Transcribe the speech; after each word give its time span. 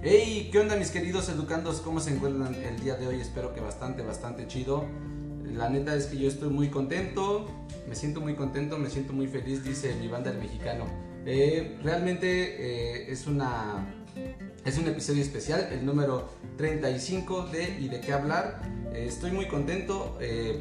Hey, 0.00 0.48
¿qué 0.52 0.60
onda 0.60 0.76
mis 0.76 0.92
queridos 0.92 1.28
educandos? 1.28 1.80
¿Cómo 1.80 1.98
se 1.98 2.14
encuentran 2.14 2.54
el 2.54 2.78
día 2.78 2.94
de 2.94 3.08
hoy? 3.08 3.20
Espero 3.20 3.52
que 3.52 3.60
bastante, 3.60 4.02
bastante 4.02 4.46
chido. 4.46 4.84
La 5.44 5.68
neta 5.68 5.92
es 5.96 6.06
que 6.06 6.16
yo 6.16 6.28
estoy 6.28 6.50
muy 6.50 6.68
contento, 6.68 7.48
me 7.88 7.96
siento 7.96 8.20
muy 8.20 8.36
contento, 8.36 8.78
me 8.78 8.90
siento 8.90 9.12
muy 9.12 9.26
feliz, 9.26 9.64
dice 9.64 9.96
mi 9.96 10.06
banda 10.06 10.30
el 10.30 10.38
mexicano. 10.38 10.84
Eh, 11.26 11.78
realmente 11.82 12.28
eh, 12.28 13.10
es 13.10 13.26
una 13.26 13.92
es 14.64 14.78
un 14.78 14.86
episodio 14.86 15.20
especial, 15.20 15.68
el 15.72 15.84
número 15.84 16.28
35 16.58 17.46
de 17.46 17.80
¿Y 17.80 17.88
de 17.88 18.00
qué 18.00 18.12
hablar? 18.12 18.62
Eh, 18.92 19.06
estoy 19.08 19.32
muy 19.32 19.48
contento 19.48 20.16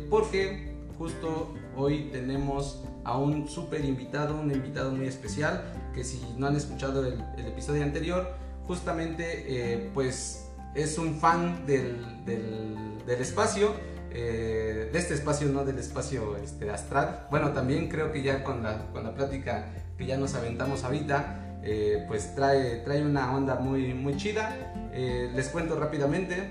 porque 0.10 0.74
justo 0.98 1.54
hoy 1.76 2.10
tenemos 2.12 2.84
a 3.04 3.18
un 3.18 3.48
súper 3.48 3.86
invitado, 3.86 4.40
un 4.40 4.52
invitado 4.52 4.92
muy 4.92 5.08
especial, 5.08 5.64
que 5.94 6.04
si 6.04 6.20
no 6.38 6.48
han 6.48 6.56
escuchado 6.56 7.06
el, 7.06 7.24
episodio 7.46 7.84
anterior, 7.84 8.36
justamente 8.68 9.90
pues 9.94 10.50
es 10.76 10.98
un 10.98 11.16
fan 11.16 11.66
del, 11.66 12.26
del 12.26 13.22
espacio 13.22 13.74
eh, 14.20 14.90
de 14.92 14.98
este 14.98 15.14
espacio, 15.14 15.48
no 15.50 15.66
del 15.66 15.78
espacio 15.78 16.38
este, 16.38 16.72
astral. 16.72 17.28
Bueno, 17.30 17.52
también 17.52 17.88
creo 17.88 18.12
que 18.12 18.24
ya 18.24 18.44
con 18.44 18.64
la, 18.64 18.88
con 18.92 19.04
la 19.04 19.14
plática 19.14 19.68
que 19.98 20.06
ya 20.06 20.18
nos 20.18 20.34
aventamos 20.34 20.84
ahorita, 20.84 21.60
eh, 21.64 22.04
pues 22.08 22.34
trae, 22.34 22.78
trae 22.78 23.04
una 23.04 23.36
onda 23.36 23.56
muy, 23.56 23.94
muy 23.94 24.16
chida. 24.18 24.56
Eh, 24.94 25.30
les 25.36 25.50
cuento 25.50 25.80
rápidamente, 25.80 26.50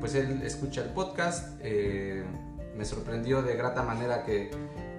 pues 0.00 0.14
él 0.14 0.42
escucha 0.44 0.82
el 0.82 0.90
podcast, 0.90 1.60
me 1.62 2.84
sorprendió 2.84 3.42
de 3.42 3.56
grata 3.56 3.82
manera 3.82 4.24
que, 4.24 4.50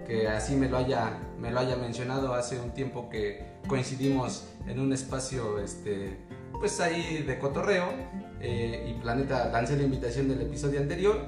que, 0.05 0.27
así 0.27 0.55
me 0.55 0.67
lo, 0.67 0.77
haya, 0.77 1.17
me 1.39 1.51
lo 1.51 1.59
haya 1.59 1.77
mencionado 1.77 2.34
hace 2.34 2.59
un 2.59 2.71
tiempo 2.71 3.09
que 3.09 3.45
coincidimos 3.67 4.45
en 4.67 4.79
un 4.79 4.91
espacio, 4.91 5.59
este, 5.59 6.17
pues 6.59 6.79
ahí 6.79 7.23
de 7.23 7.40
cotorreo. 7.40 7.85
y 8.41 8.93
Planeta 9.01 9.49
lancé 9.51 9.77
la 9.77 9.84
invitación 9.84 10.27
del 10.27 10.41
episodio 10.41 10.79
anterior 10.79 11.21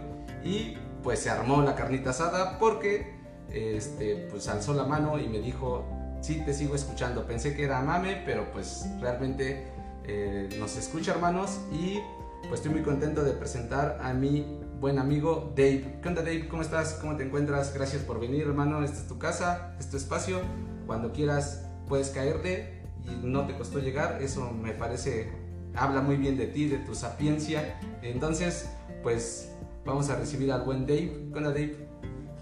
y 0.43 0.77
pues 1.03 1.19
se 1.19 1.29
armó 1.29 1.61
la 1.61 1.75
carnita 1.75 2.11
asada 2.11 2.59
porque 2.59 3.19
este, 3.51 4.27
pues 4.29 4.47
alzó 4.47 4.73
la 4.73 4.85
mano 4.85 5.17
y 5.19 5.27
me 5.27 5.39
dijo, 5.39 5.85
sí, 6.21 6.41
te 6.45 6.53
sigo 6.53 6.75
escuchando. 6.75 7.25
Pensé 7.25 7.55
que 7.55 7.63
era 7.63 7.81
mame, 7.81 8.21
pero 8.25 8.51
pues 8.51 8.85
realmente 8.99 9.67
eh, 10.05 10.49
nos 10.59 10.75
escucha 10.77 11.11
hermanos 11.11 11.59
y 11.71 11.99
pues 12.47 12.61
estoy 12.61 12.71
muy 12.71 12.81
contento 12.81 13.23
de 13.23 13.31
presentar 13.31 13.99
a 14.01 14.13
mi 14.13 14.59
buen 14.79 14.99
amigo 14.99 15.51
Dave. 15.55 15.99
¿Qué 16.01 16.07
onda 16.07 16.21
Dave? 16.21 16.47
¿Cómo 16.47 16.61
estás? 16.61 16.93
¿Cómo 16.93 17.15
te 17.15 17.23
encuentras? 17.23 17.73
Gracias 17.73 18.03
por 18.03 18.19
venir 18.19 18.43
hermano. 18.43 18.83
Esta 18.83 18.97
es 18.97 19.07
tu 19.07 19.17
casa, 19.17 19.75
este 19.79 19.97
espacio. 19.97 20.39
Cuando 20.85 21.11
quieras 21.11 21.65
puedes 21.87 22.09
caerte 22.09 22.78
no 23.21 23.45
te 23.45 23.55
costó 23.55 23.79
llegar. 23.79 24.21
Eso 24.21 24.51
me 24.51 24.71
parece, 24.71 25.31
habla 25.75 26.01
muy 26.01 26.17
bien 26.17 26.37
de 26.37 26.47
ti, 26.47 26.67
de 26.67 26.77
tu 26.79 26.95
sapiencia. 26.95 27.79
Entonces, 28.01 28.69
pues 29.03 29.51
vamos 29.85 30.09
a 30.09 30.15
recibir 30.15 30.51
al 30.51 30.63
buen 30.63 30.85
Dave. 30.85 31.29
¿Qué 31.33 31.39
Dave? 31.41 31.75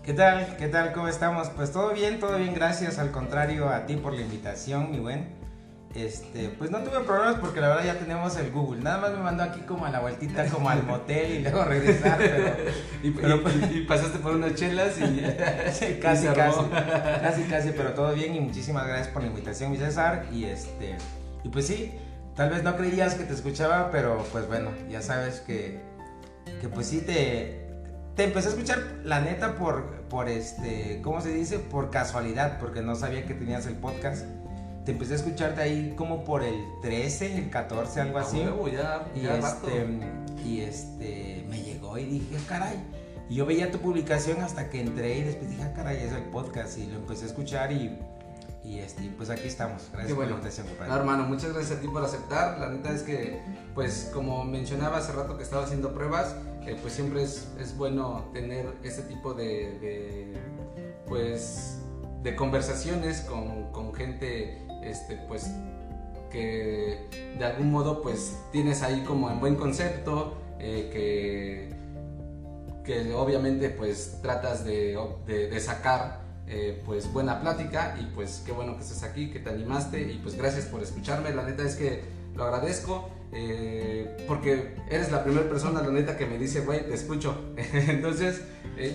¿Qué 0.03 0.13
tal? 0.13 0.57
¿Qué 0.57 0.67
tal? 0.67 0.93
¿Cómo 0.93 1.07
estamos? 1.07 1.49
Pues 1.49 1.71
todo 1.71 1.93
bien, 1.93 2.19
todo 2.19 2.37
bien, 2.37 2.53
gracias. 2.53 2.97
Al 2.97 3.11
contrario, 3.11 3.69
a 3.69 3.85
ti 3.85 3.97
por 3.97 4.13
la 4.13 4.21
invitación, 4.21 4.91
mi 4.91 4.99
buen. 4.99 5.27
Este, 5.95 6.49
pues 6.49 6.69
no 6.69 6.79
tuve 6.79 6.99
problemas 6.99 7.39
porque 7.39 7.59
la 7.59 7.69
verdad 7.69 7.85
ya 7.85 7.99
tenemos 7.99 8.37
el 8.37 8.51
Google. 8.51 8.83
Nada 8.83 8.99
más 8.99 9.11
me 9.11 9.19
mandó 9.19 9.43
aquí 9.43 9.61
como 9.61 9.85
a 9.85 9.89
la 9.89 9.99
vueltita, 9.99 10.45
como 10.47 10.69
al 10.69 10.83
motel 10.83 11.31
y 11.31 11.39
luego 11.41 11.63
regresar. 11.63 12.17
Pero, 12.17 12.55
y, 13.03 13.11
pues, 13.11 13.55
pasaste 13.87 14.19
por 14.19 14.35
unas 14.35 14.55
chelas 14.55 14.99
y 14.99 15.21
casi, 16.01 16.27
casi, 16.27 16.59
casi, 17.21 17.43
casi, 17.43 17.71
pero 17.71 17.93
todo 17.93 18.13
bien 18.13 18.35
y 18.35 18.39
muchísimas 18.39 18.85
gracias 18.85 19.07
por 19.07 19.23
la 19.23 19.29
invitación, 19.29 19.71
mi 19.71 19.77
César. 19.77 20.25
Y 20.31 20.45
este, 20.45 20.97
y 21.43 21.49
pues 21.49 21.65
sí, 21.67 21.93
tal 22.35 22.49
vez 22.49 22.63
no 22.63 22.75
creías 22.75 23.15
que 23.15 23.23
te 23.23 23.33
escuchaba, 23.33 23.89
pero 23.91 24.23
pues 24.31 24.47
bueno, 24.47 24.71
ya 24.89 25.01
sabes 25.01 25.39
que 25.39 25.87
que 26.61 26.69
pues 26.69 26.87
sí 26.87 27.01
te, 27.01 27.67
te 28.15 28.23
empecé 28.23 28.47
a 28.47 28.51
escuchar, 28.51 28.79
la 29.03 29.21
neta, 29.21 29.55
por, 29.55 30.01
por 30.09 30.29
este, 30.29 31.01
¿cómo 31.03 31.21
se 31.21 31.33
dice? 31.33 31.59
Por 31.59 31.89
casualidad, 31.89 32.59
porque 32.59 32.81
no 32.81 32.95
sabía 32.95 33.25
que 33.25 33.33
tenías 33.33 33.65
el 33.67 33.75
podcast. 33.75 34.25
Te 34.87 34.93
empecé 34.93 35.11
a 35.11 35.15
escuchar 35.17 35.53
de 35.53 35.63
ahí 35.63 35.93
como 35.97 36.23
por 36.23 36.45
el 36.45 36.63
13, 36.81 37.39
el 37.39 37.49
14, 37.49 37.99
algo 37.99 38.19
así. 38.19 38.41
ya, 38.71 39.05
y, 39.13 39.27
este, 39.27 39.99
y 40.45 40.61
este, 40.61 41.45
me 41.49 41.61
llegó 41.61 41.97
y 41.97 42.05
dije, 42.05 42.37
caray. 42.47 42.77
Y 43.29 43.35
yo 43.35 43.45
veía 43.45 43.69
tu 43.69 43.79
publicación 43.79 44.39
hasta 44.39 44.69
que 44.69 44.79
entré 44.79 45.17
y 45.17 45.23
después 45.23 45.49
dije, 45.49 45.63
ah, 45.63 45.73
caray, 45.73 45.97
es 45.97 46.13
el 46.13 46.23
podcast. 46.29 46.77
Y 46.77 46.85
lo 46.85 46.99
empecé 46.99 47.25
a 47.25 47.27
escuchar 47.27 47.73
y 47.73 47.99
y 48.63 48.79
este, 48.79 49.11
pues 49.17 49.29
aquí 49.29 49.49
estamos. 49.49 49.89
Gracias 49.91 50.13
por 50.13 50.25
la 50.25 50.31
invitación, 50.31 50.67
No, 50.87 50.95
hermano, 50.95 51.23
muchas 51.23 51.51
gracias 51.51 51.79
a 51.79 51.81
ti 51.81 51.89
por 51.89 52.05
aceptar. 52.05 52.57
La 52.57 52.69
neta 52.69 52.93
es 52.93 53.03
que, 53.03 53.41
pues 53.75 54.09
como 54.13 54.45
mencionaba 54.45 54.99
hace 54.99 55.11
rato 55.11 55.35
que 55.35 55.43
estaba 55.43 55.65
haciendo 55.65 55.93
pruebas, 55.93 56.33
eh, 56.65 56.77
pues 56.81 56.93
siempre 56.93 57.23
es, 57.23 57.49
es, 57.59 57.75
bueno 57.75 58.29
tener 58.33 58.73
ese 58.83 59.01
tipo 59.01 59.33
de, 59.33 59.79
de, 59.79 60.33
pues, 61.07 61.79
de 62.23 62.35
conversaciones 62.37 63.21
con, 63.21 63.71
con 63.71 63.93
gente, 63.93 64.66
este, 64.89 65.17
pues, 65.27 65.51
que 66.31 67.07
de 67.37 67.45
algún 67.45 67.71
modo, 67.71 68.01
pues, 68.01 68.37
tienes 68.51 68.81
ahí 68.83 69.01
como 69.01 69.29
en 69.29 69.39
buen 69.39 69.55
concepto, 69.55 70.37
eh, 70.59 70.89
que 70.91 71.77
que 72.87 73.13
obviamente 73.13 73.69
pues 73.69 74.19
tratas 74.21 74.63
de, 74.63 74.97
de, 75.25 75.59
sacar 75.59 76.21
eh, 76.47 76.81
pues 76.85 77.11
buena 77.11 77.41
plática 77.41 77.97
y 77.99 78.05
pues 78.15 78.41
qué 78.45 78.53
bueno 78.53 78.77
que 78.77 78.83
estés 78.83 79.03
aquí, 79.03 79.29
que 79.29 79.39
te 79.39 79.49
animaste 79.49 79.99
y 80.09 80.19
pues 80.19 80.37
gracias 80.37 80.67
por 80.67 80.81
escucharme, 80.81 81.31
la 81.31 81.43
neta 81.43 81.63
es 81.63 81.75
que 81.75 82.05
lo 82.33 82.45
agradezco 82.45 83.09
eh, 83.33 84.15
porque 84.25 84.75
eres 84.89 85.11
la 85.11 85.23
primera 85.25 85.49
persona, 85.49 85.81
la 85.81 85.91
neta, 85.91 86.15
que 86.15 86.25
me 86.25 86.37
dice, 86.37 86.61
güey, 86.61 86.87
te 86.87 86.93
escucho. 86.93 87.35
Entonces, 87.73 88.41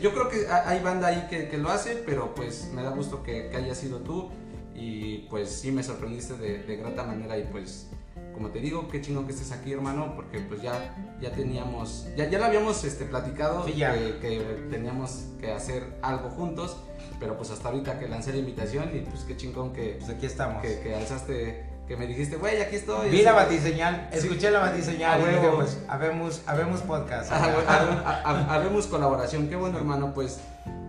yo 0.00 0.12
creo 0.14 0.30
que 0.30 0.46
hay 0.48 0.80
banda 0.80 1.08
ahí 1.08 1.26
que, 1.28 1.48
que, 1.48 1.58
lo 1.58 1.70
hace, 1.70 2.02
pero 2.06 2.34
pues 2.34 2.70
me 2.72 2.82
da 2.82 2.90
gusto 2.90 3.22
que, 3.22 3.50
que 3.50 3.56
haya 3.56 3.74
sido 3.74 3.98
tú 3.98 4.30
y 4.74 5.26
pues 5.30 5.50
sí 5.50 5.70
me 5.70 5.82
sorprendiste 5.82 6.36
de, 6.36 6.58
de 6.64 6.76
grata 6.76 7.04
manera 7.04 7.38
y 7.38 7.44
pues 7.44 7.88
como 8.34 8.48
te 8.48 8.60
digo, 8.60 8.88
qué 8.88 9.00
chingo 9.00 9.26
que 9.26 9.32
estés 9.32 9.52
aquí, 9.52 9.72
hermano, 9.72 10.14
porque 10.16 10.40
pues 10.40 10.62
ya, 10.62 10.94
ya 11.20 11.32
teníamos, 11.32 12.06
ya, 12.16 12.28
ya 12.28 12.38
lo 12.38 12.46
habíamos 12.46 12.82
este, 12.84 13.04
platicado, 13.04 13.64
Que, 13.64 13.74
que, 14.20 14.66
teníamos 14.70 15.24
que 15.40 15.52
hacer 15.52 15.84
algo 16.02 16.30
juntos, 16.30 16.76
pero 17.20 17.36
pues 17.36 17.50
hasta 17.50 17.68
ahorita 17.68 17.98
que 17.98 18.08
lancé 18.08 18.32
la 18.32 18.38
invitación 18.38 18.90
y 18.94 19.00
pues 19.00 19.24
qué 19.24 19.36
chingón 19.36 19.72
que... 19.72 19.96
Pues 19.98 20.10
aquí 20.10 20.26
estamos. 20.26 20.62
Que, 20.62 20.80
que 20.80 20.94
alzaste, 20.94 21.64
que 21.86 21.96
me 21.96 22.06
dijiste, 22.06 22.36
güey, 22.36 22.60
aquí 22.60 22.76
estoy. 22.76 23.10
Vi 23.10 23.22
la 23.22 23.32
batiseñal, 23.32 24.08
escuché 24.12 24.50
la 24.50 24.60
batiseñal 24.60 25.20
y 25.20 25.24
dije, 25.24 25.50
pues, 25.54 25.78
habemos, 25.88 26.42
habemos 26.46 26.80
podcast. 26.80 27.30
habemos 28.24 28.86
colaboración, 28.86 29.48
qué 29.48 29.56
bueno, 29.56 29.78
hermano, 29.78 30.12
pues 30.14 30.40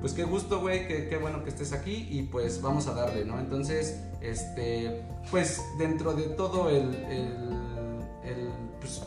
pues 0.04 0.12
qué 0.12 0.26
gusto, 0.26 0.60
güey, 0.60 0.86
qué, 0.86 1.08
qué, 1.08 1.16
bueno 1.16 1.46
que 1.46 1.50
estés 1.50 1.72
aquí 1.72 2.10
y 2.12 2.24
pues 2.24 2.62
vamos 2.62 2.88
a 2.88 2.94
darle, 2.94 3.24
¿no? 3.24 3.40
Entonces, 3.40 4.02
este, 4.20 5.02
pues 5.32 5.64
dentro 5.78 6.14
de 6.14 6.24
todo 6.24 6.70
el, 6.70 6.90
pues, 8.82 9.02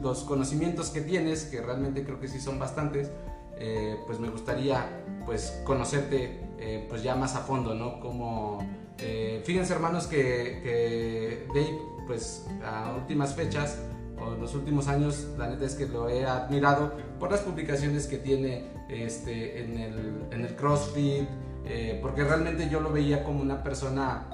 los 0.00 0.22
conocimientos 0.22 0.90
que 0.90 1.00
tienes, 1.00 1.46
que 1.46 1.60
realmente 1.60 2.04
creo 2.04 2.20
que 2.20 2.28
sí 2.28 2.38
son 2.38 2.60
bastantes, 2.60 3.10
eh, 3.58 3.96
pues 4.06 4.20
me 4.20 4.28
gustaría 4.30 4.86
pues 5.24 5.60
conocerte 5.64 6.38
eh, 6.60 6.86
pues 6.88 7.02
ya 7.02 7.16
más 7.16 7.34
a 7.34 7.40
fondo, 7.40 7.74
¿no? 7.74 7.98
Como, 7.98 8.64
eh, 8.98 9.42
fíjense 9.44 9.72
hermanos 9.72 10.06
que, 10.06 10.60
que 10.62 11.48
Dave, 11.48 11.76
pues 12.06 12.46
a 12.64 12.94
últimas 12.96 13.34
fechas, 13.34 13.80
o 14.16 14.30
los 14.36 14.54
últimos 14.54 14.86
años, 14.86 15.26
la 15.36 15.48
neta 15.48 15.64
es 15.64 15.74
que 15.74 15.86
lo 15.86 16.08
he 16.08 16.24
admirado 16.24 16.92
por 17.18 17.32
las 17.32 17.40
publicaciones 17.40 18.06
que 18.06 18.18
tiene 18.18 18.75
este, 18.88 19.62
en, 19.62 19.78
el, 19.78 20.26
en 20.30 20.44
el 20.44 20.56
CrossFit, 20.56 21.28
eh, 21.64 21.98
porque 22.00 22.24
realmente 22.24 22.68
yo 22.68 22.80
lo 22.80 22.92
veía 22.92 23.24
como 23.24 23.40
una 23.40 23.62
persona, 23.62 24.28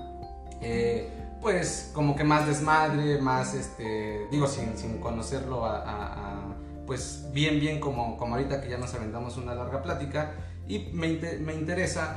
eh, 0.60 1.08
pues 1.40 1.90
como 1.94 2.14
que 2.14 2.24
más 2.24 2.46
desmadre, 2.46 3.20
más, 3.20 3.54
este, 3.54 4.26
digo, 4.30 4.46
sin, 4.46 4.76
sin 4.76 4.98
conocerlo 4.98 5.64
a, 5.64 6.54
pues 6.86 7.28
bien, 7.32 7.58
bien 7.60 7.80
como, 7.80 8.16
como 8.16 8.34
ahorita 8.34 8.60
que 8.60 8.68
ya 8.68 8.76
nos 8.76 8.94
aventamos 8.94 9.36
una 9.36 9.54
larga 9.54 9.82
plática 9.82 10.32
y 10.68 10.90
me, 10.92 11.18
me 11.40 11.54
interesa, 11.54 12.16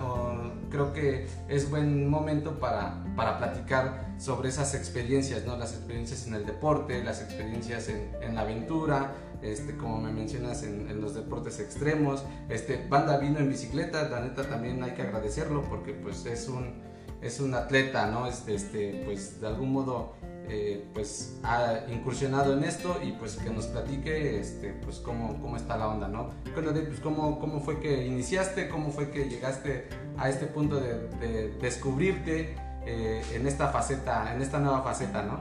creo 0.70 0.94
que 0.94 1.28
es 1.50 1.70
buen 1.70 2.08
momento 2.08 2.60
para, 2.60 3.04
para 3.16 3.38
platicar 3.38 4.16
sobre 4.18 4.50
esas 4.50 4.76
experiencias, 4.76 5.46
¿no? 5.46 5.58
las 5.58 5.74
experiencias 5.74 6.28
en 6.28 6.36
el 6.36 6.46
deporte, 6.46 7.04
las 7.04 7.22
experiencias 7.22 7.90
en, 7.90 8.12
en 8.22 8.36
la 8.36 8.42
aventura, 8.42 9.14
este, 9.42 9.76
como 9.76 10.00
me 10.00 10.12
mencionas 10.12 10.64
en, 10.64 10.90
en, 10.90 11.02
los 11.02 11.14
deportes 11.16 11.60
extremos, 11.60 12.24
este, 12.50 12.86
banda 12.88 13.18
vino 13.18 13.40
en 13.40 13.50
bicicleta, 13.50 14.08
la 14.10 14.22
neta 14.22 14.48
también 14.48 14.82
hay 14.84 14.92
que 14.92 15.02
agradecerlo 15.02 15.64
porque 15.64 15.94
pues 15.94 16.26
es 16.26 16.48
un, 16.48 16.82
es 17.22 17.40
un 17.40 17.54
atleta, 17.54 18.08
¿no? 18.08 18.28
Este, 18.28 18.56
este, 18.56 19.02
pues 19.06 19.42
de 19.42 19.48
algún 19.48 19.74
modo 19.74 20.14
eh, 20.48 20.86
pues 20.94 21.38
ha 21.44 21.82
incursionado 21.90 22.54
en 22.54 22.64
esto 22.64 23.00
y 23.04 23.14
pues 23.14 23.36
que 23.38 23.50
nos 23.50 23.66
platique 23.68 24.40
este, 24.40 24.74
pues 24.84 24.98
cómo, 24.98 25.40
cómo 25.42 25.58
está 25.58 25.78
la 25.78 25.88
onda, 25.88 26.08
¿no? 26.08 26.32
Bueno, 26.54 26.72
pues 26.72 27.00
cómo, 27.00 27.40
cómo 27.40 27.62
fue 27.62 27.80
que 27.80 28.06
iniciaste, 28.06 28.70
cómo 28.70 28.92
fue 28.92 29.10
que 29.10 29.28
llegaste 29.30 29.88
a 30.18 30.30
este 30.30 30.46
punto 30.48 30.80
de, 30.80 31.56
descubrirte 31.62 32.56
eh, 32.86 33.24
en 33.34 33.48
esta 33.48 33.70
faceta, 33.70 34.34
en 34.34 34.42
esta 34.42 34.60
nueva 34.60 34.84
faceta, 34.84 35.24
¿no? 35.24 35.40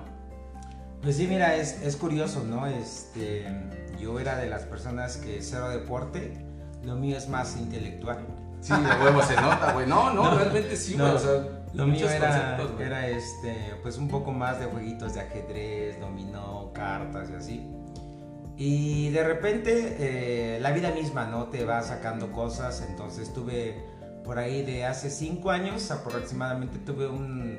Pues 1.03 1.17
sí, 1.17 1.27
mira, 1.27 1.55
es, 1.57 1.83
es 1.83 1.97
curioso, 1.97 2.43
¿no? 2.45 2.67
Este, 2.67 3.47
yo 4.01 4.19
era 4.19 4.37
de 4.37 4.49
las 4.49 4.63
personas 4.63 5.19
que 5.19 5.43
cero 5.43 5.69
deporte, 5.69 6.33
lo 6.83 6.97
mío 6.97 7.19
es 7.19 7.29
más 7.29 7.57
intelectual. 7.57 8.27
Sí, 8.63 8.73
de 8.73 9.05
huevo 9.05 9.23
se 9.23 9.35
nota, 9.37 9.73
güey. 9.73 9.87
No, 9.87 10.15
no, 10.15 10.35
realmente 10.39 10.75
sí, 10.77 10.95
güey. 10.95 11.07
no. 11.07 11.15
o 11.15 11.19
sea, 11.19 11.64
Lo 11.75 11.87
mío 11.87 12.09
era, 12.09 12.57
era 12.79 13.09
este, 13.09 13.75
pues 13.83 13.99
un 13.99 14.09
poco 14.09 14.33
más 14.33 14.61
de 14.61 14.67
jueguitos 14.67 15.15
de 15.15 15.21
ajedrez, 15.21 15.99
dominó, 15.99 16.71
cartas 16.73 17.31
y 17.31 17.35
así. 17.35 17.71
Y 18.57 19.11
de 19.11 19.25
repente 19.25 19.97
eh, 19.99 20.61
la 20.61 20.71
vida 20.71 20.93
misma, 20.93 21.27
¿no? 21.27 21.49
Te 21.49 21.65
va 21.65 21.83
sacando 21.83 22.31
cosas. 22.31 22.87
Entonces 22.89 23.33
tuve 23.33 23.75
por 24.25 24.39
ahí 24.39 24.63
de 24.63 24.85
hace 24.87 25.11
cinco 25.11 25.51
años 25.51 25.91
aproximadamente 25.91 26.79
tuve 26.79 27.07
un, 27.07 27.59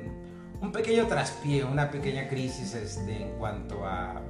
un 0.60 0.72
pequeño 0.72 1.06
traspié, 1.06 1.64
una 1.64 1.90
pequeña 1.90 2.28
crisis 2.28 2.74
este, 2.74 3.22
en 3.22 3.38
cuanto 3.38 3.86
a, 3.86 4.20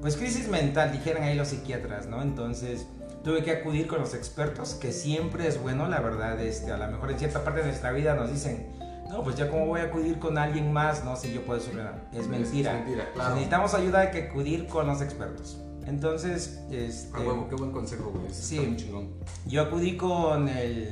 pues 0.00 0.16
crisis 0.16 0.48
mental, 0.48 0.90
dijeran 0.90 1.22
ahí 1.22 1.36
los 1.36 1.48
psiquiatras, 1.48 2.06
¿no? 2.06 2.20
Entonces 2.20 2.86
tuve 3.22 3.44
que 3.44 3.52
acudir 3.52 3.86
con 3.86 4.00
los 4.00 4.14
expertos, 4.14 4.74
que 4.74 4.90
siempre 4.92 5.46
es 5.46 5.62
bueno, 5.62 5.88
la 5.88 6.00
verdad, 6.00 6.40
este, 6.40 6.72
a 6.72 6.76
lo 6.76 6.88
mejor 6.88 7.12
en 7.12 7.18
cierta 7.20 7.44
parte 7.44 7.60
de 7.60 7.66
nuestra 7.66 7.92
vida 7.92 8.14
nos 8.14 8.32
dicen, 8.32 8.66
no, 9.12 9.22
pues 9.22 9.36
ya 9.36 9.50
cómo 9.50 9.66
voy 9.66 9.80
a 9.80 9.84
acudir 9.84 10.18
con 10.18 10.38
alguien 10.38 10.72
más, 10.72 11.04
no, 11.04 11.16
si 11.16 11.34
yo 11.34 11.42
puedo 11.42 11.60
solucionar. 11.60 12.08
Es 12.14 12.26
mentira. 12.28 12.72
Es 12.72 12.78
mentira, 12.78 13.04
Si 13.08 13.12
claro. 13.12 13.34
necesitamos 13.34 13.74
ayuda 13.74 14.00
hay 14.00 14.10
que 14.10 14.22
acudir 14.22 14.66
con 14.66 14.86
los 14.86 15.02
expertos. 15.02 15.60
Entonces, 15.86 16.64
este, 16.70 17.16
A 17.16 17.20
huevo, 17.20 17.46
qué 17.48 17.56
buen 17.56 17.72
consejo, 17.72 18.10
güey. 18.10 18.28
Eso 18.28 18.42
Sí. 18.42 18.58
Muy 18.60 18.76
chingón. 18.76 19.10
yo 19.46 19.62
acudí 19.62 19.98
con 19.98 20.48
el, 20.48 20.88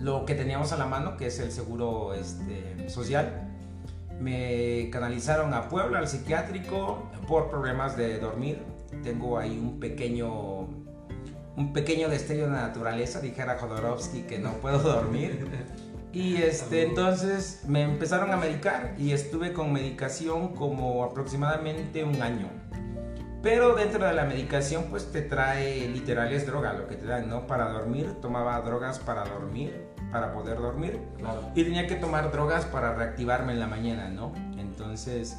lo 0.00 0.24
que 0.24 0.34
teníamos 0.34 0.72
a 0.72 0.76
la 0.76 0.86
mano, 0.86 1.16
que 1.16 1.28
es 1.28 1.38
el 1.38 1.52
seguro 1.52 2.14
este, 2.14 2.88
social. 2.88 3.48
Me 4.20 4.88
canalizaron 4.90 5.54
a 5.54 5.68
Puebla, 5.68 6.00
al 6.00 6.08
psiquiátrico, 6.08 7.10
por 7.28 7.48
problemas 7.48 7.96
de 7.96 8.18
dormir. 8.18 8.60
Tengo 9.04 9.38
ahí 9.38 9.56
un 9.56 9.78
pequeño, 9.78 10.62
un 11.56 11.72
pequeño 11.72 12.08
destello 12.08 12.46
de 12.46 12.52
naturaleza, 12.52 13.20
dijera 13.20 13.56
Jodorowsky, 13.58 14.22
que 14.22 14.38
no 14.40 14.54
puedo 14.54 14.78
dormir. 14.80 15.46
Y 16.16 16.36
este, 16.38 16.82
entonces 16.82 17.60
me 17.68 17.82
empezaron 17.82 18.32
a 18.32 18.38
medicar 18.38 18.94
y 18.96 19.12
estuve 19.12 19.52
con 19.52 19.70
medicación 19.70 20.54
como 20.54 21.04
aproximadamente 21.04 22.04
un 22.04 22.22
año. 22.22 22.48
Pero 23.42 23.74
dentro 23.74 24.06
de 24.06 24.14
la 24.14 24.24
medicación 24.24 24.84
pues 24.88 25.12
te 25.12 25.20
trae 25.20 25.86
literal 25.88 26.32
es 26.32 26.46
droga 26.46 26.72
lo 26.72 26.88
que 26.88 26.96
te 26.96 27.04
dan, 27.04 27.28
¿no? 27.28 27.46
Para 27.46 27.68
dormir, 27.68 28.14
tomaba 28.22 28.58
drogas 28.62 28.98
para 28.98 29.26
dormir, 29.26 29.88
para 30.10 30.32
poder 30.32 30.56
dormir. 30.56 30.98
Claro. 31.18 31.50
Y 31.54 31.64
tenía 31.64 31.86
que 31.86 31.96
tomar 31.96 32.32
drogas 32.32 32.64
para 32.64 32.94
reactivarme 32.94 33.52
en 33.52 33.60
la 33.60 33.66
mañana, 33.66 34.08
¿no? 34.08 34.32
Entonces, 34.56 35.36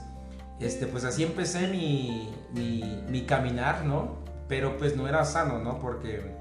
este, 0.59 0.85
pues 0.85 1.05
así 1.05 1.23
empecé 1.23 1.69
mi, 1.69 2.31
mi, 2.53 3.03
mi 3.09 3.23
caminar, 3.23 3.83
¿no? 3.83 4.19
Pero 4.47 4.77
pues 4.77 4.95
no 4.95 5.07
era 5.07 5.25
sano, 5.25 5.57
¿no? 5.57 5.79
Porque 5.79 6.36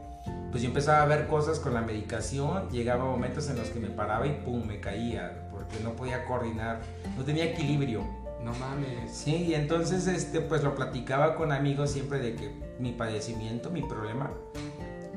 pues 0.51 0.63
yo 0.63 0.69
empezaba 0.69 1.03
a 1.03 1.07
ver 1.07 1.27
cosas 1.27 1.59
con 1.59 1.75
la 1.75 1.83
medicación, 1.83 2.69
llegaba 2.71 3.05
momentos 3.05 3.49
en 3.51 3.57
los 3.57 3.69
que 3.69 3.81
me 3.81 3.89
paraba 3.89 4.27
y 4.27 4.33
pum, 4.45 4.65
me 4.67 4.81
caía, 4.81 5.49
porque 5.51 5.79
no 5.83 5.93
podía 5.95 6.25
coordinar, 6.25 6.81
no 7.17 7.25
tenía 7.25 7.45
equilibrio. 7.45 8.03
No 8.43 8.53
mames. 8.55 9.11
Sí, 9.11 9.35
y 9.49 9.55
entonces 9.55 10.07
este, 10.07 10.41
pues 10.41 10.63
lo 10.63 10.75
platicaba 10.77 11.35
con 11.35 11.51
amigos 11.53 11.91
siempre 11.91 12.21
de 12.21 12.37
que 12.37 12.51
mi 12.79 12.93
padecimiento, 12.93 13.71
mi 13.71 13.83
problema. 13.83 14.31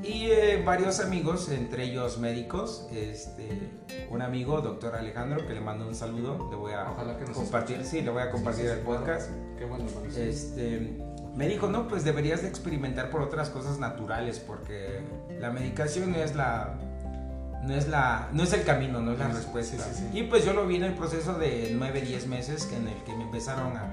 Y 0.02 0.30
eh, 0.30 0.62
varios 0.64 0.98
amigos, 1.00 1.50
entre 1.50 1.84
ellos 1.84 2.18
médicos, 2.18 2.88
este, 2.90 3.70
un 4.08 4.22
amigo, 4.22 4.62
doctor 4.62 4.96
Alejandro, 4.96 5.46
que 5.46 5.52
le 5.52 5.60
mando 5.60 5.86
un 5.86 5.94
saludo, 5.94 6.48
le 6.50 6.56
voy 6.56 6.72
a 6.72 6.90
Ojalá 6.90 7.18
que 7.18 7.26
compartir, 7.30 7.84
sí, 7.84 8.00
le 8.00 8.10
voy 8.10 8.22
a 8.22 8.30
compartir 8.30 8.64
Sí, 8.64 8.70
sí, 8.70 8.78
el 8.78 8.84
claro. 8.84 8.98
podcast. 9.00 9.30
Qué 9.58 9.64
bueno, 9.66 9.84
sí. 10.08 10.20
Este, 10.22 10.96
me 11.40 11.48
dijo, 11.48 11.68
no, 11.68 11.88
pues 11.88 12.04
deberías 12.04 12.42
de 12.42 12.48
experimentar 12.48 13.08
por 13.10 13.22
otras 13.22 13.48
cosas 13.48 13.78
naturales, 13.78 14.38
porque 14.38 15.00
la 15.40 15.50
medicación 15.50 16.12
no 16.12 16.18
es 16.18 16.36
la, 16.36 16.74
no 17.62 17.74
es 17.74 17.88
la, 17.88 18.28
no 18.32 18.42
es 18.42 18.52
el 18.52 18.62
camino, 18.62 19.00
no 19.00 19.12
es 19.12 19.18
la 19.18 19.28
Sí, 19.30 19.32
respuesta. 19.32 19.82
sí, 19.82 19.90
sí, 19.94 20.04
sí. 20.12 20.18
Y 20.18 20.22
pues 20.24 20.44
yo 20.44 20.52
lo 20.52 20.66
vi 20.66 20.76
en 20.76 20.84
el 20.84 20.92
proceso 20.94 21.34
de 21.38 21.72
9, 21.74 22.02
10 22.02 22.26
meses 22.26 22.70
en 22.76 22.86
el 22.88 23.02
que 23.04 23.14
me 23.16 23.24
empezaron 23.24 23.74
a 23.76 23.86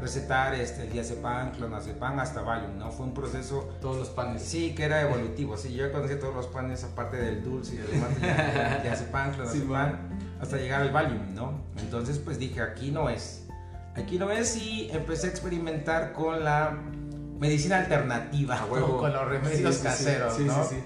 recetar 0.00 0.54
este, 0.54 0.82
el 0.84 0.92
diazepam, 0.92 1.52
clonazepam, 1.52 2.18
hasta 2.20 2.40
Valium, 2.40 2.78
¿no? 2.78 2.90
Fue 2.90 3.04
un 3.06 3.12
proceso, 3.14 3.68
Todos 3.82 3.98
los 3.98 4.08
panes. 4.08 4.42
sí, 4.42 4.74
que 4.74 4.84
era 4.84 5.02
evolutivo, 5.02 5.56
sí, 5.58 5.74
yo 5.74 5.92
conocí 5.92 6.14
todos 6.16 6.34
los 6.34 6.46
panes, 6.46 6.84
aparte 6.84 7.18
del 7.18 7.44
dulce 7.44 7.74
y 7.76 7.78
ya, 8.22 8.80
diazepam, 8.82 9.32
clonazepam, 9.34 9.68
bueno. 9.68 9.98
hasta 10.40 10.56
llegar 10.56 10.80
al 10.80 10.90
Valium, 10.90 11.34
¿no? 11.34 11.60
Entonces 11.78 12.18
pues 12.18 12.38
dije, 12.38 12.60
aquí 12.62 12.90
no 12.90 13.08
es. 13.10 13.43
Aquí 13.96 14.18
no 14.18 14.30
es 14.30 14.56
y 14.56 14.88
empecé 14.92 15.28
a 15.28 15.30
experimentar 15.30 16.12
con 16.12 16.42
la 16.44 16.76
medicina 17.38 17.78
alternativa, 17.78 18.58
A 18.58 18.66
huevo. 18.66 18.98
con 18.98 19.12
los 19.12 19.28
remedios 19.28 19.76
Sí, 19.76 19.82
caseros, 19.82 20.36
Sí, 20.36 20.44
¿no? 20.44 20.64
sí, 20.64 20.76
sí. 20.76 20.82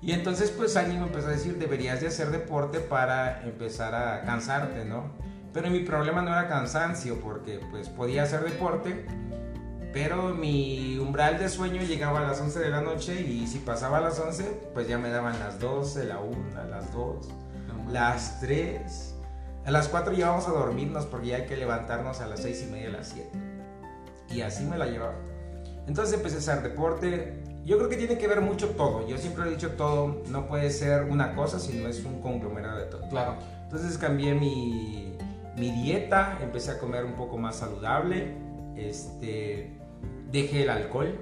Y 0.00 0.12
entonces 0.12 0.50
pues 0.50 0.76
alguien 0.76 1.00
me 1.00 1.06
empezó 1.06 1.28
a 1.28 1.30
decir, 1.32 1.58
deberías 1.58 2.00
de 2.00 2.06
hacer 2.08 2.30
deporte 2.30 2.78
para 2.80 3.42
empezar 3.44 3.94
a 3.94 4.22
cansarte, 4.22 4.84
¿no? 4.84 5.12
Pero 5.52 5.70
mi 5.70 5.80
problema 5.80 6.22
no 6.22 6.28
era 6.30 6.46
cansancio, 6.48 7.20
porque 7.20 7.60
pues 7.70 7.88
podía 7.88 8.22
hacer 8.22 8.40
deporte, 8.44 9.06
pero 9.92 10.34
mi 10.34 10.98
umbral 10.98 11.38
de 11.38 11.48
sueño 11.48 11.82
llegaba 11.82 12.20
a 12.20 12.22
las 12.22 12.40
11 12.40 12.60
de 12.60 12.68
la 12.70 12.80
noche 12.80 13.20
y 13.22 13.46
si 13.48 13.58
pasaba 13.58 13.98
a 13.98 14.00
las 14.02 14.18
11, 14.20 14.44
pues 14.74 14.86
ya 14.86 14.98
me 14.98 15.08
daban 15.10 15.38
las 15.40 15.58
12, 15.58 16.04
la 16.04 16.18
1, 16.20 16.36
las 16.70 16.92
2, 16.92 17.28
No 17.66 17.74
mames. 17.74 17.92
las 17.92 18.40
3. 18.40 19.14
A 19.68 19.70
las 19.70 19.88
4 19.88 20.14
ya 20.14 20.30
vamos 20.30 20.48
a 20.48 20.52
dormirnos 20.52 21.04
porque 21.04 21.26
ya 21.26 21.36
hay 21.36 21.44
que 21.44 21.54
levantarnos 21.54 22.22
a 22.22 22.26
las 22.26 22.40
6 22.40 22.64
y 22.68 22.72
media, 22.72 22.88
a 22.88 22.92
las 22.92 23.08
7. 23.08 23.28
Y 24.30 24.40
así 24.40 24.64
me 24.64 24.78
la 24.78 24.86
llevaba. 24.86 25.12
Entonces 25.86 26.14
empecé 26.14 26.36
a 26.36 26.38
hacer 26.38 26.62
deporte. 26.62 27.42
Yo 27.66 27.76
creo 27.76 27.90
que 27.90 27.96
tiene 27.98 28.16
que 28.16 28.26
ver 28.26 28.40
mucho 28.40 28.70
todo. 28.70 29.06
Yo 29.06 29.18
siempre 29.18 29.44
he 29.46 29.50
dicho 29.50 29.72
todo 29.72 30.22
no 30.28 30.48
puede 30.48 30.70
ser 30.70 31.02
una 31.02 31.34
cosa, 31.34 31.58
sino 31.58 31.86
es 31.86 32.02
un 32.02 32.22
conglomerado 32.22 32.78
de 32.78 32.86
todo. 32.86 33.06
Claro. 33.10 33.34
Entonces 33.64 33.98
cambié 33.98 34.32
mi, 34.32 35.18
mi 35.58 35.70
dieta, 35.70 36.38
empecé 36.40 36.70
a 36.70 36.78
comer 36.78 37.04
un 37.04 37.12
poco 37.12 37.36
más 37.36 37.56
saludable. 37.56 38.36
Este, 38.74 39.76
dejé 40.32 40.62
el 40.62 40.70
alcohol 40.70 41.14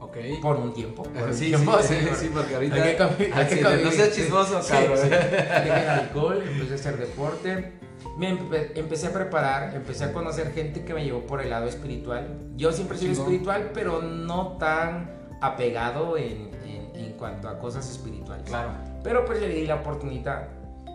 Ok. 0.00 0.16
por 0.42 0.56
un 0.56 0.74
tiempo. 0.74 1.04
Por 1.04 1.22
un 1.28 1.34
Sí, 1.34 1.46
tiempo, 1.50 1.78
sí, 1.80 1.94
sí, 2.00 2.08
sí, 2.18 2.30
porque 2.34 2.56
ahorita. 2.56 2.74
hay 2.82 2.96
que 2.96 3.32
hay 3.32 3.46
que 3.46 3.62
no 3.84 3.92
seas 3.92 4.10
chismoso, 4.12 4.60
cabrón. 4.68 4.98
Dejé 5.08 5.82
el 5.84 5.88
alcohol, 5.88 6.42
empecé 6.44 6.72
a 6.72 6.74
hacer 6.74 6.96
deporte. 6.96 7.72
Me 8.16 8.30
empe- 8.38 8.72
empecé 8.74 9.06
a 9.08 9.12
preparar, 9.12 9.74
empecé 9.74 10.04
a 10.04 10.12
conocer 10.12 10.52
gente 10.52 10.84
que 10.84 10.92
me 10.94 11.04
llevó 11.04 11.20
por 11.26 11.40
el 11.40 11.50
lado 11.50 11.66
espiritual. 11.66 12.26
Yo 12.56 12.72
siempre 12.72 12.98
Chingón. 12.98 13.16
espiritual, 13.18 13.70
pero 13.72 14.02
no 14.02 14.56
tan 14.58 15.10
apegado 15.40 16.16
en, 16.16 16.50
en- 16.64 16.90
en 16.94 17.12
cuanto 17.14 17.48
a 17.48 17.58
cosas 17.58 17.88
espirituales. 17.90 18.44
Claro. 18.46 18.70
Pero 19.02 19.24
pues 19.24 19.40
le 19.40 19.48
di 19.48 19.66
la 19.66 19.76
oportunidad. 19.76 20.48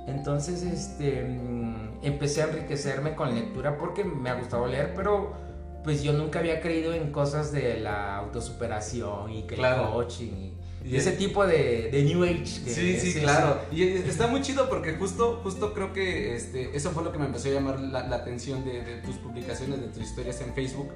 Entonces, 0.07 0.61
este, 0.63 1.23
mm, 1.23 1.99
empecé 2.03 2.41
a 2.43 2.45
enriquecerme 2.45 3.15
con 3.15 3.33
lectura 3.35 3.77
porque 3.77 4.03
me 4.05 4.29
ha 4.29 4.35
gustado 4.35 4.67
leer, 4.67 4.93
pero 4.95 5.33
pues 5.83 6.03
yo 6.03 6.13
nunca 6.13 6.39
había 6.39 6.59
creído 6.61 6.93
en 6.93 7.11
cosas 7.11 7.51
de 7.51 7.79
la 7.79 8.17
autosuperación 8.17 9.31
y 9.31 9.43
que 9.43 9.55
Claro. 9.55 9.83
el 9.87 9.89
coaching 9.93 10.31
y, 10.33 10.56
Y 10.89 10.95
ese 10.95 11.11
el- 11.11 11.17
tipo 11.17 11.45
de, 11.45 11.89
de 11.91 12.03
New 12.03 12.23
Age. 12.23 12.37
que- 12.63 12.71
Sí, 12.73 12.99
sí, 12.99 13.19
claro. 13.19 13.61
Y 13.71 13.83
está 13.83 14.27
muy 14.27 14.41
chido 14.41 14.69
porque 14.69 14.93
justo, 14.93 15.41
justo 15.43 15.73
creo 15.73 15.93
que 15.93 16.35
este, 16.35 16.75
eso 16.75 16.91
fue 16.91 17.03
lo 17.03 17.11
que 17.11 17.19
me 17.19 17.25
empezó 17.25 17.49
a 17.49 17.51
llamar 17.51 17.79
la, 17.79 18.07
la 18.07 18.15
atención 18.17 18.63
de, 18.65 18.83
de 18.83 18.95
tus 19.01 19.15
publicaciones, 19.17 19.81
de 19.81 19.87
tus 19.87 20.03
historias 20.03 20.39
en 20.41 20.53
Facebook. 20.53 20.89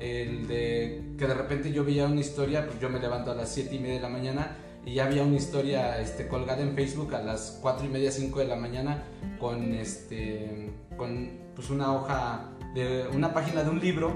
El 0.00 0.48
de 0.48 1.02
que 1.18 1.26
de 1.26 1.34
repente 1.34 1.72
yo 1.72 1.84
veía 1.84 2.06
una 2.06 2.20
historia, 2.20 2.66
pues 2.66 2.80
yo 2.80 2.88
me 2.90 2.98
levanto 2.98 3.30
a 3.30 3.34
las 3.34 3.52
7 3.54 3.74
y 3.74 3.78
media 3.78 3.94
de 3.94 4.00
la 4.00 4.08
mañana 4.08 4.56
y 4.84 4.94
ya 4.94 5.04
había 5.06 5.22
una 5.22 5.36
historia 5.36 5.98
este, 6.00 6.26
colgada 6.26 6.62
en 6.62 6.74
Facebook 6.74 7.14
a 7.14 7.22
las 7.22 7.58
4 7.62 7.86
y 7.86 7.88
media, 7.88 8.10
5 8.10 8.38
de 8.40 8.44
la 8.46 8.56
mañana 8.56 9.04
con, 9.38 9.72
este, 9.72 10.70
con 10.96 11.30
pues 11.54 11.70
una 11.70 11.94
hoja, 11.94 12.50
de 12.74 13.06
una 13.14 13.32
página 13.32 13.62
de 13.62 13.70
un 13.70 13.78
libro 13.80 14.12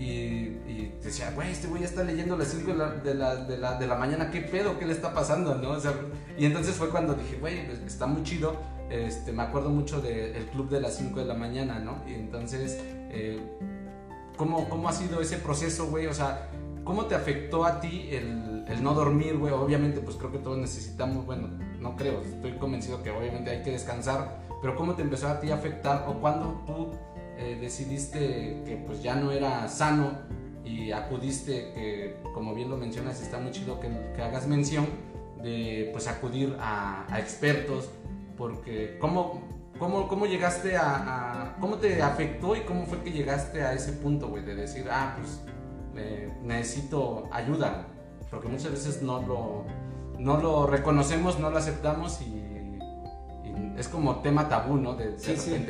y, 0.00 0.50
y 0.82 1.04
decía, 1.04 1.30
güey, 1.34 1.50
este 1.50 1.68
güey 1.68 1.82
ya 1.82 1.88
está 1.88 2.04
leyendo 2.04 2.34
a 2.34 2.38
las 2.38 2.48
5 2.48 2.72
de 2.72 2.76
la, 2.76 2.90
de, 2.90 3.14
la, 3.14 3.36
de, 3.36 3.58
la, 3.58 3.78
de 3.78 3.86
la 3.86 3.94
mañana, 3.96 4.30
¿qué 4.30 4.40
pedo? 4.40 4.78
¿Qué 4.78 4.86
le 4.86 4.92
está 4.92 5.12
pasando? 5.14 5.54
¿no? 5.54 5.70
O 5.70 5.80
sea, 5.80 5.92
y 6.36 6.46
entonces 6.46 6.74
fue 6.74 6.90
cuando 6.90 7.14
dije, 7.14 7.36
güey, 7.38 7.66
pues, 7.66 7.80
está 7.80 8.06
muy 8.06 8.22
chido. 8.22 8.56
Este, 8.90 9.32
me 9.32 9.42
acuerdo 9.42 9.70
mucho 9.70 10.00
del 10.02 10.46
club 10.46 10.68
de 10.68 10.80
las 10.80 10.96
5 10.96 11.20
de 11.20 11.26
la 11.26 11.34
mañana, 11.34 11.78
¿no? 11.78 12.02
Y 12.06 12.14
entonces, 12.14 12.78
eh, 13.10 13.40
¿cómo, 14.36 14.68
¿cómo 14.68 14.88
ha 14.88 14.92
sido 14.92 15.20
ese 15.20 15.38
proceso, 15.38 15.86
güey? 15.86 16.06
O 16.06 16.14
sea, 16.14 16.48
¿cómo 16.84 17.06
te 17.06 17.14
afectó 17.14 17.64
a 17.64 17.80
ti 17.80 18.08
el, 18.10 18.64
el 18.68 18.82
no 18.82 18.92
dormir, 18.92 19.38
güey? 19.38 19.52
Obviamente, 19.52 20.00
pues 20.00 20.16
creo 20.16 20.30
que 20.30 20.38
todos 20.38 20.58
necesitamos, 20.58 21.24
bueno, 21.24 21.48
no 21.80 21.96
creo, 21.96 22.20
estoy 22.20 22.52
convencido 22.58 23.02
que 23.02 23.10
obviamente 23.10 23.50
hay 23.50 23.62
que 23.62 23.70
descansar, 23.70 24.42
pero 24.60 24.76
¿cómo 24.76 24.94
te 24.94 25.02
empezó 25.02 25.28
a 25.28 25.40
ti 25.40 25.50
a 25.50 25.54
afectar 25.54 26.04
o 26.08 26.20
cuando 26.20 26.62
tú 26.66 26.90
eh, 27.38 27.58
decidiste 27.60 28.62
que 28.64 28.82
pues 28.86 29.02
ya 29.02 29.16
no 29.16 29.32
era 29.32 29.68
sano 29.68 30.12
y 30.64 30.92
acudiste, 30.92 31.72
que 31.74 32.16
como 32.34 32.54
bien 32.54 32.70
lo 32.70 32.76
mencionas, 32.76 33.20
está 33.20 33.38
muy 33.38 33.50
chido 33.50 33.80
que, 33.80 33.88
que 34.14 34.22
hagas 34.22 34.46
mención 34.46 34.86
de 35.42 35.90
pues 35.92 36.06
acudir 36.06 36.56
a, 36.60 37.04
a 37.12 37.18
expertos, 37.18 37.90
porque 38.36 38.96
¿cómo, 39.00 39.42
¿cómo, 39.78 40.08
¿cómo 40.08 40.26
llegaste 40.26 40.76
a, 40.76 41.56
¿Cómo 41.60 41.76
te 41.76 42.00
afectó 42.02 42.56
y 42.56 42.60
cómo 42.60 42.86
fue 42.86 43.02
que 43.02 43.10
llegaste 43.10 43.62
a 43.62 43.72
ese 43.72 43.92
punto, 43.92 44.28
güey, 44.28 44.44
de 44.44 44.54
decir, 44.54 44.86
ah, 44.90 45.16
pues 45.18 45.40
necesito 46.42 47.28
ayuda? 47.32 47.86
Porque 48.30 48.48
muchas 48.48 48.70
veces 48.70 49.02
no 49.02 49.20
lo, 49.22 49.64
no 50.18 50.40
lo 50.40 50.66
reconocemos, 50.66 51.38
no 51.38 51.50
lo 51.50 51.58
aceptamos 51.58 52.20
y, 52.22 52.40
es 53.76 53.88
como 53.88 54.16
tema 54.16 54.48
tabú, 54.48 54.76
¿no? 54.76 54.94
De, 54.94 55.18
sí, 55.18 55.36
sí. 55.36 55.66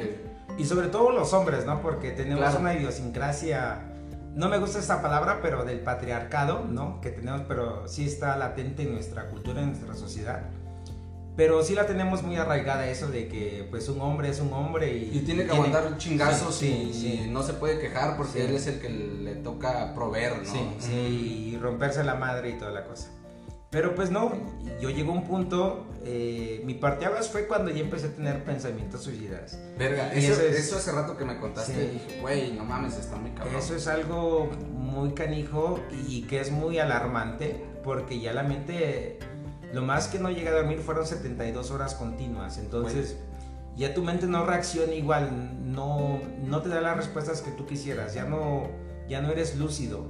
Y 0.58 0.64
sobre 0.64 0.88
todo 0.88 1.12
los 1.12 1.32
hombres, 1.32 1.64
¿no? 1.64 1.80
Porque 1.80 2.10
tenemos 2.10 2.54
una 2.56 2.74
idiosincrasia 2.74 3.91
no 4.34 4.48
me 4.48 4.58
gusta 4.58 4.78
esta 4.78 5.02
palabra, 5.02 5.40
pero 5.42 5.64
del 5.64 5.80
patriarcado, 5.80 6.64
¿no? 6.64 7.00
Que 7.00 7.10
tenemos, 7.10 7.42
pero 7.46 7.86
sí 7.86 8.06
está 8.06 8.36
latente 8.36 8.82
en 8.82 8.92
nuestra 8.92 9.28
cultura, 9.28 9.60
en 9.60 9.68
nuestra 9.68 9.94
sociedad. 9.94 10.42
Pero 11.36 11.62
sí 11.62 11.74
la 11.74 11.86
tenemos 11.86 12.22
muy 12.22 12.36
arraigada 12.36 12.88
eso 12.88 13.08
de 13.08 13.26
que 13.28 13.66
pues 13.70 13.88
un 13.88 14.00
hombre 14.02 14.28
es 14.28 14.40
un 14.40 14.52
hombre 14.52 14.94
y... 14.94 15.16
Y 15.16 15.20
tiene 15.20 15.46
que 15.46 15.52
aguantar 15.52 15.96
chingazos 15.96 16.62
y, 16.62 17.28
no 17.30 17.42
se 17.42 17.54
puede 17.54 17.78
quejar 17.78 18.16
porque 18.16 18.44
él 18.44 18.54
es 18.54 18.66
el 18.66 18.80
que 18.80 18.90
le 18.90 19.36
toca 19.36 19.94
proveer, 19.94 20.38
¿no? 20.38 20.52
Sí, 20.52 20.76
sí, 20.78 21.52
y 21.54 21.58
romperse 21.58 22.04
la 22.04 22.16
madre 22.16 22.50
y 22.50 22.58
toda 22.58 22.70
la 22.70 22.84
cosa. 22.84 23.08
Pero 23.72 23.94
pues 23.94 24.10
no, 24.10 24.32
yo 24.82 24.90
llegó 24.90 25.12
a 25.12 25.14
un 25.14 25.24
punto, 25.24 25.86
eh, 26.04 26.60
mi 26.66 26.74
parteaguas 26.74 27.30
fue 27.30 27.46
cuando 27.46 27.70
ya 27.70 27.80
empecé 27.80 28.08
a 28.08 28.10
tener 28.10 28.44
pensamientos 28.44 29.02
suicidas. 29.02 29.58
Verga, 29.78 30.12
eso, 30.12 30.42
eso, 30.42 30.76
hace 30.76 30.92
rato 30.92 31.16
que 31.16 31.24
me 31.24 31.38
contaste, 31.40 31.88
dije, 31.88 32.20
güey, 32.20 32.52
no 32.52 32.66
mames, 32.66 32.98
está 32.98 33.16
muy 33.16 33.30
cabrón. 33.30 33.56
Eso 33.56 33.74
es 33.74 33.88
algo 33.88 34.50
muy 34.74 35.14
canijo 35.14 35.80
y 36.06 36.24
que 36.24 36.42
es 36.42 36.50
muy 36.50 36.78
alarmante 36.80 37.64
porque 37.82 38.20
ya 38.20 38.34
la 38.34 38.42
mente, 38.42 39.18
lo 39.72 39.80
más 39.80 40.06
que 40.08 40.18
no 40.18 40.30
llega 40.30 40.50
a 40.50 40.54
dormir 40.54 40.80
fueron 40.80 41.06
72 41.06 41.70
horas 41.70 41.94
continuas, 41.94 42.58
entonces... 42.58 43.16
Ya 43.74 43.94
tu 43.94 44.02
mente 44.02 44.26
no 44.26 44.44
reacciona 44.44 44.92
igual, 44.92 45.72
no, 45.72 46.20
no 46.44 46.60
te 46.60 46.68
da 46.68 46.82
las 46.82 46.94
respuestas 46.94 47.40
que 47.40 47.52
tú 47.52 47.64
quisieras, 47.64 48.12
ya 48.12 48.26
no, 48.26 48.68
ya 49.08 49.22
no 49.22 49.32
eres 49.32 49.56
lúcido. 49.56 50.06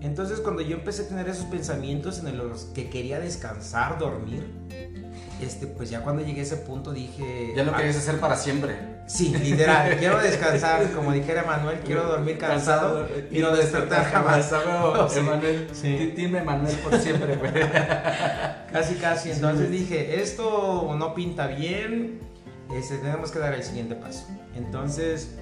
Entonces 0.00 0.40
cuando 0.40 0.62
yo 0.62 0.76
empecé 0.76 1.02
a 1.02 1.08
tener 1.08 1.28
esos 1.28 1.44
pensamientos 1.46 2.20
en 2.20 2.36
los 2.38 2.64
que 2.66 2.88
quería 2.88 3.20
descansar, 3.20 3.98
dormir, 3.98 4.46
este, 5.42 5.66
pues 5.66 5.90
ya 5.90 6.02
cuando 6.02 6.22
llegué 6.22 6.40
a 6.40 6.44
ese 6.44 6.56
punto 6.56 6.92
dije... 6.92 7.52
Ya 7.54 7.64
lo 7.64 7.74
querías 7.74 7.96
hacer 7.96 8.18
para 8.18 8.36
siempre. 8.36 9.00
Sí, 9.06 9.34
literal, 9.42 9.96
quiero 9.98 10.18
descansar, 10.18 10.92
como 10.92 11.12
dijera 11.12 11.42
Manuel, 11.42 11.80
quiero 11.80 12.04
dormir 12.04 12.38
cansado, 12.38 13.08
y 13.30 13.40
no 13.40 13.54
despertar 13.56 14.04
jamás. 14.04 14.52
Emanuel, 15.16 15.68
sí. 15.72 16.12
Dime 16.16 16.42
Manuel 16.42 16.76
por 16.76 16.96
siempre, 16.96 17.36
Casi, 18.72 18.94
casi. 18.94 19.32
Entonces 19.32 19.70
dije, 19.70 20.20
esto 20.22 20.94
no 20.96 21.12
pinta 21.12 21.48
bien, 21.48 22.20
este, 22.72 22.98
tenemos 22.98 23.32
que 23.32 23.40
dar 23.40 23.52
el 23.52 23.64
siguiente 23.64 23.96
paso. 23.96 24.28
Entonces 24.54 25.36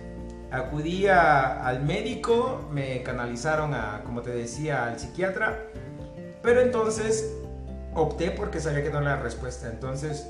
acudí 0.50 1.06
al 1.06 1.82
médico, 1.82 2.68
me 2.70 3.02
canalizaron 3.02 3.74
a, 3.74 4.02
como 4.04 4.22
te 4.22 4.30
decía, 4.30 4.86
al 4.86 4.98
psiquiatra, 4.98 5.64
pero 6.42 6.60
entonces 6.60 7.34
opté 7.94 8.30
porque 8.30 8.60
sabía 8.60 8.82
que 8.82 8.90
no 8.90 9.00
era 9.00 9.16
la 9.16 9.22
respuesta. 9.22 9.68
Entonces, 9.68 10.26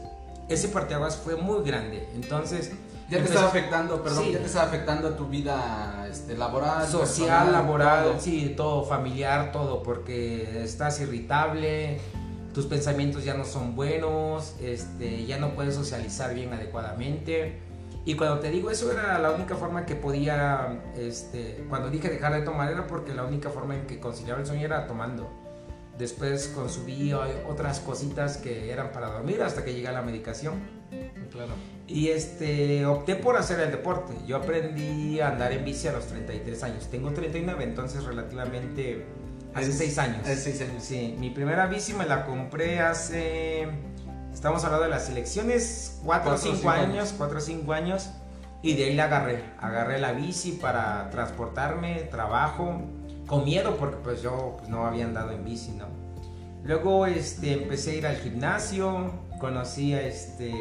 ese 0.48 0.68
parteaguas 0.68 1.16
fue 1.16 1.36
muy 1.36 1.64
grande. 1.64 2.08
Entonces, 2.14 2.72
ya 3.10 3.18
te 3.18 3.24
estaba 3.24 3.48
afectando, 3.48 4.02
perdón, 4.02 4.30
ya 4.32 4.38
te 4.38 4.44
estaba 4.44 4.66
afectando 4.66 5.08
a 5.08 5.16
tu 5.16 5.26
vida 5.26 6.06
este, 6.10 6.36
laboral, 6.36 6.86
social, 6.86 7.52
laboral, 7.52 8.16
sí, 8.20 8.52
todo, 8.56 8.84
familiar, 8.84 9.50
todo, 9.50 9.82
porque 9.82 10.62
estás 10.62 11.00
irritable, 11.00 12.00
tus 12.52 12.66
pensamientos 12.66 13.24
ya 13.24 13.34
no 13.34 13.46
son 13.46 13.74
buenos, 13.74 14.56
este, 14.60 15.24
ya 15.24 15.38
no 15.38 15.54
puedes 15.54 15.74
socializar 15.74 16.34
bien 16.34 16.52
adecuadamente. 16.52 17.67
Y 18.04 18.14
cuando 18.14 18.38
te 18.38 18.50
digo 18.50 18.70
eso 18.70 18.90
era 18.90 19.18
la 19.18 19.30
única 19.32 19.54
forma 19.54 19.84
que 19.84 19.94
podía, 19.94 20.80
este, 20.96 21.64
cuando 21.68 21.90
dije 21.90 22.08
dejar 22.08 22.32
de 22.32 22.42
tomar 22.42 22.70
era 22.70 22.86
porque 22.86 23.12
la 23.12 23.24
única 23.24 23.50
forma 23.50 23.74
en 23.76 23.86
que 23.86 24.00
conciliaba 24.00 24.40
el 24.40 24.46
sueño 24.46 24.64
era 24.64 24.86
tomando. 24.86 25.30
Después 25.98 26.48
consumí 26.54 27.12
otras 27.12 27.80
cositas 27.80 28.36
que 28.36 28.70
eran 28.70 28.92
para 28.92 29.08
dormir 29.08 29.42
hasta 29.42 29.64
que 29.64 29.74
llegué 29.74 29.88
a 29.88 29.92
la 29.92 30.02
medicación. 30.02 30.54
Claro. 31.32 31.52
Y 31.88 32.08
este, 32.08 32.86
opté 32.86 33.16
por 33.16 33.36
hacer 33.36 33.58
el 33.60 33.72
deporte. 33.72 34.14
Yo 34.26 34.36
aprendí 34.36 35.20
a 35.20 35.28
andar 35.28 35.52
en 35.52 35.64
bici 35.64 35.88
a 35.88 35.92
los 35.92 36.06
33 36.06 36.62
años. 36.62 36.88
Tengo 36.88 37.10
39, 37.10 37.64
entonces 37.64 38.04
relativamente 38.04 39.06
hace 39.54 39.72
6 39.72 39.98
años. 39.98 40.20
Hace 40.22 40.36
6 40.36 40.60
años. 40.62 40.84
Sí, 40.84 41.16
mi 41.18 41.30
primera 41.30 41.66
bici 41.66 41.94
me 41.94 42.06
la 42.06 42.24
compré 42.24 42.78
hace 42.78 43.66
Estamos 44.38 44.62
hablando 44.62 44.84
de 44.84 44.90
las 44.90 45.10
elecciones, 45.10 45.98
4 46.04 46.32
o 46.32 46.36
5 46.36 46.70
años, 46.70 47.12
4 47.18 47.38
o 47.38 47.40
5 47.40 47.72
años. 47.72 48.10
Y 48.62 48.76
de 48.76 48.84
ahí 48.84 48.94
la 48.94 49.06
agarré. 49.06 49.42
Agarré 49.60 49.98
la 49.98 50.12
bici 50.12 50.52
para 50.52 51.10
transportarme, 51.10 52.02
trabajo, 52.02 52.82
con 53.26 53.44
miedo 53.44 53.76
porque 53.78 53.96
pues 53.96 54.22
yo 54.22 54.54
pues, 54.58 54.70
no 54.70 54.86
había 54.86 55.06
andado 55.06 55.32
en 55.32 55.44
bici, 55.44 55.72
¿no? 55.72 55.86
Luego 56.62 57.06
este, 57.06 57.52
empecé 57.52 57.90
a 57.90 57.94
ir 57.94 58.06
al 58.06 58.14
gimnasio, 58.14 59.10
conocí 59.40 59.92
a 59.94 60.02
este... 60.02 60.54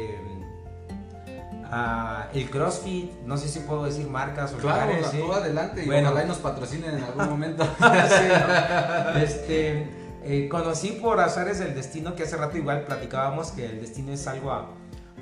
el 2.34 2.50
CrossFit, 2.50 3.12
no 3.26 3.36
sé 3.36 3.46
si 3.46 3.60
puedo 3.60 3.84
decir 3.84 4.08
marcas 4.08 4.54
o 4.54 4.56
claro, 4.56 4.86
lugares. 4.92 5.08
Claro, 5.10 5.34
adelante 5.34 5.84
y 5.84 5.86
bueno, 5.86 6.08
ojalá 6.08 6.26
nos 6.26 6.38
patrocinen 6.38 6.96
en 6.96 7.04
algún 7.04 7.28
momento. 7.28 7.62
este, 9.22 10.07
eh, 10.24 10.48
conocí 10.48 10.92
por 10.92 11.20
azares 11.20 11.58
del 11.58 11.74
destino, 11.74 12.14
que 12.14 12.24
hace 12.24 12.36
rato 12.36 12.56
igual 12.56 12.84
platicábamos 12.84 13.52
que 13.52 13.66
el 13.66 13.80
destino 13.80 14.12
es 14.12 14.26
algo 14.26 14.52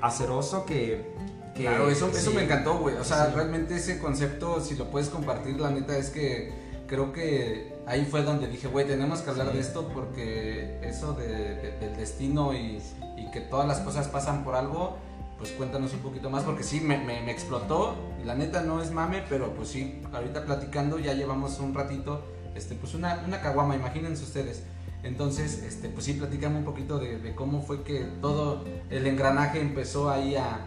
aceroso 0.01 0.65
que... 0.65 1.11
claro, 1.55 1.89
eso, 1.89 2.09
eso 2.09 2.31
me 2.31 2.43
encantó, 2.43 2.79
güey. 2.79 2.95
O 2.95 3.03
sea, 3.03 3.27
realmente 3.27 3.75
ese 3.75 3.99
concepto, 3.99 4.61
si 4.61 4.75
lo 4.75 4.89
puedes 4.89 5.09
compartir, 5.09 5.59
la 5.59 5.69
neta 5.69 5.97
es 5.97 6.09
que 6.09 6.53
creo 6.87 7.13
que 7.13 7.73
ahí 7.85 8.05
fue 8.05 8.23
donde 8.23 8.47
dije, 8.47 8.67
güey, 8.67 8.87
tenemos 8.87 9.21
que 9.21 9.29
hablar 9.29 9.53
de 9.53 9.59
esto 9.59 9.89
porque 9.93 10.79
eso 10.81 11.13
de, 11.13 11.77
del 11.79 11.95
destino 11.97 12.53
y, 12.53 12.81
y, 13.17 13.31
que 13.31 13.41
todas 13.41 13.67
las 13.67 13.79
cosas 13.79 14.07
pasan 14.07 14.43
por 14.43 14.55
algo, 14.55 14.97
pues 15.37 15.51
cuéntanos 15.51 15.93
un 15.93 15.99
poquito 15.99 16.29
más 16.29 16.43
porque 16.43 16.63
sí, 16.63 16.79
me, 16.79 16.97
me, 16.97 17.21
me 17.21 17.31
explotó. 17.31 17.95
La 18.25 18.35
neta 18.35 18.61
no 18.61 18.81
es 18.81 18.91
mame, 18.91 19.23
pero 19.29 19.53
pues 19.53 19.69
sí, 19.69 20.01
ahorita 20.11 20.45
platicando 20.45 20.99
ya 20.99 21.13
llevamos 21.13 21.59
un 21.59 21.73
ratito, 21.73 22.23
este, 22.55 22.75
pues 22.75 22.93
una, 22.93 23.21
una 23.25 23.41
caguama, 23.41 23.75
imagínense 23.75 24.23
ustedes. 24.23 24.63
Entonces, 25.07 25.63
este, 25.63 25.87
pues 25.87 26.05
sí, 26.05 26.13
platicame 26.13 26.57
un 26.57 26.65
poquito 26.65 26.99
de, 26.99 27.33
cómo 27.33 27.61
fue 27.61 27.81
que 27.83 28.01
todo 28.21 28.65
el 28.89 29.07
engranaje 29.07 29.61
empezó 29.61 30.09
ahí 30.09 30.35
a, 30.35 30.65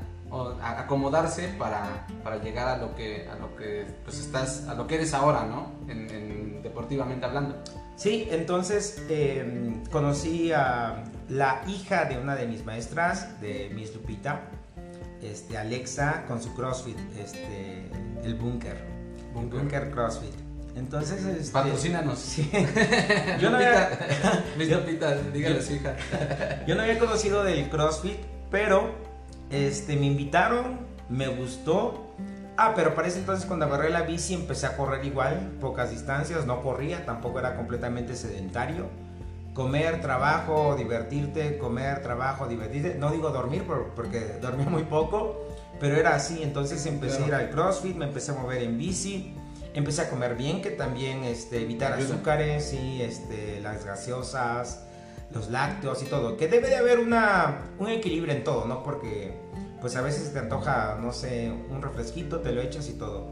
acomodarse 0.62 1.48
para, 1.58 2.06
llegar 2.42 2.68
a 2.68 2.78
lo 2.78 2.94
que, 2.94 3.28
a 3.28 3.36
lo 3.36 3.54
que 3.56 3.84
pues 4.04 4.18
estás, 4.18 4.66
a 4.68 4.74
lo 4.74 4.86
que 4.86 4.94
eres 4.94 5.12
ahora, 5.12 5.44
¿no? 5.44 5.72
En, 5.88 6.62
deportivamente 6.62 7.26
hablando. 7.26 7.56
Sí, 7.96 8.28
entonces 8.30 9.04
em, 9.10 9.84
conocí 9.86 10.52
a 10.52 11.04
la 11.28 11.62
hija 11.66 12.06
de 12.06 12.16
una 12.18 12.34
de 12.34 12.46
mis 12.46 12.64
maestras, 12.64 13.40
de 13.40 13.70
Miss 13.74 13.94
Lupita, 13.94 14.42
este, 15.20 15.58
Alexa, 15.58 16.24
con 16.26 16.40
su 16.40 16.54
CrossFit, 16.54 16.96
este, 17.18 17.90
el 18.24 18.34
Bunker. 18.36 18.78
Bunker 19.34 19.90
CrossFit. 19.90 20.49
Entonces, 20.80 21.22
este, 21.26 21.52
patrocínanos. 21.52 22.18
Sí. 22.18 22.50
Yo 23.40 23.50
no 23.50 23.58
había, 23.58 23.90
dígale 25.32 25.62
su 25.62 25.74
hija. 25.74 25.94
Yo 26.66 26.74
no 26.74 26.82
había 26.82 26.98
conocido 26.98 27.44
del 27.44 27.68
CrossFit, 27.68 28.18
pero 28.50 28.94
este 29.50 29.96
me 29.96 30.06
invitaron, 30.06 30.78
me 31.10 31.28
gustó. 31.28 32.14
Ah, 32.56 32.72
pero 32.74 32.94
para 32.94 33.08
ese 33.08 33.18
entonces 33.18 33.44
cuando 33.44 33.66
agarré 33.66 33.90
la 33.90 34.02
bici 34.02 34.32
empecé 34.32 34.66
a 34.66 34.76
correr 34.76 35.04
igual, 35.04 35.52
pocas 35.60 35.90
distancias, 35.90 36.46
no 36.46 36.62
corría, 36.62 37.04
tampoco 37.04 37.38
era 37.38 37.56
completamente 37.56 38.16
sedentario. 38.16 38.86
Comer, 39.52 40.00
trabajo, 40.00 40.76
divertirte, 40.76 41.58
comer, 41.58 42.02
trabajo, 42.02 42.46
divertirte. 42.46 42.94
No 42.94 43.10
digo 43.10 43.28
dormir 43.30 43.64
porque 43.94 44.38
dormía 44.40 44.66
muy 44.66 44.84
poco, 44.84 45.46
pero 45.78 45.96
era 45.96 46.14
así. 46.14 46.42
Entonces 46.42 46.86
empecé 46.86 47.24
a 47.24 47.26
ir 47.26 47.34
al 47.34 47.50
CrossFit, 47.50 47.96
me 47.96 48.06
empecé 48.06 48.30
a 48.32 48.34
mover 48.36 48.62
en 48.62 48.78
bici 48.78 49.34
empecé 49.74 50.02
a 50.02 50.10
comer 50.10 50.36
bien, 50.36 50.62
que 50.62 50.70
también 50.70 51.24
este, 51.24 51.62
evitar 51.62 51.92
azúcares 51.92 52.72
y 52.72 53.02
este, 53.02 53.60
las 53.60 53.84
gaseosas, 53.84 54.84
los 55.32 55.50
lácteos 55.50 56.02
y 56.02 56.06
todo. 56.06 56.36
Que 56.36 56.48
debe 56.48 56.68
de 56.68 56.76
haber 56.76 56.98
una, 56.98 57.62
un 57.78 57.88
equilibrio 57.88 58.34
en 58.34 58.44
todo, 58.44 58.66
¿no? 58.66 58.82
Porque 58.82 59.34
pues 59.80 59.96
a 59.96 60.02
veces 60.02 60.32
te 60.32 60.38
antoja, 60.38 60.98
no 61.00 61.12
sé, 61.12 61.50
un 61.70 61.80
refresquito, 61.80 62.40
te 62.40 62.52
lo 62.52 62.60
echas 62.60 62.88
y 62.88 62.94
todo. 62.94 63.26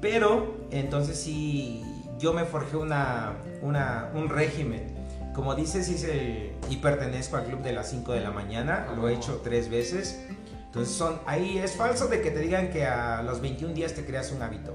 Pero 0.00 0.56
entonces 0.70 1.18
sí, 1.18 1.82
yo 2.18 2.32
me 2.32 2.44
forjé 2.44 2.76
una, 2.76 3.36
una, 3.62 4.10
un 4.14 4.28
régimen. 4.28 4.98
Como 5.34 5.54
dices, 5.54 5.88
hice 5.88 6.52
y 6.68 6.76
pertenezco 6.76 7.36
al 7.36 7.44
club 7.44 7.62
de 7.62 7.72
las 7.72 7.90
5 7.90 8.12
de 8.12 8.20
la 8.20 8.30
mañana, 8.30 8.88
lo 8.96 9.08
he 9.08 9.14
hecho 9.14 9.40
tres 9.42 9.70
veces. 9.70 10.20
Entonces 10.66 10.94
son, 10.94 11.20
ahí 11.26 11.58
es 11.58 11.76
falso 11.76 12.08
de 12.08 12.20
que 12.20 12.30
te 12.30 12.40
digan 12.40 12.70
que 12.70 12.84
a 12.84 13.22
los 13.22 13.40
21 13.40 13.74
días 13.74 13.94
te 13.94 14.04
creas 14.04 14.32
un 14.32 14.42
hábito. 14.42 14.74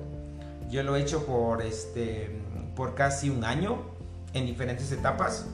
Yo 0.69 0.83
lo 0.83 0.95
he 0.95 1.01
hecho 1.01 1.25
por, 1.25 1.61
este, 1.61 2.29
por 2.75 2.95
casi 2.95 3.29
un 3.29 3.43
año 3.43 3.77
en 4.33 4.45
diferentes 4.45 4.91
etapas, 4.91 5.45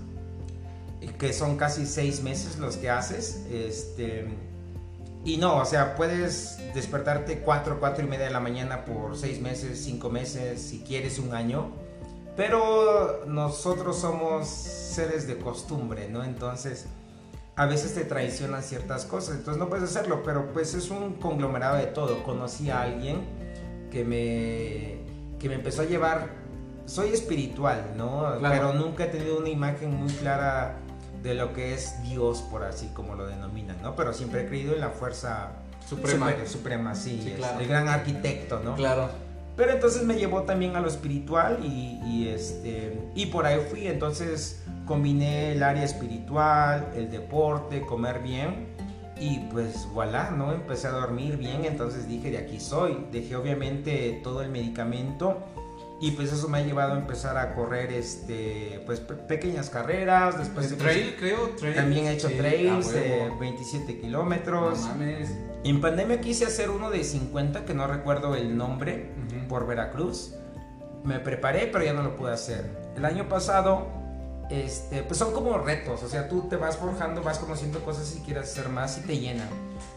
que 1.18 1.34
son 1.34 1.58
casi 1.58 1.86
seis 1.86 2.22
meses 2.22 2.58
los 2.60 2.78
que 2.78 2.90
haces. 2.90 3.46
Este, 3.52 4.28
Y 5.24 5.38
no, 5.38 5.58
o 5.58 5.66
sea, 5.66 5.96
puedes 5.96 6.58
despertarte 6.74 7.40
4, 7.42 7.80
4 7.80 8.06
y 8.06 8.08
media 8.08 8.26
de 8.26 8.32
la 8.32 8.40
mañana 8.40 8.86
por 8.86 9.16
6 9.16 9.40
meses, 9.42 9.80
5 9.84 10.10
meses, 10.10 10.62
si 10.62 10.80
quieres 10.80 11.20
un 11.20 11.36
año. 11.36 11.70
Pero 12.36 13.26
nosotros 13.28 14.00
somos 14.00 14.48
seres 14.48 15.28
de 15.28 15.38
costumbre, 15.38 16.10
¿no? 16.10 16.24
Entonces, 16.24 16.88
a 17.56 17.66
veces 17.66 17.94
te 17.94 18.06
traicionan 18.06 18.64
ciertas 18.64 19.06
cosas, 19.06 19.36
entonces 19.36 19.60
no 19.60 19.70
puedes 19.70 19.84
hacerlo, 19.84 20.24
pero 20.24 20.52
pues 20.54 20.74
es 20.74 20.90
un 20.90 21.14
conglomerado 21.16 21.78
de 21.78 21.88
todo. 21.88 22.24
Conocí 22.24 22.72
a 22.72 22.82
alguien 22.82 23.22
que 23.92 24.06
me, 24.06 25.01
que 25.42 25.50
me 25.50 25.56
empezó 25.56 25.82
a 25.82 25.86
llevar, 25.86 26.28
soy 26.86 27.10
espiritual, 27.10 27.94
¿no? 27.98 28.36
Claro. 28.40 28.56
Pero 28.56 28.74
nunca 28.74 29.06
he 29.06 29.08
tenido 29.08 29.40
una 29.40 29.50
imagen 29.50 29.96
muy 29.96 30.12
clara 30.14 30.76
de 31.24 31.34
lo 31.34 31.54
que 31.54 31.74
es 31.74 32.02
Dios, 32.04 32.42
por 32.52 32.64
así 32.64 32.88
como 32.94 33.16
lo 33.16 33.26
denominan, 33.26 33.82
¿no? 33.82 33.96
Pero 33.96 34.14
siempre 34.14 34.42
he 34.44 34.48
creído 34.48 34.74
en 34.76 34.82
la 34.82 34.90
fuerza 34.90 35.50
Suprema. 35.88 36.30
super- 36.32 36.48
suprema, 36.48 36.96
sí, 36.96 37.22
Sí, 37.24 37.32
claro. 37.38 37.60
el 37.60 37.68
gran 37.68 37.88
arquitecto, 37.88 38.60
¿no? 38.64 38.76
Claro. 38.76 39.10
Pero 39.58 39.72
entonces 39.74 40.04
me 40.04 40.16
llevó 40.16 40.44
también 40.44 40.76
a 40.76 40.80
lo 40.80 40.88
espiritual 40.88 41.60
y, 41.64 42.00
y, 42.06 42.30
este, 42.30 42.98
y 43.16 43.26
por 43.28 43.46
ahí 43.46 43.60
fui. 43.70 43.86
Entonces 43.88 44.64
combiné 44.88 45.52
el 45.52 45.62
área 45.62 45.84
espiritual, 45.84 46.88
el 46.96 47.12
deporte, 47.12 47.82
comer 47.82 48.20
bien 48.20 48.71
y 49.22 49.38
pues 49.52 49.88
voilà, 49.94 50.32
¿no? 50.32 50.52
Empecé 50.52 50.88
a 50.88 50.92
dormir 50.92 51.38
bien, 51.38 51.64
entonces 51.66 52.08
dije 52.08 52.32
de 52.32 52.40
aquí 52.40 52.60
soy. 52.60 53.06
Dejé 53.12 53.36
obviamente 53.36 54.20
todo 54.24 54.42
el 54.42 54.50
medicamento 54.50 55.38
y 56.02 56.12
pues 56.12 56.34
eso 56.34 56.48
me 56.50 56.58
ha 56.58 56.62
llevado 56.64 56.94
a 56.94 56.98
empezar 56.98 57.38
a 57.38 57.54
correr 57.54 57.94
este, 57.94 58.82
pues 58.88 59.00
pe- 59.00 59.14
pequeñas 59.14 59.70
carreras. 59.70 60.40
Después 60.40 60.68
Pues 60.70 60.78
trail, 60.80 61.16
creo. 61.20 61.50
Trail. 61.60 61.76
también 61.76 62.08
he 62.08 62.14
hecho 62.14 62.30
Sí, 62.30 62.34
trails 62.36 62.92
de 62.92 63.02
huevo. 63.26 63.38
27 63.40 63.94
No 63.94 64.02
kilómetros. 64.02 64.80
mames. 64.88 65.30
En 65.64 65.80
pandemia 65.80 66.20
quise 66.20 66.46
hacer 66.48 66.72
uno 66.72 66.90
de 66.90 67.04
50 67.04 67.64
que 67.66 67.76
no 67.76 67.86
recuerdo 67.86 68.36
el 68.36 68.58
nombre 68.58 69.12
por 69.48 69.68
Veracruz. 69.68 70.34
Me 71.04 71.20
preparé, 71.20 71.70
pero 71.72 71.84
ya 71.86 71.94
no 71.94 72.02
lo 72.02 72.16
pude 72.16 72.32
hacer. 72.34 72.66
El 72.98 73.06
año 73.06 73.30
pasado, 73.30 73.88
este, 74.52 75.04
pues 75.04 75.18
son 75.18 75.32
como 75.34 75.58
retos, 75.58 76.04
o 76.04 76.10
sea, 76.10 76.28
tú 76.28 76.48
te 76.50 76.58
vas 76.58 76.76
forjando, 76.78 77.24
vas 77.24 77.40
conociendo 77.40 77.84
cosas 77.86 78.14
y 78.18 78.20
quieres 78.20 78.44
hacer 78.44 78.68
más 78.68 78.98
y 78.98 79.02
te 79.02 79.18
llenan. 79.18 79.48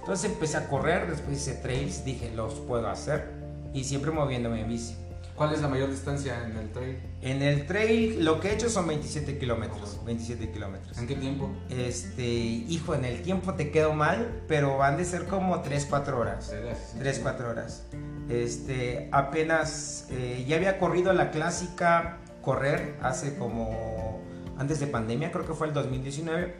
Entonces 0.00 0.30
empecé 0.30 0.56
a 0.56 0.68
correr, 0.68 1.10
después 1.10 1.38
hice 1.38 1.54
trails, 1.54 2.04
dije, 2.04 2.30
los 2.34 2.54
puedo 2.54 2.88
hacer 2.88 3.32
y 3.72 3.82
siempre 3.82 4.12
moviéndome 4.12 4.60
en 4.60 4.68
bici. 4.68 4.96
¿Cuál 5.34 5.52
es 5.52 5.60
la 5.60 5.66
mayor 5.66 5.90
distancia 5.90 6.44
en 6.44 6.56
el 6.56 6.70
trail? 6.70 6.96
En 7.20 7.42
el 7.42 7.66
trail 7.66 8.24
lo 8.24 8.38
que 8.38 8.50
he 8.50 8.54
hecho 8.54 8.70
son 8.70 8.86
27 8.86 9.36
kilómetros, 9.38 9.98
27 10.04 10.52
kilómetros. 10.52 10.96
¿En 10.98 11.08
qué 11.08 11.16
tiempo? 11.16 11.50
Este, 11.68 12.24
hijo, 12.24 12.94
en 12.94 13.04
el 13.04 13.22
tiempo 13.22 13.54
te 13.54 13.72
quedo 13.72 13.92
mal, 13.94 14.44
pero 14.46 14.76
van 14.76 14.96
de 14.96 15.04
ser 15.04 15.26
como 15.26 15.60
3, 15.62 15.86
4 15.90 16.20
horas. 16.20 16.52
3, 16.96 17.18
4 17.20 17.50
horas. 17.50 17.86
Este, 18.28 19.08
apenas 19.10 20.06
eh, 20.10 20.44
ya 20.46 20.54
había 20.54 20.78
corrido 20.78 21.12
la 21.12 21.32
clásica 21.32 22.18
correr 22.40 22.96
hace 23.02 23.36
como 23.36 24.20
antes 24.58 24.80
de 24.80 24.86
pandemia, 24.86 25.30
creo 25.32 25.46
que 25.46 25.54
fue 25.54 25.66
el 25.68 25.72
2019, 25.74 26.54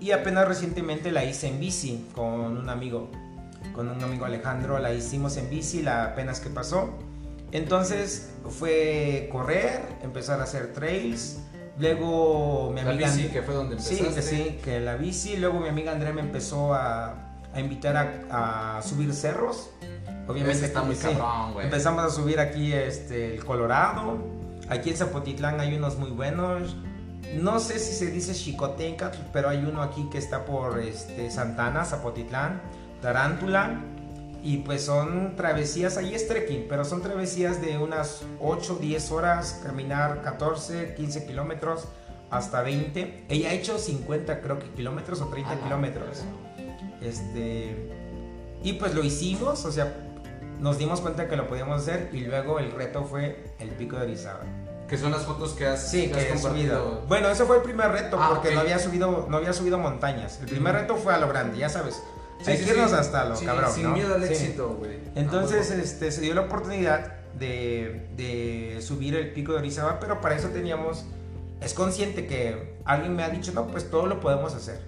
y 0.00 0.12
apenas 0.12 0.48
recientemente 0.48 1.12
la 1.12 1.24
hice 1.24 1.48
en 1.48 1.60
bici 1.60 2.06
con 2.14 2.56
un 2.56 2.68
amigo, 2.68 3.10
con 3.74 3.88
un 3.88 4.02
amigo 4.02 4.24
Alejandro, 4.24 4.78
la 4.78 4.92
hicimos 4.92 5.36
en 5.36 5.50
bici, 5.50 5.82
la 5.82 6.04
apenas 6.04 6.40
que 6.40 6.50
pasó. 6.50 6.90
Entonces 7.52 8.30
fue 8.48 9.28
correr, 9.32 9.80
empezar 10.02 10.40
a 10.40 10.44
hacer 10.44 10.72
trails, 10.72 11.40
luego 11.78 12.70
mi 12.72 12.82
La 12.82 12.90
amiga 12.90 13.08
bici, 13.10 13.28
que 13.28 13.42
fue 13.42 13.54
donde 13.54 13.78
Sí, 13.80 13.98
empezaste. 13.98 14.20
que 14.36 14.50
sí, 14.52 14.58
que 14.64 14.80
la 14.80 14.96
bici. 14.96 15.36
Luego 15.36 15.60
mi 15.60 15.68
amiga 15.68 15.92
Andrea 15.92 16.12
me 16.12 16.20
empezó 16.20 16.74
a, 16.74 17.14
a 17.52 17.60
invitar 17.60 17.96
a, 18.30 18.76
a 18.78 18.82
subir 18.82 19.12
cerros. 19.12 19.70
Obviamente 20.28 20.58
Ese 20.58 20.66
está 20.66 20.82
muy 20.82 20.94
sí. 20.94 21.02
cabrón, 21.08 21.54
güey. 21.54 21.66
Empezamos 21.66 22.04
a 22.04 22.10
subir 22.10 22.38
aquí 22.38 22.72
este, 22.72 23.34
el 23.34 23.44
Colorado. 23.44 24.18
Aquí 24.68 24.90
en 24.90 24.96
Zapotitlán 24.96 25.58
hay 25.58 25.74
unos 25.74 25.98
muy 25.98 26.10
buenos. 26.10 26.76
No 27.34 27.60
sé 27.60 27.78
si 27.78 27.92
se 27.94 28.10
dice 28.10 28.34
Chicoteca, 28.34 29.12
pero 29.32 29.48
hay 29.48 29.64
uno 29.64 29.82
aquí 29.82 30.08
que 30.10 30.18
está 30.18 30.44
por 30.44 30.80
este, 30.80 31.30
Santana, 31.30 31.84
Zapotitlán, 31.84 32.60
Tarántula. 33.00 33.82
Y 34.42 34.58
pues 34.58 34.82
son 34.86 35.36
travesías, 35.36 35.98
ahí 35.98 36.14
es 36.14 36.26
trekking, 36.26 36.64
pero 36.66 36.84
son 36.86 37.02
travesías 37.02 37.60
de 37.60 37.76
unas 37.76 38.22
8, 38.40 38.78
10 38.80 39.10
horas, 39.12 39.60
caminar 39.62 40.22
14, 40.22 40.94
15 40.94 41.26
kilómetros 41.26 41.84
hasta 42.30 42.62
20. 42.62 43.26
Ella 43.28 43.50
ha 43.50 43.52
hecho 43.52 43.78
50 43.78 44.40
creo 44.40 44.58
que 44.58 44.70
kilómetros 44.70 45.20
o 45.20 45.26
30 45.26 45.50
Ah, 45.52 45.60
kilómetros. 45.62 46.24
Este, 47.02 47.90
y 48.62 48.74
pues 48.74 48.94
lo 48.94 49.04
hicimos, 49.04 49.64
o 49.66 49.72
sea, 49.72 49.94
nos 50.58 50.78
dimos 50.78 51.00
cuenta 51.02 51.28
que 51.28 51.36
lo 51.36 51.46
podíamos 51.46 51.82
hacer 51.82 52.08
y 52.12 52.20
luego 52.20 52.58
el 52.58 52.70
reto 52.72 53.04
fue 53.04 53.44
el 53.58 53.68
pico 53.70 53.96
de 53.96 54.02
Orizaba. 54.04 54.40
Que 54.90 54.98
son 54.98 55.12
las 55.12 55.22
fotos 55.22 55.52
que 55.52 55.66
has, 55.66 55.88
Sí, 55.88 56.10
has 56.12 56.18
que 56.24 56.28
compartido. 56.30 56.50
subido. 56.84 57.02
Bueno, 57.08 57.28
ese 57.30 57.44
fue 57.44 57.56
el 57.58 57.62
primer 57.62 57.92
reto 57.92 58.18
Ah, 58.20 58.30
porque 58.34 58.52
no 58.54 58.60
había 58.60 58.78
subido 58.78 59.26
no 59.30 59.36
había 59.36 59.52
subido 59.52 59.78
montañas. 59.78 60.38
El 60.40 60.48
primer 60.48 60.74
reto 60.74 60.96
fue 60.96 61.14
a 61.14 61.18
lo 61.18 61.28
grande, 61.28 61.56
ya 61.58 61.68
sabes. 61.68 62.02
Sí, 62.42 62.50
Hay 62.50 62.56
sí, 62.58 62.64
que 62.64 62.70
irnos 62.72 62.90
sí. 62.90 62.96
hasta 62.96 63.24
lo 63.24 63.36
Sí, 63.36 63.46
cabrón, 63.46 63.72
Sin 63.72 63.84
¿no? 63.84 63.90
miedo 63.92 64.14
al 64.16 64.24
éxito, 64.24 64.74
güey. 64.78 64.98
Entonces, 65.14 65.70
Ah, 65.70 65.80
este, 65.80 66.10
se 66.10 66.20
dio 66.22 66.34
la 66.34 66.40
oportunidad 66.42 67.18
de, 67.38 68.08
de 68.16 68.82
subir 68.82 69.14
el 69.14 69.32
pico 69.32 69.52
de 69.52 69.58
Orizaba, 69.58 70.00
pero 70.00 70.20
para 70.20 70.34
eso 70.34 70.48
teníamos, 70.48 71.04
es 71.60 71.72
consciente 71.74 72.26
que 72.26 72.76
alguien 72.84 73.14
me 73.14 73.22
ha 73.22 73.28
dicho, 73.30 73.52
no, 73.52 73.68
pues 73.68 73.90
todo 73.90 74.06
lo 74.06 74.18
podemos 74.20 74.54
hacer. 74.54 74.80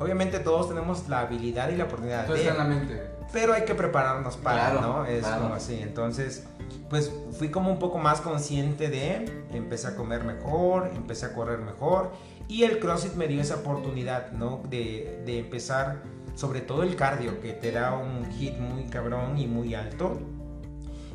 Obviamente 0.00 0.40
todos 0.40 0.68
tenemos 0.68 1.08
la 1.08 1.20
habilidad 1.20 1.68
y 1.70 1.76
la 1.76 1.84
oportunidad 1.84 2.26
Todo 2.26 2.36
de, 2.36 2.48
en 2.48 2.56
la 2.56 2.64
mente. 2.64 3.02
pero 3.32 3.52
hay 3.52 3.64
que 3.64 3.74
prepararnos 3.74 4.36
para, 4.38 4.70
Claro, 4.72 4.80
¿no? 4.80 5.04
Es 5.06 5.20
claro. 5.24 5.42
como 5.42 5.54
así. 5.54 5.78
Entonces, 5.80 6.44
pues 6.88 7.12
fui 7.38 7.50
como 7.50 7.70
un 7.70 7.78
poco 7.78 7.98
más 7.98 8.20
consciente 8.20 8.88
de, 8.88 9.44
empecé 9.52 9.88
a 9.88 9.96
comer 9.96 10.24
mejor, 10.24 10.90
empecé 10.96 11.26
a 11.26 11.34
correr 11.34 11.58
mejor 11.58 12.12
y 12.48 12.64
el 12.64 12.80
CrossFit 12.80 13.12
me 13.14 13.28
dio 13.28 13.40
esa 13.40 13.56
oportunidad, 13.56 14.32
¿no? 14.32 14.62
De, 14.68 15.22
de 15.26 15.38
empezar, 15.38 16.02
sobre 16.34 16.62
todo 16.62 16.82
el 16.82 16.96
cardio, 16.96 17.40
que 17.40 17.52
te 17.52 17.70
da 17.70 17.92
un 17.92 18.24
hit 18.32 18.56
muy 18.58 18.84
cabrón 18.84 19.38
y 19.38 19.46
muy 19.46 19.74
alto. 19.74 20.18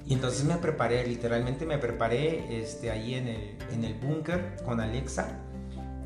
Y 0.06 0.14
entonces 0.14 0.44
me 0.46 0.58
preparé, 0.58 1.06
literalmente 1.08 1.66
me 1.66 1.80
preparé 1.80 2.62
este, 2.62 2.92
ahí 2.92 3.16
en 3.16 3.28
el, 3.28 3.58
en 3.74 3.84
el 3.84 3.96
búnker 3.96 4.58
con 4.64 4.80
Alexa 4.80 5.40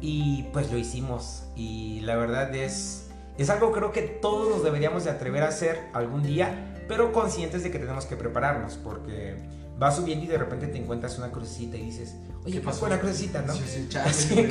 y 0.01 0.43
pues 0.53 0.71
lo 0.71 0.77
hicimos. 0.77 1.43
Y 1.55 2.01
la 2.01 2.15
verdad 2.15 2.53
es, 2.55 3.07
es 3.37 3.49
algo 3.49 3.71
creo 3.71 3.91
que 3.91 4.01
todos 4.03 4.49
nos 4.49 4.63
deberíamos 4.63 5.03
de 5.05 5.11
atrever 5.11 5.43
a 5.43 5.47
hacer 5.49 5.79
algún 5.93 6.23
día, 6.23 6.75
pero 6.87 7.11
conscientes 7.11 7.63
de 7.63 7.71
que 7.71 7.79
tenemos 7.79 8.05
que 8.05 8.15
prepararnos 8.15 8.75
porque 8.75 9.37
vas 9.77 9.95
subiendo 9.95 10.25
y 10.25 10.27
de 10.27 10.37
repente 10.37 10.67
te 10.67 10.77
encuentras 10.77 11.17
una 11.17 11.31
crucecita 11.31 11.77
y 11.77 11.85
dices, 11.85 12.15
oye, 12.43 12.53
¿Qué 12.55 12.59
¿qué 12.59 12.65
pasó? 12.65 12.87
la 12.89 12.99
crucecita, 12.99 13.41
no? 13.43 13.53
Sí, 13.53 13.63
sí, 13.65 13.87
chale, 13.89 14.11
Sí, 14.13 14.47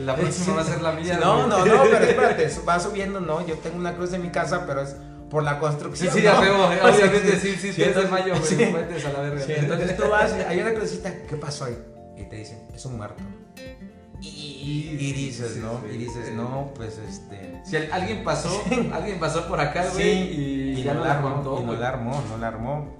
la 0.00 0.14
próxima 0.14 0.54
va 0.56 0.60
a 0.62 0.64
ser 0.64 0.80
la 0.80 0.92
mía. 1.00 1.18
No, 1.20 1.46
no, 1.48 1.64
no, 1.64 1.82
pero 1.90 2.04
espérate, 2.04 2.48
va 2.68 2.78
subiendo, 2.78 3.20
no, 3.20 3.44
yo 3.46 3.56
tengo 3.58 3.78
una 3.78 3.94
cruz 3.96 4.12
en 4.12 4.22
mi 4.22 4.30
casa, 4.30 4.64
pero 4.66 4.82
es 4.82 4.94
por 5.28 5.42
la 5.42 5.54
Sí, 5.54 5.60
construcción. 5.60 6.14
sí, 6.14 6.22
¿no? 6.22 6.30
a 6.30 6.40
huevo, 6.40 6.64
obviamente, 6.66 7.32
sí, 7.40 7.56
sí, 7.56 7.72
Sí, 7.72 7.72
sí, 7.72 7.82
de 7.82 8.06
mayo, 8.08 8.34
güey, 8.34 8.44
sí. 8.46 8.56
no 8.56 8.76
a 9.08 9.12
la 9.12 9.20
verga. 9.20 9.44
Sí, 9.44 9.52
entonces 9.56 9.96
tú 9.96 10.02
vas, 10.08 10.32
hay 10.32 10.60
una 10.60 10.74
crucecita, 10.74 11.10
¿qué 11.26 11.36
pasó 11.36 11.64
ahí? 11.64 11.78
Y 12.16 12.24
te 12.28 12.36
dicen, 12.36 12.58
es 12.74 12.84
un 12.84 12.98
muerto. 12.98 13.22
Y, 14.24 14.96
y 15.00 15.12
dices, 15.12 15.54
Sí, 15.54 15.60
¿no? 15.60 15.80
sí. 15.80 15.94
Y 15.94 15.98
dices, 15.98 16.32
no, 16.34 16.70
pues 16.74 16.98
este. 16.98 17.60
Si 17.64 17.76
al- 17.76 17.92
alguien 17.92 18.22
pasó, 18.24 18.62
alguien 18.92 19.18
pasó 19.18 19.46
por 19.48 19.60
acá, 19.60 19.84
güey, 19.92 20.02
Sí, 20.34 20.74
y, 20.78 20.82
ya 20.82 20.94
no 20.94 21.04
la 21.04 21.14
armó, 21.14 21.34
contó, 21.34 21.60
y 21.60 21.64
no 21.64 21.72
la 21.74 21.88
armó, 21.88 22.22
no 22.28 22.36
la 22.38 22.48
armó. 22.48 22.96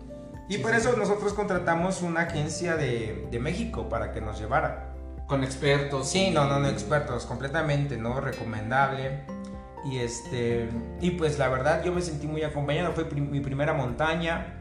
Y 0.48 0.54
Sí, 0.56 0.58
por 0.60 0.72
sí, 0.72 0.78
eso 0.78 0.92
sí. 0.92 0.98
nosotros 0.98 1.32
contratamos 1.34 2.02
una 2.02 2.22
agencia 2.22 2.76
de, 2.76 3.28
de 3.30 3.38
México 3.38 3.88
para 3.88 4.12
que 4.12 4.20
nos 4.20 4.38
llevara. 4.40 4.88
Con 5.26 5.44
expertos. 5.44 6.08
Sí, 6.08 6.26
y- 6.26 6.30
no, 6.30 6.46
no, 6.46 6.58
no 6.58 6.68
expertos, 6.68 7.24
completamente, 7.26 7.96
¿no? 7.96 8.20
Recomendable. 8.20 9.20
Y 9.84 9.98
este, 9.98 10.68
y 11.00 11.10
pues 11.12 11.38
la 11.38 11.48
verdad 11.48 11.82
yo 11.84 11.92
me 11.92 12.02
sentí 12.02 12.26
muy 12.26 12.42
acompañado, 12.42 12.92
fue 12.92 13.04
mi 13.04 13.40
primera 13.40 13.72
montaña. 13.72 14.58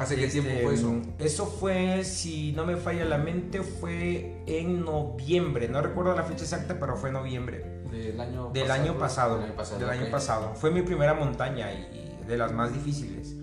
¿Hace 0.00 0.16
qué 0.16 0.24
Este, 0.24 0.40
tiempo 0.40 0.62
fue 0.62 0.74
eso? 0.74 1.02
Eso 1.18 1.46
fue, 1.46 2.04
si 2.04 2.52
no 2.52 2.64
me 2.64 2.76
falla 2.76 3.04
la 3.04 3.18
mente, 3.18 3.62
fue 3.62 4.42
en 4.46 4.82
noviembre, 4.82 5.68
no 5.68 5.82
recuerdo 5.82 6.16
la 6.16 6.22
fecha 6.22 6.44
exacta, 6.44 6.78
pero 6.80 6.96
fue 6.96 7.10
en 7.10 7.16
noviembre. 7.16 7.82
Del 7.90 8.18
año 8.18 8.50
Del 8.50 8.70
año 8.70 8.96
pasado. 8.98 9.36
Del 9.36 9.46
año 9.46 9.56
pasado. 9.56 9.78
Del 9.78 9.90
año 9.90 10.10
pasado. 10.10 10.54
Fue 10.54 10.70
mi 10.70 10.80
primera 10.80 11.12
montaña 11.12 11.70
y, 11.72 12.22
y 12.22 12.26
de 12.26 12.38
las 12.38 12.50
más 12.52 12.72
difíciles. 12.72 13.36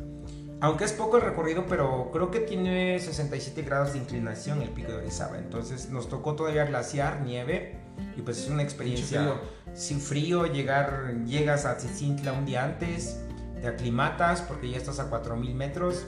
Aunque 0.60 0.86
es 0.86 0.94
poco 0.94 1.18
el 1.18 1.24
recorrido, 1.24 1.66
pero 1.70 2.10
creo 2.12 2.32
que 2.32 2.40
tiene 2.40 3.00
67 3.00 3.62
grados 3.62 3.94
de 3.94 4.00
inclinación 4.00 4.64
el 4.64 4.70
pico 4.70 4.92
de 4.92 4.98
Orizaba. 4.98 5.38
Entonces 5.38 5.92
nos 5.92 6.10
tocó 6.10 6.36
todavía 6.36 6.66
glaciar, 6.66 7.22
nieve. 7.22 7.78
Y 8.16 8.22
pues 8.22 8.40
es 8.40 8.50
una 8.50 8.64
experiencia 8.64 9.22
frío. 9.22 9.40
sin 9.76 10.02
frío. 10.02 10.48
Llegar, 10.48 11.14
llegas 11.26 11.66
a 11.66 11.78
Tzitzintla 11.78 12.34
un 12.34 12.46
día 12.46 12.64
antes, 12.64 13.20
te 13.62 13.68
aclimatas 13.68 14.42
porque 14.42 14.72
ya 14.72 14.78
estás 14.78 15.00
a 15.00 15.10
4000 15.10 15.54
metros 15.54 16.06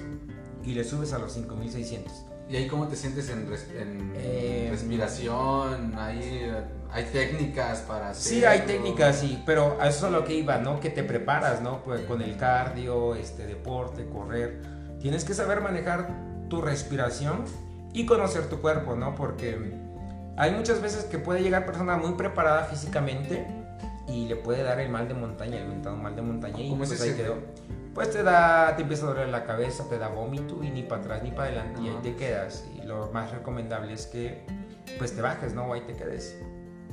y 0.64 0.74
le 0.74 0.84
subes 0.84 1.14
a 1.14 1.20
los 1.20 1.34
5600. 1.34 2.26
¿Y 2.50 2.56
ahí 2.56 2.68
cómo 2.68 2.88
te 2.88 2.96
sientes 2.96 3.30
en, 3.30 3.48
eh, 4.16 4.70
respiración? 4.72 5.94
¿Hay, 5.96 6.52
¿Hay 6.92 7.04
técnicas 7.06 7.82
para 7.82 8.10
hacer? 8.10 8.34
Sí, 8.34 8.44
hay 8.44 8.62
técnicas, 8.62 9.18
sí, 9.18 9.44
pero 9.46 9.78
a 9.80 9.88
eso 9.88 10.08
es 10.08 10.12
lo 10.12 10.26
que 10.26 10.34
iba, 10.34 10.58
¿no? 10.58 10.80
Que 10.80 10.90
te 10.90 11.04
preparas, 11.04 11.62
¿no? 11.62 11.84
Pues 11.84 12.02
con 12.02 12.24
el 12.24 12.38
cardio, 12.38 13.14
este 13.14 13.46
deporte, 13.46 14.08
correr. 14.08 14.62
Tienes 15.00 15.26
que 15.26 15.36
saber 15.36 15.62
manejar 15.62 16.10
tu 16.50 16.60
respiración 16.60 17.44
y 17.94 18.08
conocer 18.08 18.50
tu 18.50 18.62
cuerpo, 18.62 18.96
¿no? 18.96 19.14
Porque 19.14 19.56
hay 20.36 20.52
muchas 20.52 20.82
veces 20.82 21.04
que 21.04 21.20
puede 21.20 21.44
llegar 21.44 21.68
persona 21.68 21.98
muy 21.98 22.14
preparada 22.14 22.64
físicamente 22.64 23.46
y 24.08 24.26
le 24.26 24.36
puede 24.36 24.64
dar 24.64 24.80
el 24.80 24.90
mal 24.90 25.08
de 25.08 25.14
montaña, 25.14 25.58
el 25.58 25.68
mentado 25.68 25.98
mal 25.98 26.16
de 26.16 26.22
montaña 26.24 26.60
y 26.62 26.74
pues 26.74 27.00
ahí 27.00 27.14
quedó. 27.14 27.36
Pues 27.94 28.12
te 28.12 28.24
da, 28.24 28.76
te 28.76 28.84
empieza 28.84 29.06
a 29.06 29.10
doler 29.10 29.30
la 29.30 29.46
cabeza, 29.46 29.90
te 29.90 29.98
da 29.98 30.10
vómito 30.10 30.64
y 30.64 30.70
ni 30.70 30.84
para 30.84 31.02
atrás 31.02 31.24
ni 31.24 31.32
para 31.32 31.46
adelante 31.46 31.82
y 31.82 31.90
ahí 31.90 32.00
te 32.04 32.16
quedas. 32.16 32.66
Y 32.78 32.86
lo 32.86 33.12
más 33.12 33.32
recomendable 33.32 33.94
es 33.94 34.06
que 34.06 34.46
pues 34.98 35.16
te 35.16 35.22
bajes, 35.22 35.54
¿no? 35.54 35.74
Ahí 35.74 35.82
te 35.82 35.94
quedes. 35.94 36.38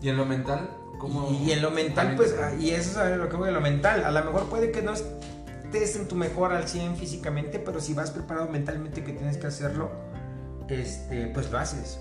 ¿Y 0.01 0.09
en 0.09 0.17
lo 0.17 0.25
mental? 0.25 0.71
¿Cómo? 0.99 1.31
Y, 1.31 1.53
en 1.53 1.63
lo 1.63 1.71
mental, 1.71 2.15
pues, 2.17 2.35
y 2.59 2.71
eso 2.71 3.05
es 3.05 3.19
lo 3.19 3.29
que 3.29 3.37
voy 3.37 3.51
a 3.51 3.53
lo 3.53 3.61
mental. 3.61 4.05
A 4.05 4.11
lo 4.11 4.25
mejor 4.25 4.49
puede 4.49 4.71
que 4.71 4.83
no 4.83 4.95
estés 4.95 5.97
en 5.97 6.09
tu 6.09 6.15
mejor 6.15 6.53
al 6.53 6.69
100 6.69 6.97
físicamente, 6.97 7.59
pero 7.59 7.81
si 7.81 7.93
vas 7.93 8.11
preparado 8.11 8.49
mentalmente 8.49 9.05
que 9.05 9.13
tienes 9.13 9.37
que 9.37 9.47
hacerlo, 9.47 9.91
este, 10.69 11.27
pues 11.29 11.51
lo 11.51 11.59
haces. 11.59 12.01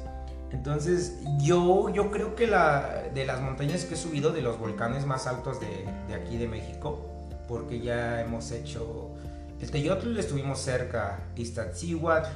Entonces, 0.52 1.20
yo, 1.40 1.90
yo 1.90 2.12
creo 2.12 2.36
que 2.36 2.48
la, 2.48 3.04
de 3.14 3.26
las 3.26 3.42
montañas 3.42 3.84
que 3.84 3.96
he 3.96 3.98
subido, 3.98 4.32
de 4.32 4.42
los 4.42 4.58
volcanes 4.58 5.06
más 5.06 5.28
altos 5.28 5.60
de, 5.60 5.86
de 6.08 6.16
aquí 6.16 6.38
de 6.38 6.48
México, 6.48 7.15
porque 7.48 7.80
ya 7.80 8.22
hemos 8.22 8.52
hecho 8.52 9.16
el 9.60 9.72
Teyotl, 9.72 10.18
estuvimos 10.18 10.60
cerca, 10.60 11.20
Iztaccíhuatl, 11.36 12.30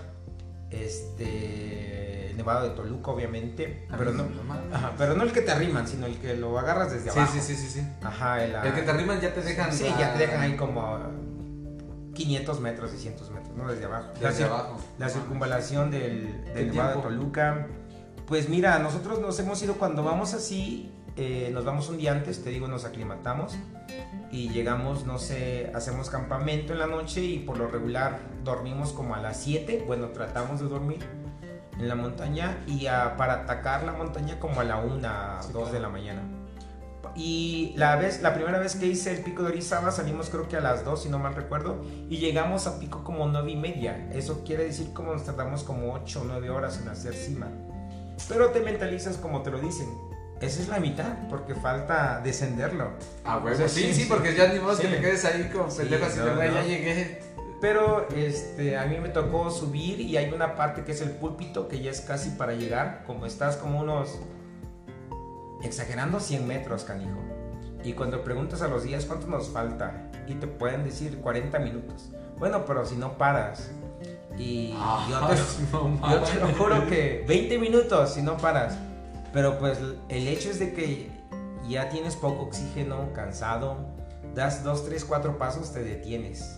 este, 0.70 2.34
Nevado 2.36 2.70
de 2.70 2.76
Toluca, 2.76 3.12
obviamente, 3.12 3.86
ah, 3.90 3.96
pero 3.98 4.14
no, 4.14 4.26
pero 4.98 5.16
no 5.16 5.24
el 5.24 5.32
que 5.32 5.42
te 5.42 5.52
arriman, 5.52 5.88
sino 5.88 6.06
el 6.06 6.18
que 6.18 6.36
lo 6.36 6.58
agarras 6.58 6.92
desde 6.92 7.10
abajo. 7.10 7.32
Sí, 7.34 7.42
sí, 7.42 7.56
sí, 7.56 7.68
sí. 7.68 7.88
Ajá, 8.02 8.44
el, 8.44 8.56
el 8.56 8.74
que 8.74 8.82
te 8.82 8.92
arriman 8.92 9.20
ya 9.20 9.34
te 9.34 9.42
dejan. 9.42 9.74
Sí, 9.74 9.86
ya 10.00 10.14
te 10.14 10.20
dejan 10.20 10.42
ahí 10.42 10.56
como 10.56 10.98
500 12.14 12.60
metros, 12.62 12.92
600 12.92 13.32
metros, 13.32 13.56
¿no? 13.56 13.70
Desde 13.70 13.86
abajo. 13.86 14.12
Desde 14.20 14.44
abajo. 14.46 14.78
La 14.98 15.10
circunvalación 15.10 15.92
del, 15.92 16.46
del 16.54 16.72
Nevado 16.72 16.98
de 16.98 17.02
Toluca. 17.04 17.68
Pues 18.26 18.48
mira, 18.48 18.78
nosotros 18.80 19.20
nos 19.20 19.40
hemos 19.40 19.62
ido 19.64 19.76
cuando 19.76 20.04
vamos 20.04 20.34
así, 20.34 20.92
eh, 21.22 21.50
nos 21.52 21.66
vamos 21.66 21.90
un 21.90 21.98
día 21.98 22.14
antes, 22.14 22.42
te 22.42 22.50
digo, 22.50 22.70
nos 22.70 22.86
aclimatamos 22.86 23.58
y 24.32 24.48
llegamos, 24.52 25.06
no 25.06 25.20
sé, 25.20 25.70
hacemos 25.76 26.10
campamento 26.10 26.72
en 26.72 26.80
la 26.80 26.88
noche 26.88 27.22
y 27.22 27.40
por 27.40 27.58
lo 27.58 27.68
regular 27.68 28.20
dormimos 28.46 28.94
como 28.94 29.16
a 29.16 29.20
las 29.20 29.36
7, 29.42 29.84
bueno, 29.86 30.12
tratamos 30.12 30.62
de 30.62 30.68
dormir 30.70 31.00
en 31.78 31.90
la 31.90 31.96
montaña 31.96 32.64
y 32.68 32.86
para 33.18 33.34
atacar 33.34 33.84
la 33.84 33.92
montaña 33.92 34.40
como 34.40 34.62
a 34.62 34.64
la 34.64 34.78
1, 34.78 35.10
2 35.52 35.72
de 35.74 35.80
la 35.82 35.90
mañana. 35.90 36.22
Y 37.16 37.74
la, 37.76 37.98
vez, 37.98 38.22
la 38.22 38.34
primera 38.34 38.58
vez 38.58 38.78
que 38.78 38.86
hice 38.86 39.12
el 39.12 39.22
pico 39.22 39.44
de 39.44 39.50
Orizaba 39.50 39.92
salimos 39.92 40.30
creo 40.30 40.48
que 40.48 40.56
a 40.56 40.62
las 40.62 40.86
2, 40.86 41.04
si 41.04 41.10
no 41.10 41.20
mal 41.20 41.36
recuerdo, 41.36 41.84
y 42.08 42.20
llegamos 42.20 42.66
a 42.66 42.80
pico 42.80 43.04
como 43.04 43.28
9 43.28 43.52
y 43.52 43.58
media. 43.58 44.10
Eso 44.14 44.46
quiere 44.46 44.64
decir 44.64 44.94
como 44.94 45.12
nos 45.12 45.26
tardamos 45.26 45.64
como 45.64 45.94
8 45.96 46.22
o 46.22 46.24
9 46.24 46.50
horas 46.50 46.80
en 46.82 46.88
hacer 46.88 47.14
cima. 47.14 47.50
Pero 48.30 48.52
te 48.52 48.62
mentalizas 48.62 49.18
como 49.18 49.42
te 49.42 49.52
lo 49.52 49.60
dicen, 49.60 49.88
esa 50.42 50.62
es 50.62 50.70
la 50.70 50.80
mitad, 50.80 51.14
porque 51.30 51.54
falta 51.54 52.22
descenderlo. 52.24 52.92
Ah, 53.26 53.40
bueno, 53.40 53.68
sí, 53.68 53.94
sí, 53.94 54.06
porque 54.08 54.34
ya 54.34 54.52
ni 54.54 54.60
modo 54.60 54.78
que 54.78 54.88
te 54.88 55.02
quedes 55.02 55.26
ahí 55.26 55.50
como 55.52 55.68
pendejo 55.68 56.06
así, 56.06 56.18
ya 56.18 56.64
llegué. 56.64 57.20
Pero 57.60 58.08
este, 58.16 58.78
a 58.78 58.86
mí 58.86 58.98
me 59.00 59.10
tocó 59.10 59.52
subir 59.52 60.00
y 60.00 60.16
hay 60.16 60.32
una 60.32 60.56
parte 60.56 60.86
que 60.86 60.94
es 60.94 61.02
el 61.02 61.12
púlpito 61.12 61.68
que 61.68 61.82
ya 61.82 61.92
es 61.92 62.00
casi 62.00 62.30
para 62.32 62.54
llegar, 62.54 63.04
como 63.06 63.26
estás 63.26 63.58
como 63.58 63.82
unos, 63.82 64.18
exagerando 65.62 66.22
100 66.22 66.48
metros, 66.48 66.86
canijo. 66.86 67.20
Y 67.84 67.94
cuando 67.94 68.24
preguntas 68.24 68.62
a 68.62 68.70
los 68.70 68.84
días 68.84 69.06
cuánto 69.06 69.28
nos 69.28 69.50
falta, 69.50 70.10
y 70.26 70.36
te 70.36 70.48
pueden 70.48 70.86
decir 70.86 71.20
40 71.20 71.60
minutos. 71.60 72.12
Bueno, 72.38 72.64
pero 72.66 72.86
si 72.86 72.96
no 72.96 73.18
paras. 73.18 73.72
Y 74.38 74.74
ah, 74.78 75.06
yo, 75.10 75.28
te, 75.28 75.36
yo 76.14 76.22
te 76.22 76.40
lo 76.40 76.48
juro 76.58 76.88
que 76.88 77.26
20 77.28 77.58
minutos 77.58 78.14
si 78.14 78.22
no 78.22 78.38
paras 78.38 78.78
pero 79.34 79.60
pues 79.60 79.78
el 80.10 80.28
hecho 80.28 80.50
es 80.50 80.60
de 80.60 80.74
que 80.74 81.12
ya 81.68 81.90
tienes 81.90 82.16
poco 82.16 82.44
oxígeno, 82.44 83.14
cansado, 83.14 83.78
das 84.36 84.64
dos, 84.64 84.86
tres, 84.86 85.06
cuatro 85.06 85.38
pasos, 85.38 85.72
te 85.74 85.84
detienes. 85.84 86.58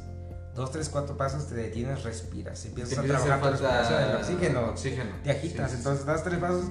Dos, 0.55 0.71
tres, 0.71 0.89
cuatro 0.89 1.15
pasos, 1.15 1.47
te 1.47 1.55
detienes, 1.55 2.03
respiras. 2.03 2.65
Empiezas 2.65 2.97
a 2.97 3.03
trabajar 3.03 3.51
respiración, 3.51 4.03
el 4.03 4.15
oxígeno, 4.17 4.65
oxígeno. 4.65 5.12
Te 5.23 5.31
agitas, 5.31 5.73
entonces 5.73 6.05
das 6.05 6.23
tres 6.23 6.39
pasos. 6.39 6.65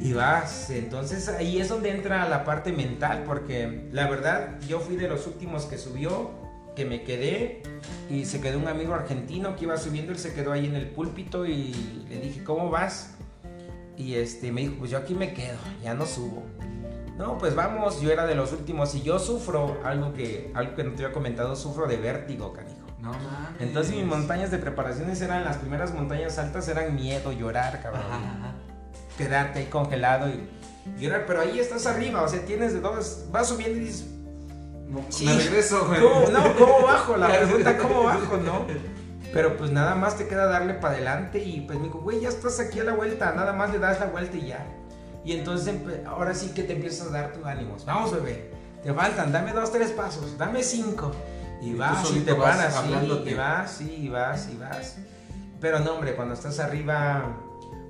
y 0.00 0.12
vas. 0.12 0.70
Entonces 0.70 1.28
ahí 1.28 1.60
es 1.60 1.68
donde 1.68 1.90
entra 1.90 2.28
la 2.28 2.44
parte 2.44 2.72
mental, 2.72 3.24
porque 3.26 3.88
la 3.92 4.08
verdad 4.08 4.58
yo 4.66 4.80
fui 4.80 4.96
de 4.96 5.08
los 5.08 5.26
últimos 5.26 5.64
que 5.66 5.78
subió 5.78 6.47
que 6.78 6.84
me 6.84 7.02
quedé 7.02 7.60
y 8.08 8.24
se 8.24 8.40
quedó 8.40 8.56
un 8.56 8.68
amigo 8.68 8.94
argentino 8.94 9.56
que 9.56 9.64
iba 9.64 9.76
subiendo, 9.76 10.12
él 10.12 10.18
se 10.18 10.32
quedó 10.32 10.52
ahí 10.52 10.64
en 10.64 10.76
el 10.76 10.86
púlpito 10.86 11.44
y 11.44 12.06
le 12.08 12.20
dije, 12.20 12.44
¿cómo 12.44 12.70
vas? 12.70 13.16
Y 13.96 14.14
este, 14.14 14.52
me 14.52 14.60
dijo, 14.60 14.74
pues 14.78 14.92
yo 14.92 14.98
aquí 14.98 15.12
me 15.16 15.34
quedo, 15.34 15.58
ya 15.82 15.94
no 15.94 16.06
subo. 16.06 16.44
No, 17.18 17.36
pues 17.36 17.56
vamos, 17.56 18.00
yo 18.00 18.12
era 18.12 18.26
de 18.26 18.36
los 18.36 18.52
últimos 18.52 18.94
y 18.94 19.02
yo 19.02 19.18
sufro 19.18 19.80
algo 19.82 20.14
que, 20.14 20.52
algo 20.54 20.76
que 20.76 20.84
no 20.84 20.92
te 20.92 21.02
había 21.02 21.12
comentado, 21.12 21.56
sufro 21.56 21.88
de 21.88 21.96
vértigo, 21.96 22.52
canijo. 22.52 22.86
No 23.00 23.12
Entonces 23.58 23.96
mis 23.96 24.04
montañas 24.04 24.52
de 24.52 24.58
preparaciones 24.58 25.20
eran, 25.20 25.44
las 25.44 25.56
primeras 25.56 25.92
montañas 25.92 26.38
altas 26.38 26.68
eran 26.68 26.94
miedo, 26.94 27.32
llorar, 27.32 27.82
cabrón. 27.82 28.02
Quedarte 29.16 29.58
ahí 29.58 29.66
congelado 29.66 30.28
y 30.28 30.48
llorar, 31.00 31.24
pero 31.26 31.40
ahí 31.40 31.58
estás 31.58 31.86
arriba, 31.86 32.22
o 32.22 32.28
sea, 32.28 32.44
tienes 32.44 32.72
de 32.72 32.80
dos, 32.80 33.26
vas 33.32 33.48
subiendo 33.48 33.78
y 33.78 33.80
dices, 33.80 34.06
me 34.88 35.34
regreso, 35.34 35.86
güey. 35.86 36.00
no, 36.00 36.56
¿cómo 36.58 36.82
bajo? 36.82 37.16
La 37.16 37.28
pregunta, 37.40 37.76
¿cómo 37.78 38.04
bajo, 38.04 38.36
no? 38.38 38.66
Pero 39.32 39.56
pues 39.56 39.70
nada 39.70 39.94
más 39.94 40.16
te 40.16 40.26
queda 40.26 40.46
darle 40.46 40.74
para 40.74 40.94
adelante 40.94 41.38
y 41.38 41.60
pues 41.60 41.78
me 41.78 41.84
dijo, 41.84 42.00
güey, 42.00 42.20
ya 42.20 42.30
estás 42.30 42.60
aquí 42.60 42.80
a 42.80 42.84
la 42.84 42.94
vuelta, 42.94 43.32
nada 43.32 43.52
más 43.52 43.70
le 43.70 43.78
das 43.78 44.00
la 44.00 44.06
vuelta 44.06 44.36
y 44.36 44.48
ya. 44.48 44.66
Y 45.24 45.32
entonces 45.32 45.74
ahora 46.06 46.32
sí 46.32 46.52
que 46.54 46.62
te 46.62 46.72
empiezas 46.72 47.08
a 47.08 47.10
dar 47.10 47.32
tus 47.32 47.44
ánimos. 47.44 47.84
Vamos, 47.84 48.12
bebé, 48.12 48.50
te 48.82 48.92
faltan, 48.94 49.30
dame 49.30 49.52
dos, 49.52 49.70
tres 49.70 49.90
pasos, 49.90 50.38
dame 50.38 50.62
cinco. 50.62 51.12
Y, 51.60 51.74
vas 51.74 52.10
y 52.12 52.20
te 52.20 52.34
paras, 52.34 52.82
sí, 52.84 52.92
y 53.26 53.34
vas, 53.34 53.70
sí, 53.72 53.96
y 54.04 54.08
vas, 54.08 54.48
y 54.48 54.56
vas. 54.56 54.96
Pero 55.60 55.80
no, 55.80 55.94
hombre, 55.94 56.14
cuando 56.14 56.34
estás 56.34 56.60
arriba, 56.60 57.36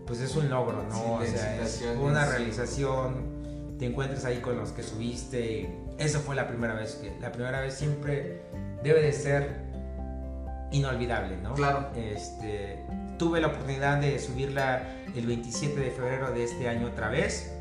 pues 0.07 0.21
es 0.21 0.35
un 0.37 0.49
logro, 0.49 0.83
¿no? 0.89 1.15
o 1.15 1.25
sea, 1.25 1.63
es 1.63 1.85
una 2.01 2.25
realización. 2.25 3.77
Te 3.79 3.87
encuentras 3.87 4.25
ahí 4.25 4.41
con 4.41 4.57
los 4.57 4.71
que 4.71 4.83
subiste 4.83 5.71
esa 5.99 6.21
fue 6.21 6.37
la 6.37 6.49
primera 6.49 6.75
vez 6.75 6.95
que, 6.95 7.17
la 7.21 7.33
primera 7.33 7.61
vez 7.61 7.75
siempre 7.75 8.43
debe 8.83 9.03
de 9.03 9.13
ser 9.13 9.57
inolvidable, 10.71 11.37
¿no? 11.39 11.55
Claro. 11.55 11.89
Este, 11.97 12.85
tuve 13.19 13.41
la 13.41 13.49
oportunidad 13.49 13.99
de 13.99 14.19
subirla 14.19 14.83
el 15.15 15.27
27 15.27 15.81
de 15.81 15.91
febrero 15.91 16.31
de 16.31 16.45
este 16.45 16.69
año 16.69 16.87
otra 16.87 17.09
vez. 17.09 17.53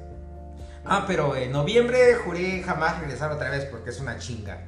Ah, 0.86 1.06
pero 1.08 1.36
en 1.36 1.52
noviembre 1.52 2.16
juré 2.16 2.62
jamás 2.64 3.00
regresar 3.00 3.32
otra 3.32 3.50
vez 3.50 3.66
porque 3.66 3.90
es 3.90 4.00
una 4.00 4.18
chinga. 4.18 4.64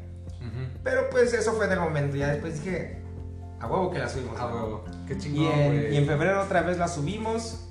Pero 0.84 1.10
pues 1.10 1.34
eso 1.34 1.53
fue 1.53 1.65
en 1.65 1.73
el 1.73 1.79
momento. 1.79 2.17
Ya 2.17 2.29
después 2.29 2.63
dije, 2.63 2.97
a 3.60 3.67
huevo 3.67 3.91
que 3.91 3.99
la 3.99 4.10
subimos. 4.10 4.39
A 4.39 4.47
huevo. 4.47 4.84
Qué 5.08 5.17
chingón. 5.17 5.43
Y 5.43 5.47
en, 5.47 5.93
y 5.93 5.97
en 5.97 6.08
febrero 6.08 6.41
otra 6.41 6.62
vez 6.62 6.77
la 6.77 6.88
subimos. 6.88 7.65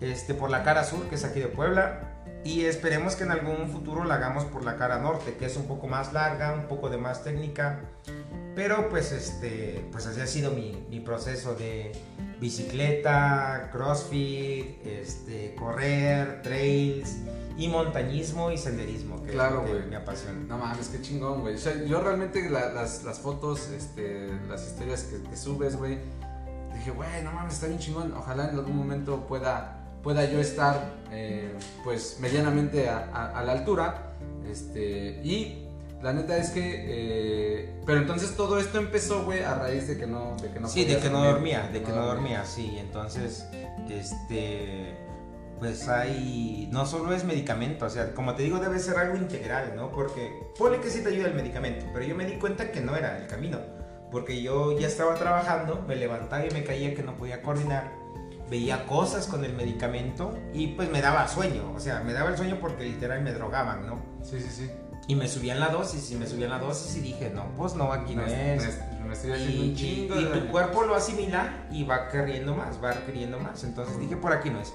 Este, 0.00 0.32
por 0.32 0.48
la 0.48 0.62
cara 0.62 0.84
sur, 0.84 1.08
que 1.08 1.16
es 1.16 1.24
aquí 1.24 1.40
de 1.40 1.48
Puebla 1.48 2.17
y 2.48 2.64
esperemos 2.64 3.14
que 3.14 3.24
en 3.24 3.30
algún 3.30 3.68
futuro 3.68 4.04
la 4.04 4.14
hagamos 4.14 4.46
por 4.46 4.64
la 4.64 4.78
cara 4.78 4.98
norte, 5.00 5.34
que 5.34 5.44
es 5.44 5.56
un 5.58 5.66
poco 5.66 5.86
más 5.86 6.14
larga, 6.14 6.54
un 6.54 6.66
poco 6.66 6.88
de 6.88 6.96
más 6.96 7.22
técnica, 7.22 7.80
pero 8.54 8.88
pues 8.88 9.12
este, 9.12 9.86
pues 9.92 10.06
así 10.06 10.22
ha 10.22 10.26
sido 10.26 10.52
mi, 10.52 10.82
mi 10.88 11.00
proceso 11.00 11.54
de 11.54 11.92
bicicleta, 12.40 13.68
crossfit, 13.70 14.82
este, 14.86 15.54
correr, 15.56 16.40
trails 16.40 17.16
y 17.58 17.68
montañismo 17.68 18.50
y 18.50 18.56
senderismo, 18.56 19.22
que 19.22 19.32
claro, 19.32 19.66
es 19.66 19.70
lo 19.70 19.80
que 19.80 19.86
me 19.86 19.96
apasiona. 19.96 20.38
No 20.48 20.56
mames, 20.56 20.88
qué 20.88 21.02
chingón, 21.02 21.42
güey. 21.42 21.56
O 21.56 21.58
sea, 21.58 21.74
yo 21.84 22.00
realmente 22.00 22.48
las, 22.48 23.04
las, 23.04 23.18
fotos, 23.18 23.68
este, 23.68 24.30
las 24.48 24.66
historias 24.66 25.02
que, 25.02 25.22
que 25.22 25.36
subes, 25.36 25.76
güey, 25.76 25.98
dije, 26.74 26.92
güey, 26.92 27.22
no 27.22 27.30
mames, 27.32 27.52
está 27.52 27.66
bien 27.66 27.78
chingón. 27.78 28.14
Ojalá 28.14 28.48
en 28.48 28.54
algún 28.56 28.74
momento 28.74 29.26
pueda 29.26 29.77
pueda 30.02 30.24
yo 30.30 30.40
estar 30.40 30.98
eh, 31.10 31.52
pues 31.84 32.18
medianamente 32.20 32.88
a, 32.88 33.42
la 33.44 33.52
altura. 33.52 34.12
Este, 34.50 35.20
y 35.22 35.66
la 36.02 36.12
neta 36.12 36.36
es 36.36 36.50
que, 36.50 36.60
eh, 36.62 37.80
pero 37.84 38.00
entonces 38.00 38.36
todo 38.36 38.58
esto 38.58 38.78
empezó, 38.78 39.24
güey, 39.24 39.42
a 39.42 39.54
raíz 39.54 39.88
de 39.88 39.98
que 39.98 40.06
no, 40.06 40.36
de 40.40 40.50
que 40.50 40.60
no 40.60 40.68
Sí, 40.68 40.84
de 40.84 40.98
que 40.98 41.10
no 41.10 41.24
dormía, 41.24 41.68
de 41.72 41.82
que 41.82 41.92
no, 41.92 42.06
dormía, 42.06 42.44
sí. 42.44 42.76
Entonces, 42.78 43.46
este, 43.90 44.96
pues 45.58 45.88
hay, 45.88 46.68
no 46.72 46.86
solo 46.86 47.12
es 47.12 47.24
medicamento, 47.24 47.86
o 47.86 47.90
sea, 47.90 48.14
como 48.14 48.34
te 48.34 48.44
digo, 48.44 48.58
debe 48.58 48.78
ser 48.78 48.96
algo 48.96 49.16
integral, 49.16 49.74
¿no? 49.74 49.90
Porque, 49.90 50.32
pone 50.56 50.78
que 50.78 50.88
sí 50.88 51.02
te 51.02 51.08
ayuda 51.08 51.26
el 51.26 51.34
medicamento, 51.34 51.86
pero 51.92 52.04
yo 52.04 52.14
me 52.14 52.24
di 52.24 52.38
cuenta 52.38 52.70
que 52.70 52.80
no 52.80 52.96
era 52.96 53.18
el 53.18 53.26
camino. 53.26 53.58
porque 54.10 54.40
yo 54.40 54.78
ya 54.78 54.86
estaba 54.86 55.16
trabajando, 55.16 55.84
me 55.86 55.94
levantaba 55.94 56.46
y 56.46 56.50
me 56.50 56.64
caía 56.64 56.94
que 56.94 57.02
no 57.02 57.14
podía 57.16 57.42
coordinar, 57.42 57.92
veía 58.50 58.86
cosas 58.86 59.26
con 59.26 59.44
el 59.44 59.54
medicamento 59.54 60.38
y 60.52 60.68
pues 60.68 60.90
me 60.90 61.00
daba 61.00 61.28
sueño, 61.28 61.72
o 61.74 61.80
sea, 61.80 62.00
me 62.00 62.12
daba 62.12 62.30
el 62.30 62.36
sueño 62.36 62.58
porque 62.60 62.84
literal 62.84 63.22
me 63.22 63.32
drogaban, 63.32 63.86
¿no? 63.86 64.00
Sí, 64.22 64.40
sí, 64.40 64.48
sí. 64.50 64.70
Y 65.06 65.14
me 65.14 65.26
subían 65.26 65.58
la 65.58 65.68
dosis 65.68 66.10
y 66.10 66.16
me 66.16 66.26
subían 66.26 66.50
la 66.50 66.58
dosis 66.58 66.96
y 66.96 67.00
dije, 67.00 67.30
no, 67.30 67.46
pues 67.56 67.74
no, 67.74 67.92
aquí 67.92 68.14
no, 68.14 68.26
es. 68.26 68.78
Me, 69.06 69.12
estoy 69.12 69.32
haciendo 69.32 69.64
y, 69.64 69.70
un 69.70 69.74
chingo 69.74 70.20
y, 70.20 70.24
tu 70.26 70.48
cuerpo 70.48 70.82
lo 70.82 70.94
asimila 70.94 71.66
y 71.70 71.84
va 71.84 72.08
queriendo 72.08 72.54
más, 72.54 72.82
va 72.82 72.92
queriendo 73.06 73.38
más. 73.38 73.64
Entonces 73.64 73.98
dije, 73.98 74.16
por 74.16 74.34
aquí 74.34 74.50
no 74.50 74.60
es. 74.60 74.74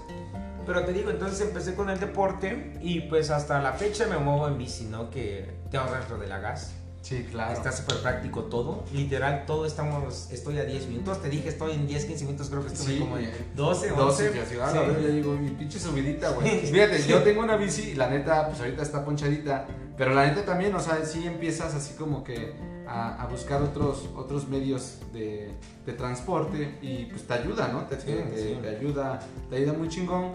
Pero 0.66 0.86
te 0.86 0.94
digo, 0.94 1.12
entonces 1.12 1.42
empecé 1.42 1.76
con 1.76 1.90
el 1.90 2.00
deporte 2.00 2.74
y 2.82 3.02
pues 3.02 3.30
hasta 3.30 3.62
la 3.62 3.74
fecha 3.74 4.08
me 4.08 4.18
muevo 4.18 4.48
en 4.48 4.58
bici, 4.58 4.86
¿no? 4.86 5.10
Que 5.12 5.54
te 5.70 5.78
ahorras 5.78 6.10
lo 6.10 6.18
de 6.18 6.28
la 6.28 6.40
gas. 6.40 6.74
Sí, 7.04 7.28
claro. 7.30 7.54
Está 7.54 7.72
súper 7.74 7.98
práctico 7.98 8.44
todo. 8.46 8.86
Literal, 8.94 9.46
todo 9.46 9.66
estamos. 9.66 10.32
Estoy 10.32 10.58
a 10.58 10.64
10 10.64 10.88
minutos. 10.88 11.22
Te 11.22 11.30
dije, 11.30 11.50
estoy 11.50 11.74
en 11.74 11.86
10, 11.86 12.06
15 12.06 12.26
minutos. 12.26 12.50
Creo 12.50 12.66
que 12.66 12.74
estoy 12.74 12.98
como 12.98 13.18
en 13.18 13.30
12, 13.56 13.92
11. 13.92 14.02
12, 14.02 14.34
ya, 14.34 14.46
sí. 14.46 14.56
ya 14.56 15.08
digo, 15.10 15.34
mi 15.34 15.50
pinche 15.50 15.80
subidita, 15.80 16.30
güey. 16.30 16.60
Fíjate, 16.72 17.04
yo 17.06 17.22
tengo 17.22 17.42
una 17.42 17.58
bici 17.58 17.90
y 17.90 17.96
la 17.96 18.10
neta, 18.10 18.48
pues 18.48 18.62
ahorita 18.62 18.82
está 18.82 19.04
ponchadita. 19.04 19.68
Pero 19.98 20.14
la 20.14 20.26
neta 20.28 20.46
también, 20.46 20.74
o 20.76 20.80
sea, 20.80 21.06
sí 21.06 21.28
empiezas 21.28 21.76
así 21.76 21.94
como 21.96 22.24
que 22.24 22.54
a, 22.88 23.28
buscar 23.30 23.62
otros, 23.62 24.10
otros 24.16 24.48
medios 24.48 25.00
de, 25.12 25.52
de, 25.86 25.94
transporte 25.94 26.78
y 26.82 27.06
pues 27.06 27.28
te 27.28 27.34
ayuda, 27.34 27.68
¿no? 27.68 27.86
Te, 27.86 27.98
te, 27.98 28.68
ayuda, 28.68 29.20
te 29.50 29.58
ayuda 29.58 29.74
muy 29.74 29.90
chingón 29.90 30.32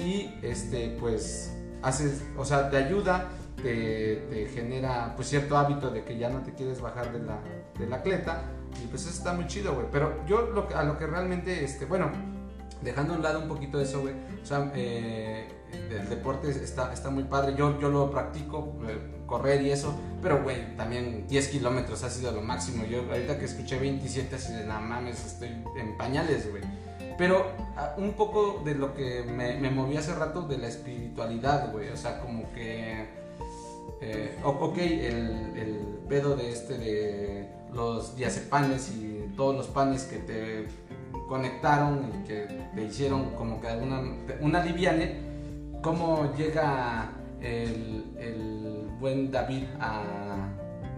y 0.00 0.30
este, 0.42 0.96
pues 1.00 1.52
haces, 1.82 2.22
o 2.36 2.44
sea, 2.44 2.70
te 2.70 2.76
ayuda 2.76 3.28
te, 3.56 4.48
genera 4.54 5.12
pues 5.16 5.28
cierto 5.28 5.56
hábito 5.56 5.90
de 5.90 6.04
que 6.04 6.18
ya 6.18 6.28
no 6.28 6.40
te 6.40 6.52
quieres 6.52 6.80
bajar 6.80 7.12
de 7.12 7.20
la, 7.20 7.38
de 7.78 7.86
la 7.86 8.02
cleta 8.02 8.42
y 8.82 8.86
pues 8.86 9.02
eso 9.02 9.10
está 9.10 9.32
muy 9.32 9.46
chido, 9.46 9.74
güey. 9.74 9.86
Pero 9.90 10.24
yo 10.26 10.52
a 10.74 10.82
lo 10.82 10.98
que 10.98 11.06
realmente, 11.06 11.64
este, 11.64 11.84
bueno, 11.84 12.10
dejando 12.82 13.14
a 13.14 13.16
un 13.16 13.22
lado 13.22 13.40
un 13.40 13.48
poquito 13.48 13.80
eso, 13.80 14.00
güey, 14.00 14.14
o 14.42 14.46
sea, 14.46 14.70
eh, 14.74 15.48
el 15.90 16.08
deporte 16.08 16.50
está, 16.50 16.92
está 16.92 17.10
muy 17.10 17.24
padre, 17.24 17.54
yo, 17.56 17.78
yo 17.80 17.88
lo 17.88 18.10
practico, 18.10 18.76
eh, 18.88 18.98
correr 19.26 19.62
y 19.62 19.70
eso, 19.70 19.94
pero 20.20 20.42
güey, 20.42 20.76
también 20.76 21.26
10 21.28 21.48
kilómetros 21.48 22.02
ha 22.02 22.10
sido 22.10 22.32
lo 22.32 22.42
máximo. 22.42 22.84
Yo 22.84 23.00
ahorita 23.10 23.38
que 23.38 23.46
escuché 23.46 23.78
27 23.78 24.34
así 24.36 24.52
de 24.52 24.66
nada 24.66 24.80
mames, 24.80 25.24
estoy 25.24 25.48
en 25.76 25.96
pañales, 25.96 26.50
güey. 26.50 26.62
Pero 27.16 27.52
ah, 27.76 27.94
un 27.98 28.12
poco 28.14 28.62
de 28.64 28.74
lo 28.74 28.94
que 28.94 29.22
me, 29.22 29.58
me 29.58 29.70
moví 29.70 29.96
hace 29.96 30.14
rato 30.14 30.42
de 30.42 30.58
la 30.58 30.68
espiritualidad, 30.68 31.70
güey, 31.72 31.88
o 31.90 31.96
sea, 31.96 32.20
como 32.20 32.50
que 32.52 33.21
eh, 34.02 34.36
ok, 34.42 34.78
el, 34.78 35.52
el, 35.56 35.92
pedo 36.08 36.36
de 36.36 36.50
este 36.50 36.76
de 36.76 37.48
los 37.72 38.16
diazepanes 38.16 38.90
y 38.90 39.32
todos 39.36 39.56
los 39.56 39.68
panes 39.68 40.02
que 40.04 40.18
te 40.18 40.66
conectaron 41.28 42.10
y 42.12 42.26
que 42.26 42.46
te 42.74 42.84
hicieron 42.84 43.30
como 43.36 43.60
que 43.60 43.68
alguna 43.68 44.02
una 44.40 44.62
liviane, 44.62 45.20
cómo 45.80 46.34
llega 46.36 47.12
el, 47.40 48.14
el, 48.18 48.90
buen 49.00 49.30
David 49.30 49.64
a 49.80 50.48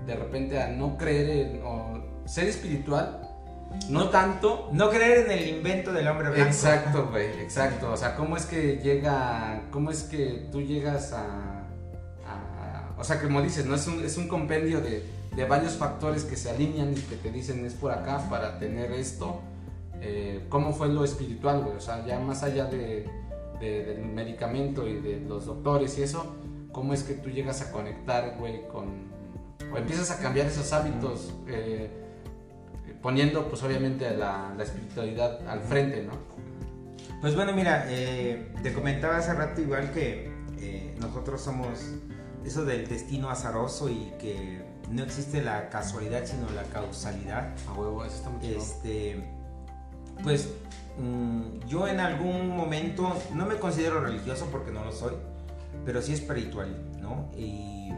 de 0.07 0.17
repente 0.17 0.61
a 0.61 0.69
no 0.69 0.99
creer 0.99 1.31
en, 1.31 1.63
o 1.65 2.25
ser 2.27 2.49
espiritual, 2.49 3.25
no 3.89 4.09
tanto. 4.09 4.71
No 4.73 4.91
creer 4.91 5.27
en 5.27 5.39
el 5.39 5.49
invento 5.49 5.93
del 5.93 6.09
hombre 6.09 6.31
blanco. 6.31 6.47
Exacto, 6.47 7.09
güey, 7.11 7.27
exacto. 7.41 7.93
O 7.93 7.97
sea, 7.97 8.17
cómo 8.17 8.37
es 8.37 8.47
que 8.47 8.79
llega, 8.79 9.63
cómo 9.71 9.91
es 9.91 10.05
que 10.05 10.49
tú 10.51 10.63
llegas 10.63 11.13
a 11.13 11.54
o 13.05 13.07
sea, 13.07 13.21
como 13.21 13.43
dices, 13.43 13.67
¿no? 13.67 13.75
Es 13.75 13.87
un, 13.87 14.03
es 14.03 14.17
un 14.17 14.29
compendio 14.29 14.81
de, 14.81 15.05
de, 15.37 15.45
varios 15.45 15.75
factores 15.75 16.25
que 16.25 16.37
se 16.37 16.49
alinean 16.49 16.95
y 16.95 17.01
que 17.03 17.17
te 17.17 17.31
dicen 17.31 17.63
es 17.67 17.75
por 17.75 17.93
acá 17.93 18.31
para 18.31 18.59
tener 18.59 18.93
esto. 18.93 19.43
Eh, 20.01 20.47
¿Cómo 20.49 20.73
fue 20.73 20.89
lo 20.89 21.05
espiritual, 21.05 21.61
güey? 21.61 21.77
O 21.77 21.81
sea, 21.81 22.03
ya 22.07 22.19
más 22.19 22.43
allá 22.43 22.65
de, 22.65 23.07
del 23.61 24.07
medicamento 24.07 24.89
y 24.89 24.95
de 25.03 25.21
los 25.21 25.45
doctores 25.45 25.99
y 25.99 26.03
eso, 26.03 26.35
¿cómo 26.73 26.95
es 26.95 27.03
que 27.03 27.13
tú 27.13 27.29
llegas 27.29 27.61
a 27.61 27.73
conectar, 27.73 28.37
güey, 28.39 28.67
con... 28.69 28.87
o 29.71 29.77
empiezas 29.77 30.11
a 30.11 30.19
cambiar 30.19 30.47
esos 30.47 30.73
hábitos 30.73 31.35
eh, 31.47 31.91
poniendo, 33.03 33.51
pues 33.51 33.63
obviamente, 33.65 34.17
la, 34.17 34.55
la, 34.57 34.65
espiritualidad 34.65 35.47
al 35.47 35.61
frente, 35.61 36.05
¿no? 36.05 36.13
Pues 37.21 37.37
bueno, 37.37 37.53
mira, 37.53 37.85
eh, 37.91 38.51
te 38.63 38.73
comentaba 38.73 39.19
hace 39.19 39.35
rato 39.35 39.61
igual 39.61 39.93
que 39.93 40.33
nosotros 40.99 41.43
somos 41.43 41.81
eso 42.45 42.65
del 42.65 42.89
destino 42.89 43.31
azaroso 43.31 43.89
y 43.89 44.13
que 44.19 44.63
no 44.91 45.03
existe 45.03 45.43
la 45.43 45.71
casualidad 45.71 46.25
sino 46.25 46.49
la 46.51 46.65
causalidad. 46.65 47.55
A 47.69 47.73
huevo, 47.73 48.05
eso 48.05 48.17
está 48.17 48.31
muy. 48.31 48.47
Este, 48.47 49.25
pues 50.23 50.51
mm, 50.99 51.67
yo 51.67 51.89
en 51.89 52.01
algún 52.01 52.57
momento 52.57 53.17
no 53.35 53.47
me 53.47 53.57
considero 53.57 54.01
religioso 54.01 54.47
porque 54.51 54.71
no 54.71 54.85
lo 54.85 54.93
soy, 54.93 55.15
pero 55.85 56.03
sí 56.03 56.13
espiritual, 56.13 56.77
¿no? 57.01 57.31
Y, 57.37 57.93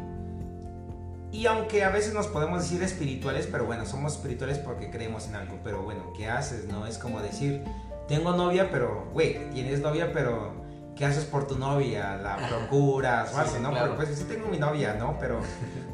y 1.33 1.47
aunque 1.47 1.85
a 1.85 1.91
veces 1.91 2.15
nos 2.15 2.29
podemos 2.29 2.63
decir 2.63 2.83
espirituales, 2.83 3.49
pero 3.51 3.67
bueno, 3.67 3.85
somos 3.85 4.15
espirituales 4.15 4.59
porque 4.59 4.91
creemos 4.91 5.27
en 5.27 5.35
algo, 5.35 5.59
pero 5.63 5.83
bueno, 5.83 6.13
¿qué 6.17 6.29
haces, 6.29 6.67
no? 6.67 6.87
Es 6.87 6.99
como 6.99 7.21
decir, 7.21 7.63
tengo 8.09 8.33
novia, 8.33 8.71
pero, 8.71 9.11
güey, 9.13 9.51
tienes 9.51 9.81
novia, 9.81 10.13
pero 10.13 10.66
¿qué 10.97 11.05
haces 11.05 11.25
por 11.25 11.47
tu 11.47 11.59
novia? 11.59 12.17
¿La 12.17 12.49
procuras 12.49 13.33
o 13.33 13.39
algo, 13.39 13.59
no? 13.59 13.97
Pues 13.97 14.09
sí 14.17 14.25
tengo 14.25 14.49
mi 14.49 14.59
novia, 14.59 14.95
¿no? 14.95 15.17
Pero, 15.21 15.41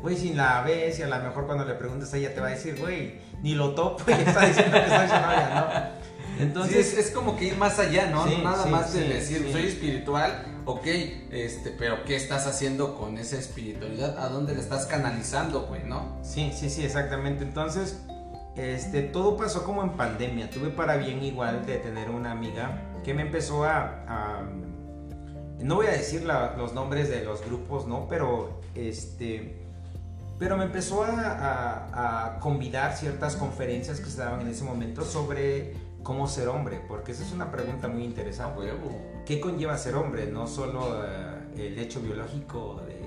güey, 0.00 0.16
si 0.16 0.32
la 0.32 0.62
ves 0.62 0.98
y 0.98 1.02
a 1.02 1.08
lo 1.08 1.18
mejor 1.18 1.46
cuando 1.46 1.64
le 1.64 1.74
preguntas 1.74 2.14
a 2.14 2.16
ella 2.16 2.32
te 2.32 2.40
va 2.40 2.46
a 2.46 2.50
decir, 2.50 2.78
güey, 2.78 3.20
ni 3.42 3.54
lo 3.54 3.74
topo 3.74 4.04
y 4.08 4.12
está 4.12 4.46
diciendo 4.46 4.78
que 4.80 4.88
soy 4.88 5.08
su 5.08 5.14
novia, 5.14 5.50
¿no? 5.54 6.02
Entonces 6.42 6.96
es, 6.96 7.10
como 7.10 7.36
que 7.36 7.46
ir 7.46 7.56
más 7.56 7.78
allá, 7.78 8.06
¿no? 8.06 8.24
Nada 8.24 8.64
más 8.66 8.94
de 8.94 9.06
decir, 9.06 9.48
soy 9.52 9.66
espiritual, 9.66 10.62
ok, 10.64 10.86
este, 11.30 11.70
pero 11.70 12.04
¿qué 12.04 12.16
estás 12.16 12.46
haciendo 12.46 12.96
con 12.96 13.18
esa 13.18 13.36
espiritualidad? 13.36 14.18
¿A 14.18 14.28
dónde 14.28 14.54
la 14.54 14.60
estás 14.60 14.86
canalizando, 14.86 15.66
güey, 15.66 15.84
no? 15.84 16.18
Sí, 16.22 16.52
sí, 16.56 16.70
sí, 16.70 16.84
exactamente. 16.84 17.44
Entonces, 17.44 18.00
este, 18.56 19.02
todo 19.02 19.36
pasó 19.36 19.62
como 19.64 19.82
en 19.82 19.90
pandemia. 19.90 20.48
Tuve 20.48 20.70
para 20.70 20.96
bien 20.96 21.22
igual 21.22 21.66
de 21.66 21.76
tener 21.76 22.10
una 22.10 22.30
amiga 22.30 22.80
que 23.04 23.12
me 23.12 23.22
empezó 23.22 23.64
a 23.64 24.42
no 25.62 25.76
voy 25.76 25.86
a 25.86 25.92
decir 25.92 26.22
los 26.24 26.72
nombres 26.72 27.08
de 27.08 27.24
los 27.24 27.44
grupos, 27.44 27.86
¿no? 27.86 28.06
Pero 28.08 28.60
este... 28.74 29.58
Pero 30.38 30.56
me 30.56 30.64
empezó 30.64 31.04
a, 31.04 32.38
convidar 32.40 32.96
ciertas 32.96 33.36
conferencias 33.36 34.00
que 34.00 34.10
se 34.10 34.18
daban 34.18 34.40
en 34.40 34.48
ese 34.48 34.64
momento 34.64 35.04
sobre 35.04 35.74
cómo 36.02 36.26
ser 36.26 36.48
hombre, 36.48 36.80
porque 36.88 37.12
esa 37.12 37.22
es 37.22 37.32
una 37.32 37.52
pregunta 37.52 37.86
muy 37.86 38.02
interesante. 38.02 38.72
¿Qué 39.24 39.38
conlleva 39.38 39.78
ser 39.78 39.94
hombre? 39.94 40.26
No 40.26 40.48
solo 40.48 41.00
eh, 41.04 41.68
el 41.68 41.78
hecho 41.78 42.00
biológico 42.00 42.82
de, 42.84 43.02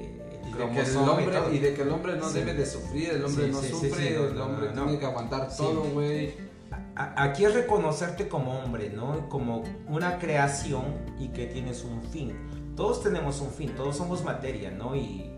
y 1.52 1.60
de 1.60 1.74
que 1.74 1.82
el 1.82 1.90
hombre 1.90 2.16
no 2.16 2.30
debe 2.30 2.54
de 2.54 2.66
sufrir, 2.66 3.10
el 3.10 3.26
hombre 3.26 3.50
no 3.50 3.62
sufre, 3.62 4.16
el 4.16 4.40
hombre 4.40 4.70
tiene 4.70 4.98
que 4.98 5.06
aguantar 5.06 5.50
todo, 5.58 5.84
güey 5.92 6.55
aquí 6.96 7.46
es 7.46 7.54
reconocerte 7.54 8.28
como 8.28 8.60
hombre, 8.60 8.90
¿no? 8.90 9.30
Como 9.30 9.64
una 9.88 10.18
creación 10.18 10.86
y 11.20 11.30
que 11.30 11.46
tienes 11.48 11.84
un 11.84 12.02
fin. 12.04 12.34
Todos 12.76 13.04
tenemos 13.04 13.42
un 13.42 13.52
fin, 13.52 13.74
todos 13.76 13.98
somos 13.98 14.24
materia, 14.24 14.72
¿no? 14.72 14.96
Y, 14.96 15.32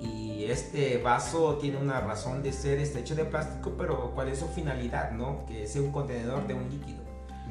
y 0.00 0.44
este 0.44 0.98
vaso 0.98 1.56
tiene 1.56 1.78
una 1.78 2.00
razón 2.00 2.42
de 2.42 2.52
ser, 2.52 2.78
está 2.78 2.98
hecho 2.98 3.14
de 3.14 3.24
plástico, 3.24 3.74
pero 3.76 4.12
¿cuál 4.14 4.28
es 4.28 4.38
su 4.38 4.48
finalidad, 4.48 5.12
no? 5.12 5.44
Que 5.46 5.66
sea 5.66 5.82
un 5.82 5.92
contenedor 5.92 6.46
de 6.46 6.54
un 6.54 6.68
líquido. 6.70 6.98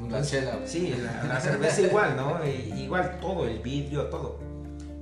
Una 0.00 0.22
chela. 0.22 0.60
Sí, 0.64 0.94
la, 1.26 1.40
cerveza 1.40 1.80
igual, 1.82 2.16
¿no? 2.16 2.38
igual 2.46 3.18
todo, 3.20 3.46
el 3.46 3.58
vidrio, 3.58 4.06
todo. 4.06 4.38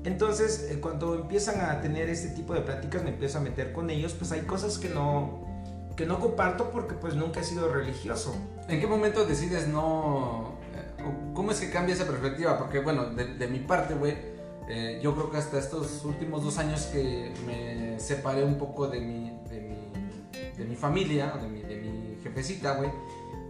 Entonces, 0.05 0.69
eh, 0.71 0.81
cuando 0.81 1.15
empiezan 1.17 1.61
a 1.61 1.81
tener 1.81 2.09
este 2.09 2.29
tipo 2.29 2.55
de 2.55 2.61
pláticas, 2.61 3.03
me 3.03 3.11
empiezo 3.11 3.39
a 3.39 3.41
meter 3.41 3.73
con 3.73 3.91
ellos, 3.91 4.15
pues 4.15 4.33
hay 4.33 4.43
cosas 4.43 4.79
que 4.79 4.89
no, 4.89 5.46
que 5.97 6.07
no 6.07 6.21
comparto 6.21 6.71
porque 6.71 6.95
pues 6.95 7.15
nunca 7.15 7.41
he 7.41 7.45
sido 7.45 7.73
religioso. 7.73 8.37
¿En 8.69 8.81
qué 8.81 8.87
momento 8.87 9.25
decides 9.25 9.67
no... 9.67 10.59
Eh, 10.75 11.05
¿Cómo 11.35 11.51
es 11.51 11.61
que 11.61 11.71
cambia 11.71 11.95
esa 11.95 12.07
perspectiva? 12.07 12.59
Porque 12.59 12.81
bueno, 12.81 13.07
de, 13.07 13.47
mi 13.49 13.61
parte, 13.61 13.95
güey, 13.95 14.15
eh, 14.69 15.01
yo 15.03 15.15
creo 15.15 15.31
que 15.31 15.39
hasta 15.39 15.59
estos 15.59 16.05
últimos 16.05 16.45
dos 16.45 16.59
años 16.59 16.83
que 16.87 17.33
me 17.47 17.99
separé 17.99 18.45
un 18.45 18.59
poco 18.59 18.89
de 18.89 19.01
mi, 19.01 19.39
de 19.49 19.61
mi, 19.61 19.93
de 20.57 20.65
mi 20.65 20.77
familia, 20.77 21.39
de 21.41 21.49
mi, 21.49 21.63
de 21.63 21.77
mi 21.77 22.19
jefecita, 22.23 22.75
güey, 22.75 22.91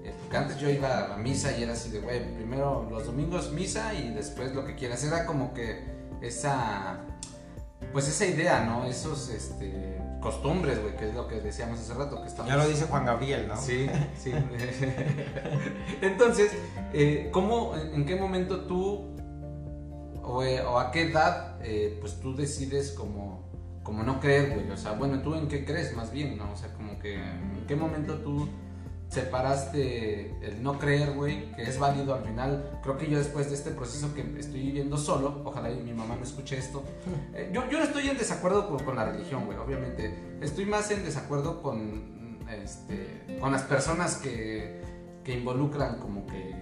eh, 0.04 0.14
porque 0.20 0.36
antes 0.36 0.58
yo 0.58 0.70
iba 0.70 1.14
a 1.14 1.16
misa 1.16 1.56
y 1.56 1.64
era 1.64 1.72
así 1.72 1.90
de, 1.90 1.98
güey, 1.98 2.34
primero 2.36 2.86
los 2.88 3.06
domingos 3.06 3.52
misa 3.52 3.92
y 3.94 4.10
después 4.10 4.54
lo 4.54 4.64
que 4.64 4.76
quieras. 4.76 5.02
Era 5.02 5.26
como 5.26 5.52
que 5.52 5.84
esa, 6.20 7.00
pues 7.92 8.08
esa 8.08 8.26
idea, 8.26 8.64
¿no? 8.64 8.84
Esos, 8.84 9.28
este 9.30 9.96
costumbres, 10.20 10.82
güey, 10.82 10.96
que 10.96 11.08
es 11.08 11.14
lo 11.14 11.28
que 11.28 11.40
decíamos 11.40 11.78
hace 11.78 11.94
rato. 11.94 12.20
Que 12.20 12.28
estamos... 12.28 12.50
Ya 12.50 12.56
lo 12.56 12.66
dice 12.66 12.86
Juan 12.86 13.04
Gabriel, 13.04 13.46
¿no? 13.46 13.56
Sí, 13.56 13.86
sí. 14.18 14.32
Entonces, 16.00 16.50
eh, 16.92 17.28
¿cómo, 17.32 17.76
en 17.76 18.04
qué 18.04 18.16
momento 18.16 18.62
tú, 18.62 19.14
o, 20.22 20.42
eh, 20.42 20.60
a 20.60 20.90
qué 20.90 21.10
edad, 21.10 21.58
eh, 21.62 21.96
pues 22.00 22.20
tú 22.20 22.34
decides 22.34 22.90
como, 22.90 23.48
como 23.84 24.02
no 24.02 24.18
creer, 24.18 24.54
güey. 24.54 24.68
O 24.70 24.76
sea, 24.76 24.92
bueno, 24.92 25.22
¿tú 25.22 25.36
en 25.36 25.46
qué 25.46 25.64
crees 25.64 25.94
más 25.94 26.10
bien, 26.10 26.36
no? 26.36 26.50
O 26.52 26.56
sea, 26.56 26.72
como 26.74 26.98
que 26.98 27.14
en 27.14 27.64
qué 27.68 27.76
momento 27.76 28.14
tú 28.14 28.48
separaste 29.08 30.34
el 30.42 30.62
no 30.62 30.78
creer, 30.78 31.12
güey, 31.14 31.52
que 31.54 31.62
es 31.62 31.78
válido 31.78 32.14
al 32.14 32.24
final. 32.24 32.78
Creo 32.82 32.98
que 32.98 33.08
yo 33.08 33.18
después 33.18 33.48
de 33.48 33.54
este 33.54 33.70
proceso 33.70 34.14
que 34.14 34.20
estoy 34.38 34.60
viviendo 34.62 34.96
solo, 34.96 35.42
ojalá 35.44 35.70
y 35.70 35.76
mi 35.76 35.92
mamá 35.92 36.16
me 36.16 36.22
escuche 36.22 36.58
esto, 36.58 36.82
eh, 37.34 37.50
yo, 37.52 37.68
yo 37.70 37.78
no 37.78 37.84
estoy 37.84 38.08
en 38.08 38.18
desacuerdo 38.18 38.68
con, 38.68 38.84
con 38.84 38.96
la 38.96 39.04
religión, 39.04 39.46
güey, 39.46 39.58
obviamente. 39.58 40.14
Estoy 40.40 40.66
más 40.66 40.90
en 40.90 41.04
desacuerdo 41.04 41.62
con, 41.62 42.38
este, 42.62 43.38
con 43.40 43.52
las 43.52 43.62
personas 43.62 44.16
que, 44.16 44.80
que 45.24 45.32
involucran 45.34 45.98
como 46.00 46.26
que... 46.26 46.54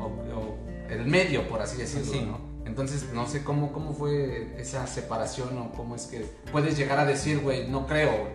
O, 0.00 0.04
o 0.06 0.56
el 0.90 1.06
medio, 1.06 1.48
por 1.48 1.60
así 1.60 1.78
decirlo, 1.78 2.12
Sí. 2.12 2.22
¿no? 2.24 2.56
Entonces, 2.66 3.06
no 3.14 3.26
sé 3.26 3.44
cómo, 3.44 3.72
cómo 3.72 3.92
fue 3.94 4.54
esa 4.60 4.86
separación 4.86 5.56
o 5.58 5.70
cómo 5.72 5.94
es 5.94 6.06
que 6.06 6.26
puedes 6.50 6.76
llegar 6.76 6.98
a 6.98 7.04
decir, 7.04 7.38
güey, 7.40 7.68
no 7.68 7.86
creo, 7.86 8.10
güey. 8.10 8.32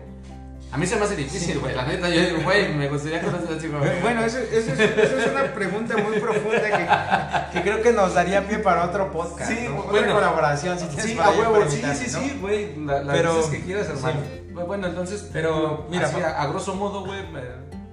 A 0.72 0.78
mí 0.78 0.86
se 0.86 0.96
me 0.96 1.04
hace 1.04 1.16
difícil, 1.16 1.58
güey. 1.58 1.74
La 1.74 1.84
neta, 1.84 2.08
yo 2.08 2.20
digo, 2.20 2.38
güey, 2.44 2.72
me 2.74 2.88
gustaría 2.88 3.20
conocer 3.22 3.58
así, 3.58 3.68
güey. 3.68 4.00
Bueno, 4.00 4.24
eso, 4.24 4.38
eso 4.38 4.72
es, 4.72 4.80
eso 4.80 5.18
es 5.18 5.26
una 5.30 5.52
pregunta 5.54 5.96
muy 5.98 6.18
profunda 6.18 6.62
que, 6.62 7.52
que 7.58 7.62
creo 7.62 7.82
que 7.82 7.92
nos 7.92 8.14
daría 8.14 8.48
pie 8.48 8.58
para 8.58 8.86
otro 8.86 9.12
podcast. 9.12 9.50
Sí, 9.52 9.66
¿no? 9.68 9.80
Otra 9.80 9.90
bueno. 9.90 10.14
colaboración, 10.14 10.78
si 10.78 10.86
Sí, 11.00 11.18
a 11.18 11.30
huevo, 11.30 11.58
sí, 11.68 11.76
sí, 11.94 12.10
¿no? 12.12 12.20
sí, 12.20 12.38
güey. 12.40 12.74
La, 12.86 13.02
la 13.02 13.12
Pero- 13.12 13.36
veces 13.36 13.50
que 13.50 13.60
quieras, 13.60 13.88
hermano. 13.90 14.20
sí. 14.22 14.52
Bueno, 14.66 14.86
entonces, 14.86 15.28
Pero, 15.32 15.86
mira, 15.90 16.06
así, 16.06 16.20
a, 16.20 16.40
a 16.42 16.46
grosso 16.46 16.74
modo, 16.74 17.04
güey. 17.04 17.26
me- 17.30 17.40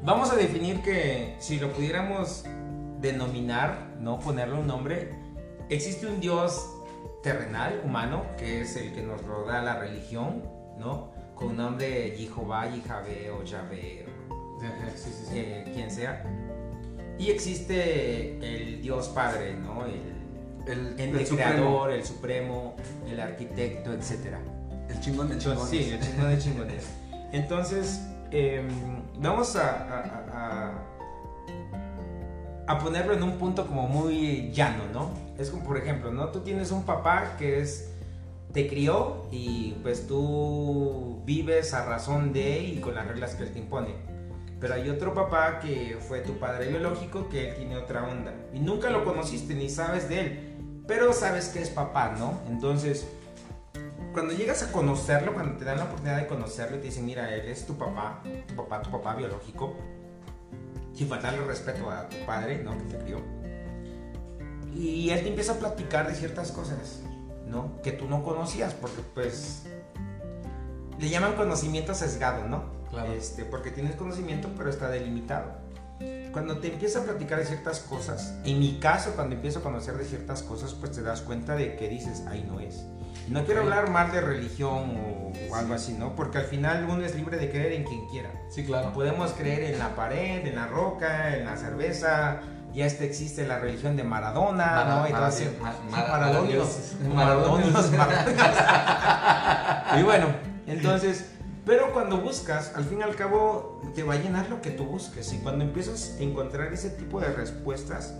Vamos 0.01 0.31
a 0.31 0.35
definir 0.37 0.81
que 0.81 1.35
si 1.39 1.59
lo 1.59 1.73
pudiéramos 1.73 2.45
denominar, 3.01 3.87
no 3.99 4.19
ponerle 4.19 4.55
un 4.55 4.67
nombre, 4.67 5.13
existe 5.69 6.07
un 6.07 6.19
Dios 6.19 6.65
terrenal, 7.23 7.81
humano, 7.83 8.23
que 8.37 8.61
es 8.61 8.75
el 8.77 8.93
que 8.93 9.01
nos 9.01 9.21
rodea 9.25 9.61
la 9.61 9.75
religión, 9.79 10.43
¿no? 10.77 11.11
Con 11.39 11.55
nombre 11.55 11.87
de 11.87 12.11
Jehová, 12.17 12.65
Yahvé 12.67 13.31
o 13.31 13.43
Yahvé, 13.43 14.05
Sí, 14.95 15.09
sí, 15.09 15.25
sí. 15.29 15.37
eh, 15.37 15.71
quien 15.73 15.89
sea. 15.89 16.25
Y 17.17 17.29
existe 17.31 18.37
el 18.45 18.81
Dios 18.81 19.07
Padre, 19.09 19.53
¿no? 19.55 19.85
El, 19.85 20.01
El, 20.67 20.99
el, 20.99 21.15
el 21.17 21.25
supremo. 21.25 21.51
creador, 21.51 21.91
el 21.91 22.05
supremo, 22.05 22.75
el 23.09 23.19
arquitecto, 23.19 23.93
etcétera. 23.93 24.39
El 24.89 24.99
chingón 24.99 25.29
de 25.29 25.37
chingón. 25.37 25.53
Entonces, 25.57 25.85
sí, 25.85 25.91
el 25.93 25.99
chingón 26.01 26.29
de 26.29 26.37
chingones. 26.37 26.85
Entonces, 27.31 28.01
em, 28.31 28.67
vamos 29.19 29.55
a, 29.55 29.69
a- 29.69 30.25
a- 30.33 30.73
a 32.73 32.79
ponerlo 32.79 33.13
en 33.13 33.23
un 33.23 33.37
punto 33.37 33.65
como 33.65 33.87
muy 33.87 34.51
llano, 34.51 34.83
¿no? 34.93 35.09
Es 35.39 35.49
como, 35.49 35.63
por 35.63 35.77
ejemplo, 35.77 36.11
¿no? 36.11 36.27
Tú 36.29 36.41
tienes 36.41 36.71
un 36.71 36.83
papá 36.83 37.35
que 37.39 37.61
es, 37.61 37.89
te 38.53 38.67
crió 38.67 39.27
y 39.31 39.73
pues 39.83 40.07
tú 40.07 41.21
vives 41.25 41.73
a 41.73 41.85
razón 41.85 42.33
de 42.33 42.59
y 42.59 42.79
con 42.79 42.95
las 42.95 43.07
reglas 43.07 43.35
que 43.35 43.43
él 43.43 43.51
te 43.51 43.59
impone. 43.59 43.95
Pero 44.59 44.73
hay 44.73 44.89
otro 44.89 45.13
papá 45.13 45.59
que 45.59 45.97
fue 46.07 46.19
tu 46.19 46.37
padre 46.37 46.67
biológico 46.67 47.29
que 47.29 47.49
él 47.49 47.55
tiene 47.55 47.77
otra 47.77 48.03
onda. 48.03 48.33
Y 48.53 48.59
nunca 48.59 48.89
lo 48.89 49.05
conociste 49.05 49.53
ni 49.53 49.69
sabes 49.69 50.09
de 50.09 50.19
él. 50.19 50.83
Pero 50.87 51.13
sabes 51.13 51.49
que 51.49 51.61
es 51.61 51.69
papá, 51.69 52.15
¿no? 52.17 52.41
Entonces, 52.49 53.07
cuando 54.11 54.33
llegas 54.33 54.63
a 54.63 54.71
conocerlo, 54.71 55.33
cuando 55.33 55.57
te 55.57 55.63
dan 55.63 55.77
la 55.77 55.85
oportunidad 55.85 56.17
de 56.17 56.27
conocerlo 56.27 56.77
y 56.77 56.79
te 56.79 56.87
dicen, 56.87 57.05
mira, 57.05 57.33
él 57.33 57.47
es 57.47 57.65
tu 57.65 57.77
papá, 57.77 58.21
tu 58.47 58.55
papá, 58.55 58.81
tu 58.81 58.89
papá 58.89 59.15
biológico, 59.15 59.75
sin 60.93 61.07
faltarle 61.07 61.45
respeto 61.45 61.89
a 61.89 62.09
tu 62.09 62.17
padre, 62.25 62.63
¿no? 62.63 62.75
Que 62.77 62.83
te 62.85 62.97
crió. 62.97 63.21
Y 64.73 65.11
él 65.11 65.21
te 65.21 65.29
empieza 65.29 65.53
a 65.53 65.55
platicar 65.55 66.07
de 66.07 66.15
ciertas 66.15 66.51
cosas, 66.51 67.03
¿no? 67.49 67.81
Que 67.81 67.91
tú 67.91 68.07
no 68.07 68.23
conocías, 68.23 68.73
porque 68.73 69.01
pues 69.13 69.63
le 70.99 71.09
llaman 71.09 71.33
conocimiento 71.33 71.93
sesgado, 71.93 72.47
¿no? 72.47 72.63
Claro. 72.89 73.11
Este, 73.13 73.45
porque 73.45 73.71
tienes 73.71 73.95
conocimiento, 73.95 74.49
pero 74.57 74.69
está 74.69 74.89
delimitado. 74.89 75.57
Cuando 76.31 76.59
te 76.59 76.71
empieza 76.71 76.99
a 76.99 77.03
platicar 77.03 77.39
de 77.39 77.45
ciertas 77.45 77.79
cosas, 77.79 78.35
en 78.45 78.59
mi 78.59 78.79
caso, 78.79 79.11
cuando 79.15 79.35
empiezo 79.35 79.59
a 79.59 79.63
conocer 79.63 79.95
de 79.97 80.05
ciertas 80.05 80.43
cosas, 80.43 80.73
pues 80.73 80.91
te 80.91 81.01
das 81.01 81.21
cuenta 81.21 81.55
de 81.55 81.75
que 81.75 81.89
dices, 81.89 82.23
ahí 82.27 82.45
no 82.47 82.59
es. 82.59 82.85
No 83.27 83.45
quiero 83.45 83.61
hablar 83.61 83.89
mal 83.89 84.11
de 84.11 84.21
religión 84.21 84.97
o, 84.97 85.33
o 85.51 85.55
algo 85.55 85.73
así, 85.73 85.93
¿no? 85.93 86.15
Porque 86.15 86.37
al 86.37 86.45
final 86.45 86.87
uno 86.89 87.03
es 87.03 87.15
libre 87.15 87.37
de 87.37 87.49
creer 87.49 87.73
en 87.73 87.83
quien 87.83 88.07
quiera. 88.07 88.31
Sí, 88.49 88.65
claro. 88.65 88.93
Podemos 88.93 89.31
creer 89.31 89.73
en 89.73 89.79
la 89.79 89.95
pared, 89.95 90.45
en 90.45 90.55
la 90.55 90.67
roca, 90.67 91.35
en 91.35 91.45
la 91.45 91.57
cerveza. 91.57 92.41
Ya 92.73 92.85
este 92.85 93.05
existe 93.05 93.45
la 93.47 93.59
religión 93.59 93.95
de 93.97 94.03
Maradona, 94.03 94.65
Mara- 94.65 94.85
¿no? 94.95 95.05
Y 95.07 95.09
todo 95.09 95.21
Mara- 95.21 95.27
así. 95.27 95.57
Ma- 95.61 95.71
Sí, 95.71 95.77
Mara- 95.91 96.07
Maradonios. 96.07 96.95
Maradonios. 97.13 97.73
Y 99.99 100.03
bueno, 100.03 100.27
entonces, 100.67 101.31
pero 101.65 101.91
cuando 101.93 102.17
buscas, 102.19 102.73
al 102.75 102.83
fin 102.85 102.99
y 102.99 103.03
al 103.03 103.15
cabo, 103.15 103.81
te 103.95 104.03
va 104.03 104.13
a 104.13 104.17
llenar 104.17 104.49
lo 104.49 104.61
que 104.61 104.69
tú 104.71 104.85
busques. 104.85 105.33
Y 105.33 105.37
cuando 105.39 105.63
empiezas 105.65 106.15
a 106.19 106.23
encontrar 106.23 106.71
ese 106.73 106.89
tipo 106.91 107.19
de 107.19 107.29
respuestas, 107.33 108.13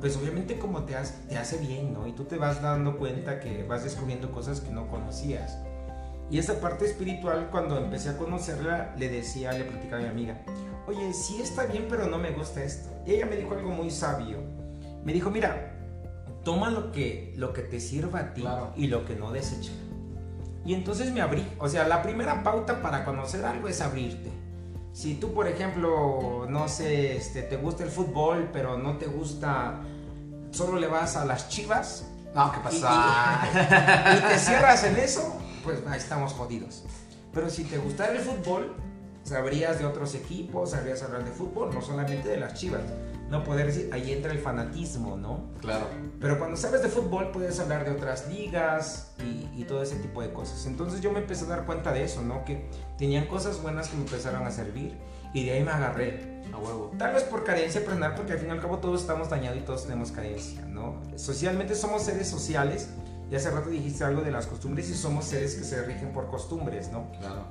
pues 0.00 0.16
obviamente 0.16 0.58
como 0.58 0.82
te 0.82 0.96
hace, 0.96 1.14
te 1.28 1.38
hace 1.38 1.58
bien, 1.58 1.94
¿no? 1.94 2.08
Y 2.08 2.12
tú 2.12 2.24
te 2.24 2.36
vas 2.36 2.60
dando 2.60 2.98
cuenta 2.98 3.38
que 3.38 3.62
vas 3.62 3.84
descubriendo 3.84 4.32
cosas 4.32 4.60
que 4.60 4.70
no 4.70 4.88
conocías. 4.88 5.56
Y 6.32 6.38
esa 6.38 6.58
parte 6.60 6.86
espiritual, 6.86 7.48
cuando 7.50 7.76
empecé 7.76 8.08
a 8.08 8.16
conocerla, 8.16 8.94
le 8.96 9.08
decía, 9.10 9.52
le 9.52 9.64
platicaba 9.64 9.98
a 10.00 10.04
mi 10.06 10.08
amiga, 10.10 10.42
oye, 10.88 11.12
sí 11.12 11.40
está 11.42 11.66
bien, 11.66 11.86
pero 11.90 12.06
no 12.06 12.16
me 12.16 12.30
gusta 12.30 12.64
esto. 12.64 12.88
Y 13.06 13.12
ella 13.12 13.26
me 13.26 13.36
dijo 13.36 13.54
algo 13.54 13.70
muy 13.70 13.90
sabio. 13.90 14.38
Me 15.04 15.12
dijo, 15.12 15.30
mira, 15.30 15.74
toma 16.42 16.70
lo 16.70 16.90
que, 16.90 17.34
lo 17.36 17.52
que 17.52 17.60
te 17.60 17.78
sirva 17.80 18.20
a 18.20 18.32
ti 18.34 18.40
Claro. 18.40 18.72
y 18.76 18.86
lo 18.86 19.04
que 19.04 19.14
no 19.14 19.30
desecha. 19.30 19.72
Y 20.64 20.72
entonces 20.72 21.12
me 21.12 21.20
abrí. 21.20 21.46
O 21.58 21.68
sea, 21.68 21.86
la 21.86 22.02
primera 22.02 22.42
pauta 22.42 22.80
para 22.80 23.04
conocer 23.04 23.44
algo 23.44 23.68
es 23.68 23.82
abrirte. 23.82 24.30
Si 24.94 25.16
tú, 25.16 25.34
por 25.34 25.46
ejemplo, 25.48 26.46
no 26.48 26.66
sé, 26.68 27.14
este, 27.16 27.42
te 27.42 27.56
gusta 27.58 27.84
el 27.84 27.90
fútbol, 27.90 28.48
pero 28.54 28.78
no 28.78 28.96
te 28.96 29.04
gusta, 29.06 29.80
solo 30.50 30.78
le 30.78 30.86
vas 30.86 31.16
a 31.16 31.24
las 31.26 31.48
chivas, 31.50 32.06
No, 32.34 32.52
¿qué 32.52 32.58
y, 32.58 32.80
pasa? 32.80 33.40
y- 33.52 34.16
y 34.16 34.20
te 34.32 34.38
cierras 34.38 34.84
en 34.84 34.96
eso, 34.96 35.36
pues 35.62 35.78
ahí 35.86 35.98
estamos 35.98 36.32
jodidos. 36.32 36.84
Pero 37.32 37.48
si 37.48 37.64
te 37.64 37.78
gustara 37.78 38.12
el 38.12 38.20
fútbol, 38.20 38.74
sabrías 39.24 39.78
de 39.78 39.86
otros 39.86 40.14
equipos, 40.14 40.70
sabrías 40.70 41.02
hablar 41.02 41.24
de 41.24 41.30
fútbol, 41.30 41.74
no 41.74 41.80
solamente 41.80 42.28
de 42.28 42.36
las 42.38 42.54
chivas. 42.54 42.82
No 43.30 43.42
poder 43.44 43.66
decir, 43.66 43.88
ahí 43.94 44.12
entra 44.12 44.30
el 44.30 44.38
fanatismo, 44.38 45.16
¿no? 45.16 45.52
Claro. 45.62 45.86
Pero 46.20 46.38
cuando 46.38 46.56
sabes 46.56 46.82
de 46.82 46.90
fútbol 46.90 47.30
puedes 47.32 47.58
hablar 47.60 47.86
de 47.86 47.92
otras 47.92 48.28
ligas 48.28 49.12
y, 49.18 49.48
y 49.58 49.64
todo 49.64 49.82
ese 49.82 49.96
tipo 49.96 50.20
de 50.20 50.34
cosas. 50.34 50.66
Entonces 50.66 51.00
yo 51.00 51.10
me 51.12 51.20
empecé 51.20 51.46
a 51.46 51.48
dar 51.48 51.64
cuenta 51.64 51.92
de 51.92 52.04
eso, 52.04 52.20
¿no? 52.20 52.44
Que 52.44 52.68
tenían 52.98 53.26
cosas 53.26 53.62
buenas 53.62 53.88
que 53.88 53.96
me 53.96 54.02
empezaron 54.02 54.46
a 54.46 54.50
servir 54.50 54.98
y 55.32 55.46
de 55.46 55.52
ahí 55.52 55.64
me 55.64 55.70
agarré. 55.70 56.32
A 56.52 56.58
huevo. 56.58 56.92
Tal 56.98 57.14
vez 57.14 57.22
por 57.22 57.44
carencia 57.44 57.80
aprender, 57.80 58.14
porque 58.14 58.32
al 58.32 58.38
fin 58.38 58.48
y 58.48 58.50
al 58.50 58.60
cabo 58.60 58.76
todos 58.76 59.00
estamos 59.00 59.30
dañados 59.30 59.56
y 59.56 59.62
todos 59.62 59.84
tenemos 59.84 60.12
carencia, 60.12 60.60
¿no? 60.66 61.00
Socialmente 61.16 61.74
somos 61.74 62.02
seres 62.02 62.28
sociales 62.28 62.90
y 63.32 63.36
hace 63.36 63.50
rato 63.50 63.70
dijiste 63.70 64.04
algo 64.04 64.20
de 64.20 64.30
las 64.30 64.46
costumbres 64.46 64.90
y 64.90 64.94
somos 64.94 65.24
seres 65.24 65.54
que 65.54 65.64
se 65.64 65.82
rigen 65.84 66.12
por 66.12 66.28
costumbres, 66.28 66.92
¿no? 66.92 67.10
Claro. 67.18 67.46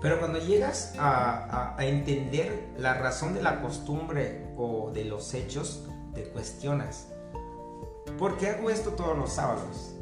Pero 0.00 0.20
cuando 0.20 0.38
llegas 0.38 0.94
a, 1.00 1.72
a- 1.72 1.76
a 1.76 1.84
entender 1.84 2.68
la 2.78 2.94
razón 2.94 3.34
de 3.34 3.42
la 3.42 3.60
costumbre 3.60 4.46
o 4.56 4.92
de 4.94 5.04
los 5.06 5.34
hechos, 5.34 5.84
te 6.14 6.22
cuestionas. 6.30 7.08
¿Por 8.20 8.38
qué 8.38 8.50
hago 8.50 8.70
esto 8.70 8.90
todos 8.90 9.18
los 9.18 9.32
sábados? 9.32 9.96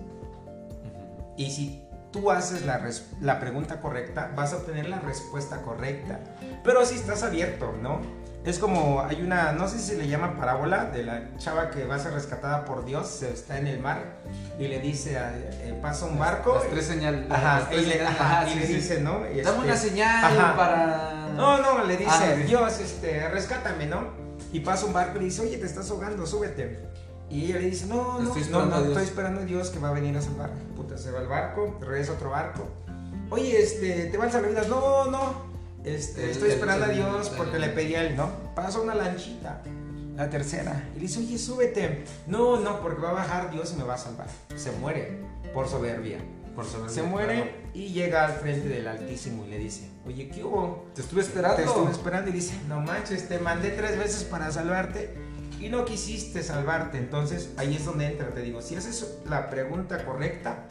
Y 1.38 1.50
si 1.52 1.82
tú 2.12 2.30
haces 2.30 2.66
la, 2.66 2.86
la 3.22 3.40
pregunta 3.40 3.80
correcta, 3.80 4.32
vas 4.36 4.52
a 4.52 4.56
obtener 4.58 4.90
la 4.90 4.98
respuesta 5.00 5.62
correcta. 5.62 6.20
Pero 6.64 6.84
si 6.84 6.96
estás 6.96 7.22
abierto, 7.22 7.72
¿no? 7.82 8.00
Es 8.48 8.58
como 8.58 9.02
hay 9.02 9.20
una, 9.20 9.52
no 9.52 9.68
sé 9.68 9.78
si 9.78 9.88
se 9.90 9.96
le 9.98 10.08
llama 10.08 10.38
parábola, 10.38 10.86
de 10.86 11.04
la 11.04 11.36
chava 11.36 11.68
que 11.68 11.84
va 11.84 11.96
a 11.96 11.98
ser 11.98 12.14
rescatada 12.14 12.64
por 12.64 12.86
Dios, 12.86 13.06
se 13.06 13.30
está 13.30 13.58
en 13.58 13.66
el 13.66 13.78
mar 13.78 13.98
y 14.58 14.68
le 14.68 14.80
dice, 14.80 15.18
eh, 15.18 15.78
pasa 15.82 16.06
un 16.06 16.18
barco. 16.18 16.54
Las 16.54 16.70
tres 16.70 16.86
señales. 16.86 17.30
Ajá, 17.30 17.58
las 17.60 17.68
tres 17.68 17.82
y 17.82 17.86
le, 17.86 17.92
señales, 17.98 18.18
ajá, 18.20 18.40
ajá, 18.40 18.48
y 18.48 18.52
sí, 18.54 18.58
le 18.60 18.66
sí. 18.66 18.72
dice, 18.74 19.00
¿no? 19.02 19.12
Dame 19.20 19.38
Este, 19.40 19.52
una 19.52 19.76
señal 19.76 20.24
ajá. 20.24 20.56
para. 20.56 21.28
No, 21.36 21.58
no, 21.60 21.84
le 21.84 21.98
dice, 21.98 22.10
Ah. 22.10 22.34
Dios, 22.46 22.80
este, 22.80 23.28
rescátame, 23.28 23.84
¿no? 23.84 24.08
Y 24.50 24.60
pasa 24.60 24.86
un 24.86 24.94
barco 24.94 25.16
y 25.16 25.18
le 25.18 25.24
dice, 25.26 25.42
oye, 25.42 25.58
te 25.58 25.66
estás 25.66 25.90
ahogando, 25.90 26.26
súbete. 26.26 26.88
Y 27.28 27.44
ella 27.44 27.56
le 27.60 27.66
dice, 27.66 27.84
no, 27.84 28.18
no, 28.18 28.28
Estoy 28.34 28.50
no, 28.50 28.64
no, 28.64 28.78
estoy 28.78 29.04
esperando 29.04 29.42
a 29.42 29.44
Dios 29.44 29.68
que 29.68 29.78
va 29.78 29.90
a 29.90 29.92
venir 29.92 30.16
a 30.16 30.22
salvar. 30.22 30.48
Puta, 30.74 30.96
se 30.96 31.10
va 31.10 31.18
al 31.18 31.28
barco, 31.28 31.76
regresa 31.82 32.12
otro 32.12 32.30
barco. 32.30 32.66
Oye, 33.28 33.60
este, 33.62 34.06
te 34.06 34.16
van 34.16 34.28
a 34.30 34.32
salvar 34.32 34.50
vidas. 34.52 34.68
No, 34.68 35.04
no, 35.10 35.47
este, 35.84 36.24
El- 36.24 36.30
estoy 36.30 36.48
el- 36.48 36.54
esperando 36.54 36.84
a 36.86 36.88
Dios 36.88 37.30
el- 37.30 37.36
porque 37.36 37.58
le 37.58 37.68
pedí 37.68 37.94
a 37.94 38.02
él, 38.02 38.16
¿no? 38.16 38.30
Pasa 38.54 38.80
una 38.80 38.94
lanchita, 38.94 39.62
la 40.16 40.28
tercera. 40.30 40.88
Y 40.94 40.96
le 40.96 41.02
dice, 41.02 41.20
oye, 41.20 41.38
súbete. 41.38 42.04
No, 42.26 42.58
no, 42.60 42.80
porque 42.80 43.00
va 43.00 43.10
a 43.10 43.14
bajar 43.14 43.50
Dios 43.50 43.72
y 43.74 43.78
me 43.78 43.84
va 43.84 43.94
a 43.94 43.98
salvar. 43.98 44.26
Se 44.56 44.70
muere 44.72 45.18
por 45.54 45.68
soberbia. 45.68 46.18
Por 46.54 46.66
sobre 46.66 46.90
Se 46.90 47.04
muere 47.04 47.54
y 47.72 47.90
llega 47.92 48.26
al 48.26 48.32
frente 48.32 48.68
del 48.68 48.88
Altísimo 48.88 49.44
y 49.44 49.48
le 49.50 49.58
dice, 49.58 49.88
oye, 50.04 50.28
¿qué 50.28 50.42
hubo? 50.42 50.86
Te 50.92 51.02
estuve 51.02 51.20
esperando. 51.20 51.54
Te 51.56 51.62
estuve 51.62 51.92
esperando 51.92 52.30
y 52.30 52.32
dice, 52.32 52.52
no 52.66 52.80
manches, 52.80 53.28
te 53.28 53.38
mandé 53.38 53.70
tres 53.70 53.96
veces 53.96 54.24
para 54.24 54.50
salvarte 54.50 55.14
y 55.60 55.68
no 55.68 55.84
quisiste 55.84 56.42
salvarte. 56.42 56.98
Entonces 56.98 57.50
ahí 57.58 57.76
es 57.76 57.84
donde 57.84 58.06
entra, 58.06 58.30
te 58.30 58.40
digo, 58.42 58.60
si 58.60 58.74
haces 58.74 59.18
la 59.30 59.50
pregunta 59.50 60.04
correcta, 60.04 60.66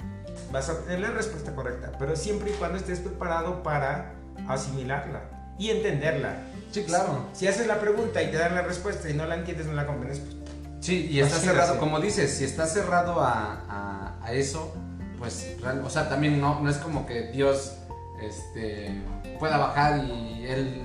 vas 0.51 0.67
a 0.67 0.73
obtener 0.73 0.99
la 0.99 1.11
respuesta 1.11 1.55
correcta, 1.55 1.93
pero 1.97 2.17
siempre 2.17 2.49
y 2.51 2.53
cuando 2.55 2.77
estés 2.77 2.99
preparado 2.99 3.63
para 3.63 4.11
asimilarla 4.47 5.21
y 5.57 5.69
entenderla. 5.69 6.43
Sí, 6.71 6.83
claro. 6.83 7.25
Si, 7.33 7.47
haces 7.47 7.67
la 7.67 7.79
pregunta 7.79 8.21
y 8.21 8.31
te 8.31 8.37
dan 8.37 8.55
la 8.55 8.61
respuesta 8.61 9.09
y 9.09 9.13
no 9.13 9.25
la 9.25 9.35
entiendes, 9.35 9.67
no 9.67 9.73
la 9.73 9.85
comprendes, 9.85 10.19
pues, 10.19 10.37
Sí, 10.79 11.07
y 11.09 11.19
está 11.19 11.37
cerrado, 11.37 11.79
como 11.79 11.99
dices, 11.99 12.37
si 12.37 12.43
está 12.43 12.65
cerrado 12.67 13.19
a, 13.19 14.15
a, 14.23 14.31
eso, 14.31 14.73
pues, 15.17 15.55
o 15.83 15.89
sea, 15.89 16.07
también 16.07 16.39
no, 16.39 16.59
no 16.61 16.69
es 16.69 16.77
como 16.77 17.05
que 17.05 17.31
Dios 17.31 17.77
este, 18.21 18.91
pueda 19.39 19.57
bajar 19.57 20.03
y 20.03 20.45
él 20.45 20.83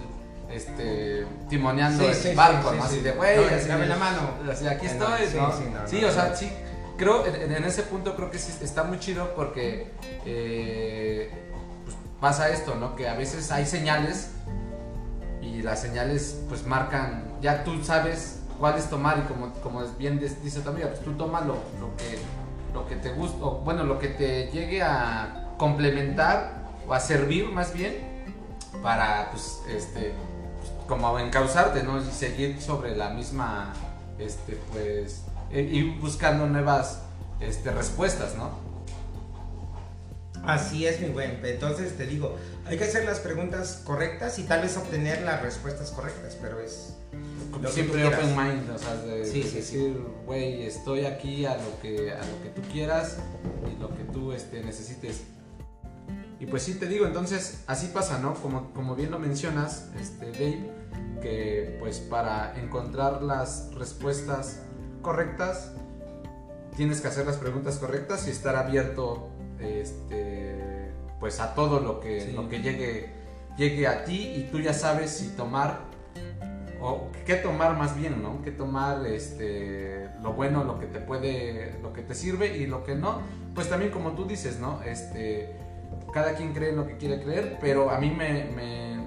este, 0.50 1.26
timoneando 1.48 2.08
el 2.08 2.36
barco, 2.36 2.72
¿no? 2.72 2.84
Así 2.84 3.00
de, 3.00 3.12
güey, 3.12 3.36
dame 3.66 3.86
la 3.86 3.96
mano. 3.96 4.38
Así, 4.50 4.66
aquí 4.66 4.86
estoy, 4.86 5.20
¿no? 5.34 5.86
Sí, 5.86 6.02
o 6.04 6.10
sea, 6.10 6.34
sí, 6.34 6.50
creo, 6.96 7.26
en, 7.26 7.64
ese 7.64 7.82
punto 7.82 8.16
creo 8.16 8.30
que 8.30 8.38
sí 8.38 8.52
está 8.62 8.84
muy 8.84 8.98
chido 8.98 9.34
porque 9.34 9.92
eh, 10.24 11.30
pasa 12.22 12.50
esto, 12.50 12.76
¿no? 12.76 12.94
Que 12.94 13.08
a 13.08 13.14
veces 13.14 13.50
hay 13.50 13.66
señales 13.66 14.30
y 15.42 15.60
las 15.60 15.82
señales 15.82 16.40
pues 16.48 16.64
marcan, 16.64 17.24
ya 17.42 17.64
tú 17.64 17.82
sabes 17.82 18.38
cuál 18.60 18.78
es 18.78 18.88
tomar 18.88 19.18
y 19.18 19.22
como, 19.22 19.52
como 19.54 19.80
bien 19.98 20.20
dice 20.20 20.60
tu 20.60 20.70
amiga, 20.70 20.86
pues 20.86 21.00
tú 21.00 21.14
toma 21.14 21.40
lo, 21.40 21.56
que, 21.96 22.18
lo 22.72 22.86
que 22.86 22.94
te 22.94 23.12
gusta, 23.12 23.44
bueno, 23.64 23.82
lo 23.82 23.98
que 23.98 24.06
te 24.06 24.52
llegue 24.52 24.82
a 24.82 25.48
complementar 25.58 26.62
o 26.86 26.94
a 26.94 27.00
servir 27.00 27.50
más 27.50 27.74
bien 27.74 28.24
para 28.84 29.28
pues 29.32 29.60
este 29.68 30.14
como 30.86 31.18
encauzarte, 31.18 31.82
¿no? 31.82 32.00
Y 32.00 32.04
seguir 32.04 32.62
sobre 32.62 32.94
la 32.96 33.10
misma, 33.10 33.72
este, 34.18 34.58
pues, 34.70 35.22
e, 35.50 35.62
ir 35.62 35.98
buscando 36.00 36.46
nuevas 36.46 37.00
este, 37.40 37.72
respuestas, 37.72 38.36
¿no? 38.36 38.71
Así 40.44 40.86
es, 40.86 41.00
mi 41.00 41.08
buen. 41.08 41.40
Entonces 41.44 41.96
te 41.96 42.06
digo, 42.06 42.36
hay 42.66 42.76
que 42.76 42.84
hacer 42.84 43.04
las 43.04 43.20
preguntas 43.20 43.82
correctas 43.84 44.38
y 44.38 44.44
tal 44.44 44.62
vez 44.62 44.76
obtener 44.76 45.22
las 45.22 45.42
respuestas 45.42 45.90
correctas, 45.90 46.36
pero 46.40 46.60
es 46.60 46.94
lo 47.60 47.70
siempre 47.70 48.04
open 48.04 48.36
mind, 48.36 48.70
o 48.70 48.78
sea, 48.78 48.96
de, 48.96 49.18
decir, 49.18 49.96
güey, 50.26 50.66
estoy 50.66 51.04
aquí 51.04 51.44
a 51.44 51.56
lo 51.56 51.80
que 51.80 52.12
a 52.12 52.18
lo 52.18 52.42
que 52.42 52.48
tú 52.48 52.62
quieras 52.72 53.18
y 53.70 53.80
lo 53.80 53.94
que 53.94 54.02
tú 54.04 54.32
este, 54.32 54.62
necesites. 54.62 55.22
Y 56.40 56.46
pues 56.46 56.64
sí 56.64 56.74
te 56.74 56.86
digo, 56.86 57.06
entonces 57.06 57.62
así 57.68 57.88
pasa, 57.88 58.18
¿no? 58.18 58.34
Como, 58.34 58.72
como 58.72 58.96
bien 58.96 59.12
lo 59.12 59.20
mencionas, 59.20 59.90
este, 60.00 60.32
Dave, 60.32 60.70
que 61.20 61.76
pues 61.78 62.00
para 62.00 62.58
encontrar 62.60 63.22
las 63.22 63.72
respuestas 63.74 64.60
correctas 65.02 65.72
tienes 66.76 67.00
que 67.00 67.08
hacer 67.08 67.26
las 67.26 67.36
preguntas 67.36 67.76
correctas 67.76 68.26
y 68.26 68.30
estar 68.30 68.56
abierto 68.56 69.30
este, 69.62 70.90
pues 71.20 71.40
a 71.40 71.54
todo 71.54 71.80
lo 71.80 72.00
que, 72.00 72.32
lo 72.32 72.48
que 72.48 72.60
llegue, 72.60 73.10
llegue 73.56 73.86
a 73.86 74.04
ti 74.04 74.34
y 74.36 74.48
tú 74.50 74.60
ya 74.60 74.74
sabes 74.74 75.10
si 75.10 75.28
tomar 75.36 75.92
o 76.80 77.10
qué 77.24 77.36
tomar 77.36 77.76
más 77.76 77.96
bien, 77.96 78.22
¿no? 78.22 78.42
Qué 78.42 78.50
tomar 78.50 79.06
este, 79.06 80.08
lo 80.20 80.32
bueno, 80.32 80.64
lo 80.64 80.80
que 80.80 80.86
te 80.86 80.98
puede, 80.98 81.78
lo 81.80 81.92
que 81.92 82.02
te 82.02 82.14
sirve 82.14 82.56
y 82.56 82.66
lo 82.66 82.82
que 82.82 82.96
no. 82.96 83.20
Pues 83.54 83.68
también 83.68 83.92
como 83.92 84.12
tú 84.12 84.24
dices, 84.24 84.58
¿no? 84.58 84.82
Este, 84.82 85.54
cada 86.12 86.34
quien 86.34 86.52
cree 86.52 86.70
en 86.70 86.76
lo 86.76 86.86
que 86.86 86.96
quiere 86.96 87.22
creer, 87.22 87.58
pero 87.60 87.90
a 87.90 87.98
mí 87.98 88.10
me, 88.10 88.46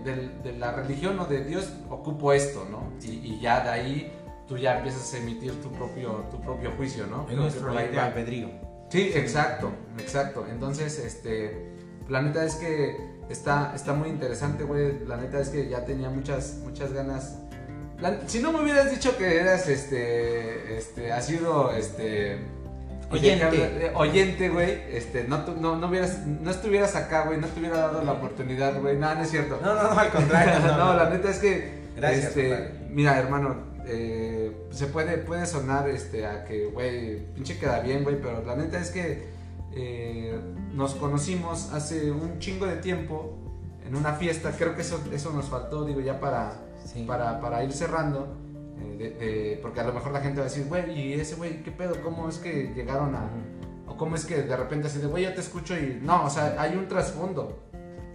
de, 0.04 0.54
la 0.58 0.72
religión 0.72 1.20
o 1.20 1.26
de 1.26 1.44
Dios 1.44 1.72
ocupo 1.90 2.32
esto, 2.34 2.66
¿no? 2.70 2.94
Y, 3.04 3.40
ya 3.40 3.62
de 3.62 3.70
ahí 3.70 4.14
tú 4.48 4.58
ya 4.58 4.78
empiezas 4.78 5.14
a 5.14 5.18
emitir 5.18 5.62
tu 5.62 5.72
propio, 5.72 6.26
tu 6.32 6.40
propio 6.40 6.72
juicio, 6.78 7.08
¿no? 7.08 7.28
Es 7.30 7.36
nuestro 7.36 7.70
libre 7.70 8.00
albedrío. 8.00 8.65
Sí, 8.96 9.12
exacto, 9.14 9.74
exacto. 10.00 10.48
Entonces, 10.50 11.00
este, 11.00 11.68
la 12.08 12.22
neta 12.22 12.46
es 12.46 12.56
que 12.56 12.96
está, 13.30 13.74
está 13.76 13.92
muy 13.92 14.08
interesante, 14.08 14.64
güey. 14.64 15.06
La 15.06 15.18
neta 15.18 15.42
es 15.42 15.50
que 15.50 15.68
ya 15.68 15.84
tenía 15.84 16.10
muchas, 16.10 16.60
muchas 16.64 16.94
ganas. 16.94 17.36
si 18.28 18.40
no 18.40 18.54
me 18.54 18.62
hubieras 18.62 18.90
dicho 18.92 19.18
que 19.18 19.38
eras, 19.38 19.68
este, 19.68 20.78
este, 20.78 21.12
ha 21.12 21.22
sido, 21.22 21.74
este, 21.74 22.40
Oyente. 23.12 23.92
oyente, 23.96 24.48
güey. 24.48 24.82
Este, 24.90 25.26
no, 25.26 25.46
no, 25.46 25.76
no, 25.76 25.88
hubieras, 25.88 26.26
no 26.26 26.50
estuvieras 26.50 26.96
acá, 26.96 27.26
güey. 27.26 27.38
No 27.38 27.48
te 27.48 27.60
hubiera 27.60 27.78
dado 27.78 28.02
la 28.02 28.14
oportunidad, 28.14 28.80
güey. 28.80 28.96
No, 28.96 29.14
no 29.14 29.22
es 29.22 29.30
cierto. 29.30 29.60
No, 29.62 29.76
no, 29.76 29.84
no, 29.94 30.00
al 30.00 30.10
contrario. 30.10 30.60
no, 30.78 30.94
la 30.94 31.10
neta 31.10 31.32
es 31.32 31.40
que. 31.40 31.84
Gracias. 31.98 32.28
Este, 32.28 32.72
mira, 32.90 33.20
hermano, 33.20 33.75
eh, 33.88 34.68
se 34.72 34.88
puede, 34.88 35.18
puede 35.20 35.46
sonar 35.46 35.90
este, 35.90 36.26
a 36.26 36.46
que, 36.46 36.66
güey, 36.66 37.26
pinche 37.34 37.58
queda 37.58 37.80
bien, 37.80 38.04
güey. 38.04 38.20
Pero 38.22 38.44
la 38.44 38.56
neta 38.56 38.80
es 38.80 38.92
que 38.92 39.26
eh, 39.74 40.40
nos 40.74 40.96
conocimos 40.96 41.72
hace 41.74 42.12
un 42.12 42.40
chingo 42.40 42.66
de 42.66 42.78
tiempo 42.78 43.38
en 43.86 43.96
una 43.96 44.14
fiesta. 44.14 44.52
Creo 44.58 44.76
que 44.76 44.82
eso, 44.82 45.04
eso 45.12 45.32
nos 45.32 45.46
faltó, 45.46 45.86
digo, 45.86 46.02
ya 46.02 46.20
para, 46.20 46.54
para, 47.08 47.40
para 47.40 47.64
ir 47.64 47.72
cerrando 47.72 48.46
porque 49.62 49.80
a 49.80 49.84
lo 49.84 49.94
mejor 49.94 50.12
la 50.12 50.22
gente 50.22 50.40
va 50.40 50.46
a 50.46 50.50
decir, 50.50 50.66
güey, 50.68 51.00
¿y 51.00 51.14
ese 51.14 51.36
güey 51.36 51.64
qué 51.64 51.72
pedo? 51.72 52.02
¿Cómo 52.04 52.30
es 52.30 52.38
que 52.38 52.72
llegaron 52.76 53.16
a.? 53.16 53.30
O 53.88 53.98
cómo 53.98 54.16
es 54.16 54.26
que 54.26 54.42
de 54.42 54.58
repente 54.58 54.88
así 54.88 55.00
de, 55.00 55.08
güey, 55.08 55.24
yo 55.24 55.34
te 55.34 55.42
escucho 55.42 55.78
y. 55.78 56.00
No, 56.02 56.26
o 56.26 56.30
sea, 56.30 56.56
hay 56.60 56.76
un 56.76 56.88
trasfondo. 56.88 57.64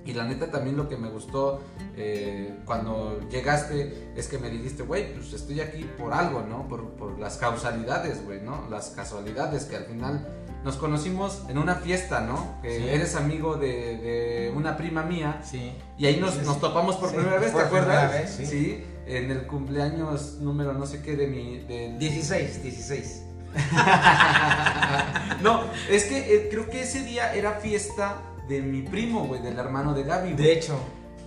Y 0.04 0.12
la 0.14 0.24
neta 0.24 0.50
también 0.50 0.76
lo 0.76 0.88
que 0.88 0.96
me 0.96 1.08
gustó 1.08 1.60
eh, 1.96 2.58
cuando 2.64 3.20
llegaste 3.28 4.12
es 4.16 4.28
que 4.28 4.38
me 4.38 4.48
dijiste, 4.50 4.82
güey, 4.82 5.14
pues 5.14 5.32
estoy 5.32 5.60
aquí 5.60 5.84
por 5.98 6.12
algo, 6.12 6.42
¿no? 6.42 6.66
Por, 6.68 6.90
por 6.90 7.18
las 7.18 7.36
causalidades, 7.36 8.24
güey, 8.24 8.40
¿no? 8.40 8.66
Las 8.70 8.90
casualidades 8.90 9.64
que 9.64 9.76
al 9.76 9.84
final 9.84 10.26
nos 10.64 10.76
conocimos 10.76 11.42
en 11.48 11.58
una 11.58 11.76
fiesta, 11.76 12.20
¿no? 12.20 12.60
Que 12.62 12.94
eres 12.94 13.14
amigo 13.14 13.56
de, 13.56 13.96
de, 13.98 14.52
una 14.54 14.76
prima 14.76 15.02
mía. 15.02 15.40
Sí. 15.44 15.72
Y 15.98 16.06
ahí 16.06 16.18
nos, 16.18 16.36
nos 16.42 16.60
topamos 16.60 16.96
por 16.96 17.12
primera 17.14 17.38
vez, 17.38 17.54
¿te 17.54 17.60
acuerdas? 17.60 18.12
Vez, 18.12 18.30
sí. 18.30 18.46
sí 18.46 18.84
en 19.10 19.30
el 19.30 19.46
cumpleaños 19.46 20.38
número 20.40 20.72
no 20.72 20.86
sé 20.86 21.02
qué 21.02 21.16
de 21.16 21.26
mi... 21.26 21.58
De... 21.58 21.96
16, 21.98 22.62
16. 22.62 23.22
no, 25.42 25.64
es 25.90 26.04
que 26.04 26.18
eh, 26.18 26.48
creo 26.48 26.70
que 26.70 26.82
ese 26.82 27.02
día 27.02 27.34
era 27.34 27.54
fiesta 27.54 28.22
de 28.50 28.60
mi 28.60 28.82
primo, 28.82 29.26
güey, 29.26 29.40
del 29.40 29.58
hermano 29.58 29.94
de 29.94 30.02
Gaby. 30.02 30.34
De 30.34 30.52
hecho. 30.52 30.78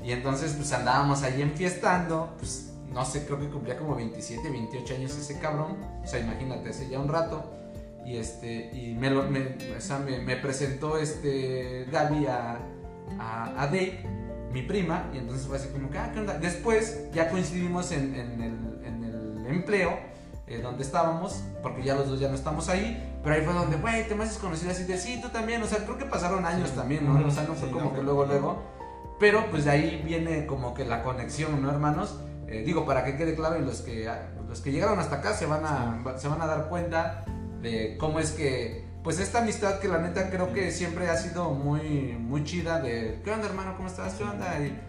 Y 0.04 0.12
entonces 0.12 0.54
pues 0.54 0.72
andábamos 0.74 1.24
ahí 1.24 1.42
enfiestando, 1.42 2.36
pues 2.38 2.74
no 2.92 3.06
sé, 3.06 3.26
creo 3.26 3.40
que 3.40 3.48
cumplía 3.48 3.78
como 3.78 3.96
27, 3.96 4.50
28 4.50 4.96
años 4.96 5.18
ese 5.18 5.40
cabrón. 5.40 5.78
O 6.04 6.08
sea, 6.08 6.20
imagínate, 6.20 6.70
hace 6.70 6.90
ya 6.90 7.00
un 7.00 7.08
rato. 7.08 7.52
Y 8.06 8.18
este, 8.18 8.70
y 8.74 8.96
me, 9.00 9.10
lo, 9.10 9.24
me, 9.24 9.56
o 9.78 9.80
sea, 9.80 10.00
me, 10.00 10.36
presentó 10.36 10.98
este 10.98 11.86
Gaby 11.90 12.26
a, 12.26 12.60
a, 13.18 13.64
a 13.64 13.68
Dave 13.68 14.04
mi 14.54 14.62
prima, 14.62 15.10
y 15.14 15.18
entonces 15.18 15.48
fue 15.48 15.58
así 15.58 15.70
como 15.70 15.90
que, 15.90 15.98
ah, 15.98 16.12
¿qué 16.14 16.20
onda? 16.20 16.38
Después 16.38 17.10
ya 17.12 17.30
coincidimos 17.30 17.92
en, 17.92 18.14
en, 18.14 18.42
el, 18.42 18.86
en 18.86 19.04
el, 19.04 19.48
empleo 19.48 19.98
eh, 20.48 20.60
donde 20.62 20.84
estábamos, 20.84 21.44
porque 21.62 21.84
ya 21.84 21.96
los 21.96 22.08
dos 22.08 22.20
ya 22.20 22.30
no 22.30 22.36
estamos 22.36 22.70
ahí, 22.70 23.13
pero 23.24 23.36
ahí 23.36 23.42
fue 23.42 23.54
donde, 23.54 23.78
güey, 23.78 24.08
te 24.08 24.16
me 24.16 24.26
haces 24.26 24.38
conocido 24.38 24.72
así 24.72 24.84
de, 24.84 24.98
sí, 24.98 25.20
tú 25.22 25.30
también, 25.30 25.64
o 25.64 25.66
sea, 25.66 25.80
creo 25.80 25.98
que 25.98 26.06
pasaron 26.06 26.46
años 26.46 26.72
también, 26.72 27.06
¿no? 27.06 27.26
O 27.26 27.32
sea, 27.32 27.44
no 27.44 27.56
fue 27.56 27.72
como 27.72 27.94
que 27.94 28.04
luego, 28.04 28.26
luego, 28.26 28.64
pero 29.20 29.46
pues 29.50 29.66
de 29.66 29.72
ahí 29.72 30.02
viene 30.06 30.46
como 30.46 30.74
que 30.74 30.84
la 30.84 31.02
conexión, 31.04 31.62
¿no, 31.62 31.72
hermanos? 31.72 32.20
Eh, 32.48 32.64
digo, 32.66 32.86
para 32.86 33.06
que 33.06 33.16
quede 33.16 33.36
claro, 33.36 33.58
y 33.58 33.66
los 33.66 33.82
que, 33.82 34.12
los 34.48 34.60
que 34.60 34.72
llegaron 34.72 35.00
hasta 35.00 35.18
acá 35.18 35.34
se 35.34 35.46
van 35.46 35.64
a, 35.66 36.18
se 36.18 36.28
van 36.28 36.42
a 36.42 36.46
dar 36.46 36.68
cuenta 36.68 37.24
de 37.62 37.96
cómo 37.98 38.20
es 38.20 38.32
que 38.32 38.86
pues 39.04 39.20
esta 39.20 39.40
amistad 39.40 39.80
que 39.80 39.88
la 39.88 40.00
neta 40.00 40.30
creo 40.30 40.54
que 40.54 40.72
siempre 40.72 41.10
ha 41.10 41.18
sido 41.18 41.52
muy, 41.52 42.16
muy 42.18 42.44
chida 42.44 42.80
de, 42.80 43.20
¿qué 43.24 43.32
onda 43.32 43.48
hermano? 43.48 43.76
¿Cómo 43.76 43.90
estás? 43.90 44.14
¿Qué 44.14 44.24
onda? 44.24 44.58
Y, 44.60 44.80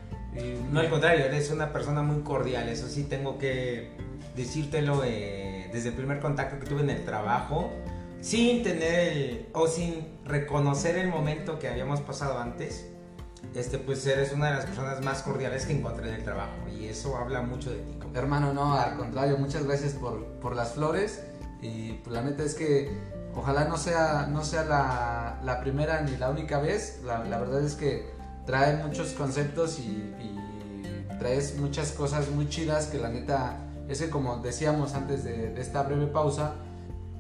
no, 0.73 0.81
al 0.81 0.91
contrario, 0.91 1.25
eres 1.27 1.51
una 1.51 1.73
persona 1.73 2.03
muy 2.03 2.23
cordial, 2.23 2.69
eso 2.69 2.89
sí 2.89 3.05
tengo 3.05 3.39
que 3.39 3.91
decírtelo 4.37 5.03
eh, 5.05 5.69
desde 5.73 5.91
el 5.91 5.95
primer 5.95 6.21
contacto 6.21 6.59
que 6.59 6.67
tuve 6.67 6.83
en 6.83 6.91
el 6.91 7.05
trabajo, 7.05 7.73
sin 8.25 8.63
tener 8.63 9.51
o 9.53 9.67
sin 9.67 10.19
reconocer 10.25 10.97
el 10.97 11.09
momento 11.09 11.59
que 11.59 11.69
habíamos 11.69 12.01
pasado 12.01 12.39
antes, 12.39 12.87
este, 13.55 13.79
pues 13.79 14.07
eres 14.07 14.33
una 14.33 14.49
de 14.49 14.55
las 14.55 14.67
personas 14.67 15.03
más 15.03 15.23
cordiales 15.23 15.67
que 15.67 15.75
encontré 15.75 16.09
en 16.09 16.15
el 16.15 16.25
trabajo 16.25 16.57
y 16.75 16.87
eso 16.87 17.17
habla 17.17 17.43
mucho 17.43 17.71
de 17.71 17.77
ti. 17.77 17.99
Hermano, 18.15 18.53
no, 18.53 18.75
al 18.75 18.97
contrario, 18.97 19.37
muchas 19.37 19.65
gracias 19.65 19.93
por, 19.93 20.25
por 20.41 20.57
las 20.57 20.73
flores 20.73 21.23
y 21.61 21.93
pues, 22.05 22.15
la 22.15 22.23
neta 22.23 22.43
es 22.43 22.55
que 22.55 23.15
Ojalá 23.37 23.65
no 23.65 23.77
sea, 23.77 24.29
no 24.31 24.45
sea 24.45 24.65
la, 24.65 25.61
primera 25.61 26.03
ni 26.03 26.17
la 26.17 26.31
única 26.31 26.59
vez. 26.61 27.01
La, 27.05 27.21
verdad 27.21 27.63
es 27.65 27.75
que 27.75 28.11
trae 28.47 28.83
muchos 28.83 29.13
conceptos 29.13 29.79
y, 29.79 30.13
traes 31.19 31.57
muchas 31.57 31.93
cosas 31.93 32.29
muy 32.31 32.49
chidas 32.49 32.87
que 32.87 32.99
la 32.99 33.09
neta, 33.09 33.57
es 33.89 34.01
que 34.01 34.11
como 34.11 34.39
decíamos 34.39 34.95
antes 34.95 35.25
de, 35.25 35.59
esta 35.61 35.83
breve 35.83 36.07
pausa, 36.07 36.55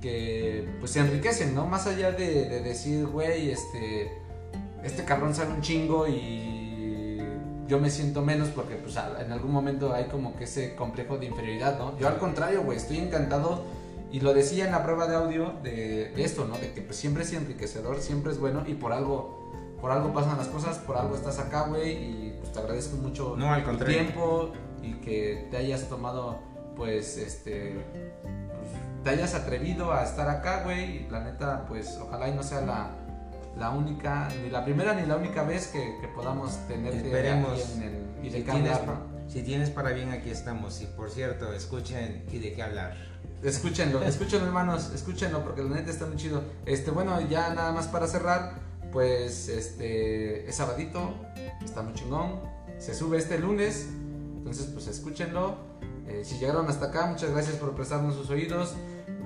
que 0.04 0.68
pues 0.80 0.92
se 0.92 1.00
enriquecen, 1.00 1.54
¿no? 1.54 1.66
Más 1.66 1.86
allá 1.86 2.12
de, 2.12 2.60
decir, 2.60 3.06
güey, 3.06 3.50
este, 3.50 4.12
este 4.82 5.02
cabrón 5.04 5.34
sale 5.34 5.54
un 5.54 5.62
chingo 5.62 6.06
y 6.06 7.22
yo 7.66 7.80
me 7.80 7.88
siento 7.88 8.20
menos 8.20 8.50
porque 8.50 8.74
pues 8.74 8.96
en 8.96 9.32
algún 9.32 9.50
momento 9.50 9.94
hay 9.94 10.04
como 10.04 10.36
que 10.36 10.44
ese 10.44 10.74
complejo 10.76 11.16
de 11.16 11.24
inferioridad, 11.24 11.78
¿no? 11.78 11.98
Yo 11.98 12.06
al 12.06 12.18
contrario, 12.18 12.62
güey, 12.62 12.76
estoy 12.76 12.98
encantado 12.98 13.64
Y 14.12 14.20
lo 14.20 14.34
decía 14.34 14.66
en 14.66 14.72
la 14.72 14.84
prueba 14.84 15.06
de 15.06 15.16
audio 15.16 15.54
de 15.62 16.12
esto, 16.22 16.44
¿no? 16.44 16.58
De 16.58 16.74
que 16.74 16.82
pues, 16.82 16.98
siempre 16.98 17.22
es 17.22 17.32
enriquecedor, 17.32 17.98
siempre 18.00 18.30
es 18.30 18.38
bueno 18.38 18.62
y 18.66 18.74
por 18.74 18.92
algo, 18.92 19.50
por 19.80 19.90
algo 19.90 20.12
pasan 20.12 20.36
las 20.36 20.48
cosas, 20.48 20.76
por 20.80 20.98
algo 20.98 21.16
estás 21.16 21.38
acá, 21.38 21.66
güey, 21.66 21.92
y 21.92 22.34
pues 22.40 22.52
te 22.52 22.58
agradezco 22.58 22.96
mucho 22.98 23.36
No, 23.38 23.50
al 23.50 23.64
tu 23.64 23.84
tiempo 23.86 24.52
y 24.82 24.92
que 25.00 25.48
te 25.50 25.56
hayas 25.56 25.88
tomado, 25.88 26.40
pues, 26.76 27.16
este, 27.18 27.74
pues, 27.92 28.70
te 29.04 29.10
hayas 29.10 29.34
atrevido 29.34 29.92
a 29.92 30.02
estar 30.04 30.28
acá, 30.28 30.62
güey. 30.64 31.06
Y 31.06 31.08
La 31.10 31.20
neta, 31.24 31.64
pues, 31.66 31.98
ojalá 32.00 32.28
y 32.28 32.34
no 32.34 32.42
sea 32.42 32.60
la, 32.62 32.90
la 33.58 33.70
única, 33.70 34.28
ni 34.42 34.50
la 34.50 34.64
primera 34.64 34.94
ni 34.94 35.06
la 35.06 35.16
única 35.16 35.42
vez 35.44 35.68
que, 35.68 35.98
que 36.00 36.08
podamos 36.08 36.56
tenerte 36.68 36.98
Esperemos. 36.98 37.52
aquí 37.52 37.72
en 37.76 37.82
el 37.82 38.04
y 38.24 38.30
de 38.30 38.38
Si 38.38 38.44
qué 38.44 38.50
tienes, 38.52 38.72
hablar, 38.72 38.86
pa- 38.86 38.92
¿no? 39.06 39.30
si 39.30 39.42
tienes 39.42 39.70
para 39.70 39.90
bien, 39.90 40.10
aquí 40.12 40.30
estamos. 40.30 40.80
Y 40.82 40.86
por 40.86 41.10
cierto, 41.10 41.52
escuchen 41.52 42.24
y 42.32 42.38
de 42.38 42.52
qué 42.54 42.62
hablar. 42.62 42.94
Escúchenlo, 43.42 44.02
escúchenlo 44.04 44.46
hermanos, 44.46 44.90
escúchenlo 44.94 45.44
porque 45.44 45.62
la 45.62 45.70
neta 45.76 45.90
está 45.90 46.06
muy 46.06 46.16
chido. 46.16 46.42
Este, 46.66 46.90
bueno, 46.90 47.20
ya 47.28 47.52
nada 47.54 47.72
más 47.72 47.86
para 47.88 48.06
cerrar, 48.06 48.54
pues 48.90 49.48
este 49.48 50.48
es 50.48 50.54
sabadito, 50.54 51.14
está 51.62 51.82
muy 51.82 51.92
chingón, 51.92 52.40
se 52.78 52.94
sube 52.94 53.18
este 53.18 53.38
lunes, 53.38 53.88
entonces 54.38 54.66
pues 54.72 54.86
escúchenlo. 54.86 55.73
Eh, 56.06 56.22
si 56.24 56.38
llegaron 56.38 56.68
hasta 56.68 56.86
acá, 56.86 57.06
muchas 57.06 57.30
gracias 57.30 57.56
por 57.56 57.74
prestarnos 57.74 58.14
sus 58.14 58.30
oídos. 58.30 58.74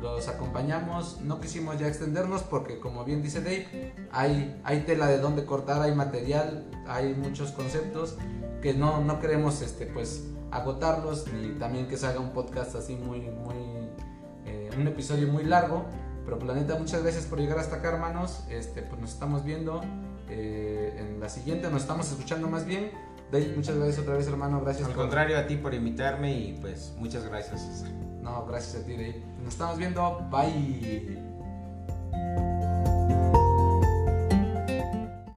Los 0.01 0.29
acompañamos, 0.29 1.21
no 1.23 1.41
quisimos 1.41 1.79
ya 1.79 1.89
extendernos 1.89 2.43
porque 2.43 2.79
como 2.79 3.05
bien 3.05 3.21
dice 3.21 3.41
Dave, 3.41 3.93
hay, 4.13 4.61
hay 4.63 4.81
tela 4.83 5.09
de 5.09 5.19
donde 5.19 5.45
cortar, 5.45 5.83
hay 5.83 5.93
material, 5.93 6.71
hay 6.87 7.15
muchos 7.15 7.51
conceptos 7.51 8.17
que 8.63 8.75
no, 8.75 9.03
no 9.03 9.19
queremos 9.19 9.61
este, 9.61 9.87
pues 9.87 10.25
agotarlos 10.51 11.27
ni 11.33 11.51
también 11.59 11.89
que 11.89 11.97
se 11.97 12.07
haga 12.07 12.21
un 12.21 12.31
podcast 12.31 12.77
así 12.77 12.95
muy, 12.95 13.23
muy, 13.23 13.57
eh, 14.47 14.71
un 14.77 14.87
episodio 14.87 15.29
muy 15.29 15.45
largo. 15.45 15.85
Pero 16.25 16.39
planeta, 16.39 16.79
muchas 16.79 17.03
gracias 17.03 17.25
por 17.25 17.39
llegar 17.39 17.59
hasta 17.59 17.77
acá, 17.77 17.89
hermanos. 17.89 18.45
Este, 18.51 18.83
pues 18.83 19.01
nos 19.01 19.13
estamos 19.13 19.45
viendo 19.45 19.81
eh, 20.29 20.95
en 20.99 21.21
la 21.21 21.29
siguiente, 21.31 21.71
nos 21.71 21.83
estamos 21.83 22.11
escuchando 22.11 22.49
más 22.49 22.67
bien. 22.67 22.91
Dave, 23.31 23.53
muchas 23.55 23.77
gracias 23.77 23.99
otra 23.99 24.15
vez, 24.17 24.27
hermano. 24.27 24.61
Gracias. 24.61 24.89
Al 24.89 24.95
contrario, 24.95 25.39
a 25.39 25.47
ti 25.47 25.57
por 25.57 25.75
invitarme 25.75 26.33
y 26.39 26.59
pues 26.61 26.95
muchas 26.97 27.25
gracias, 27.25 27.85
No, 28.23 28.47
gracias 28.47 28.83
a 28.83 28.87
ti, 28.87 28.93
Dave. 28.93 29.23
Nos 29.43 29.55
estamos 29.55 29.79
viendo. 29.79 30.27
Bye. 30.31 31.19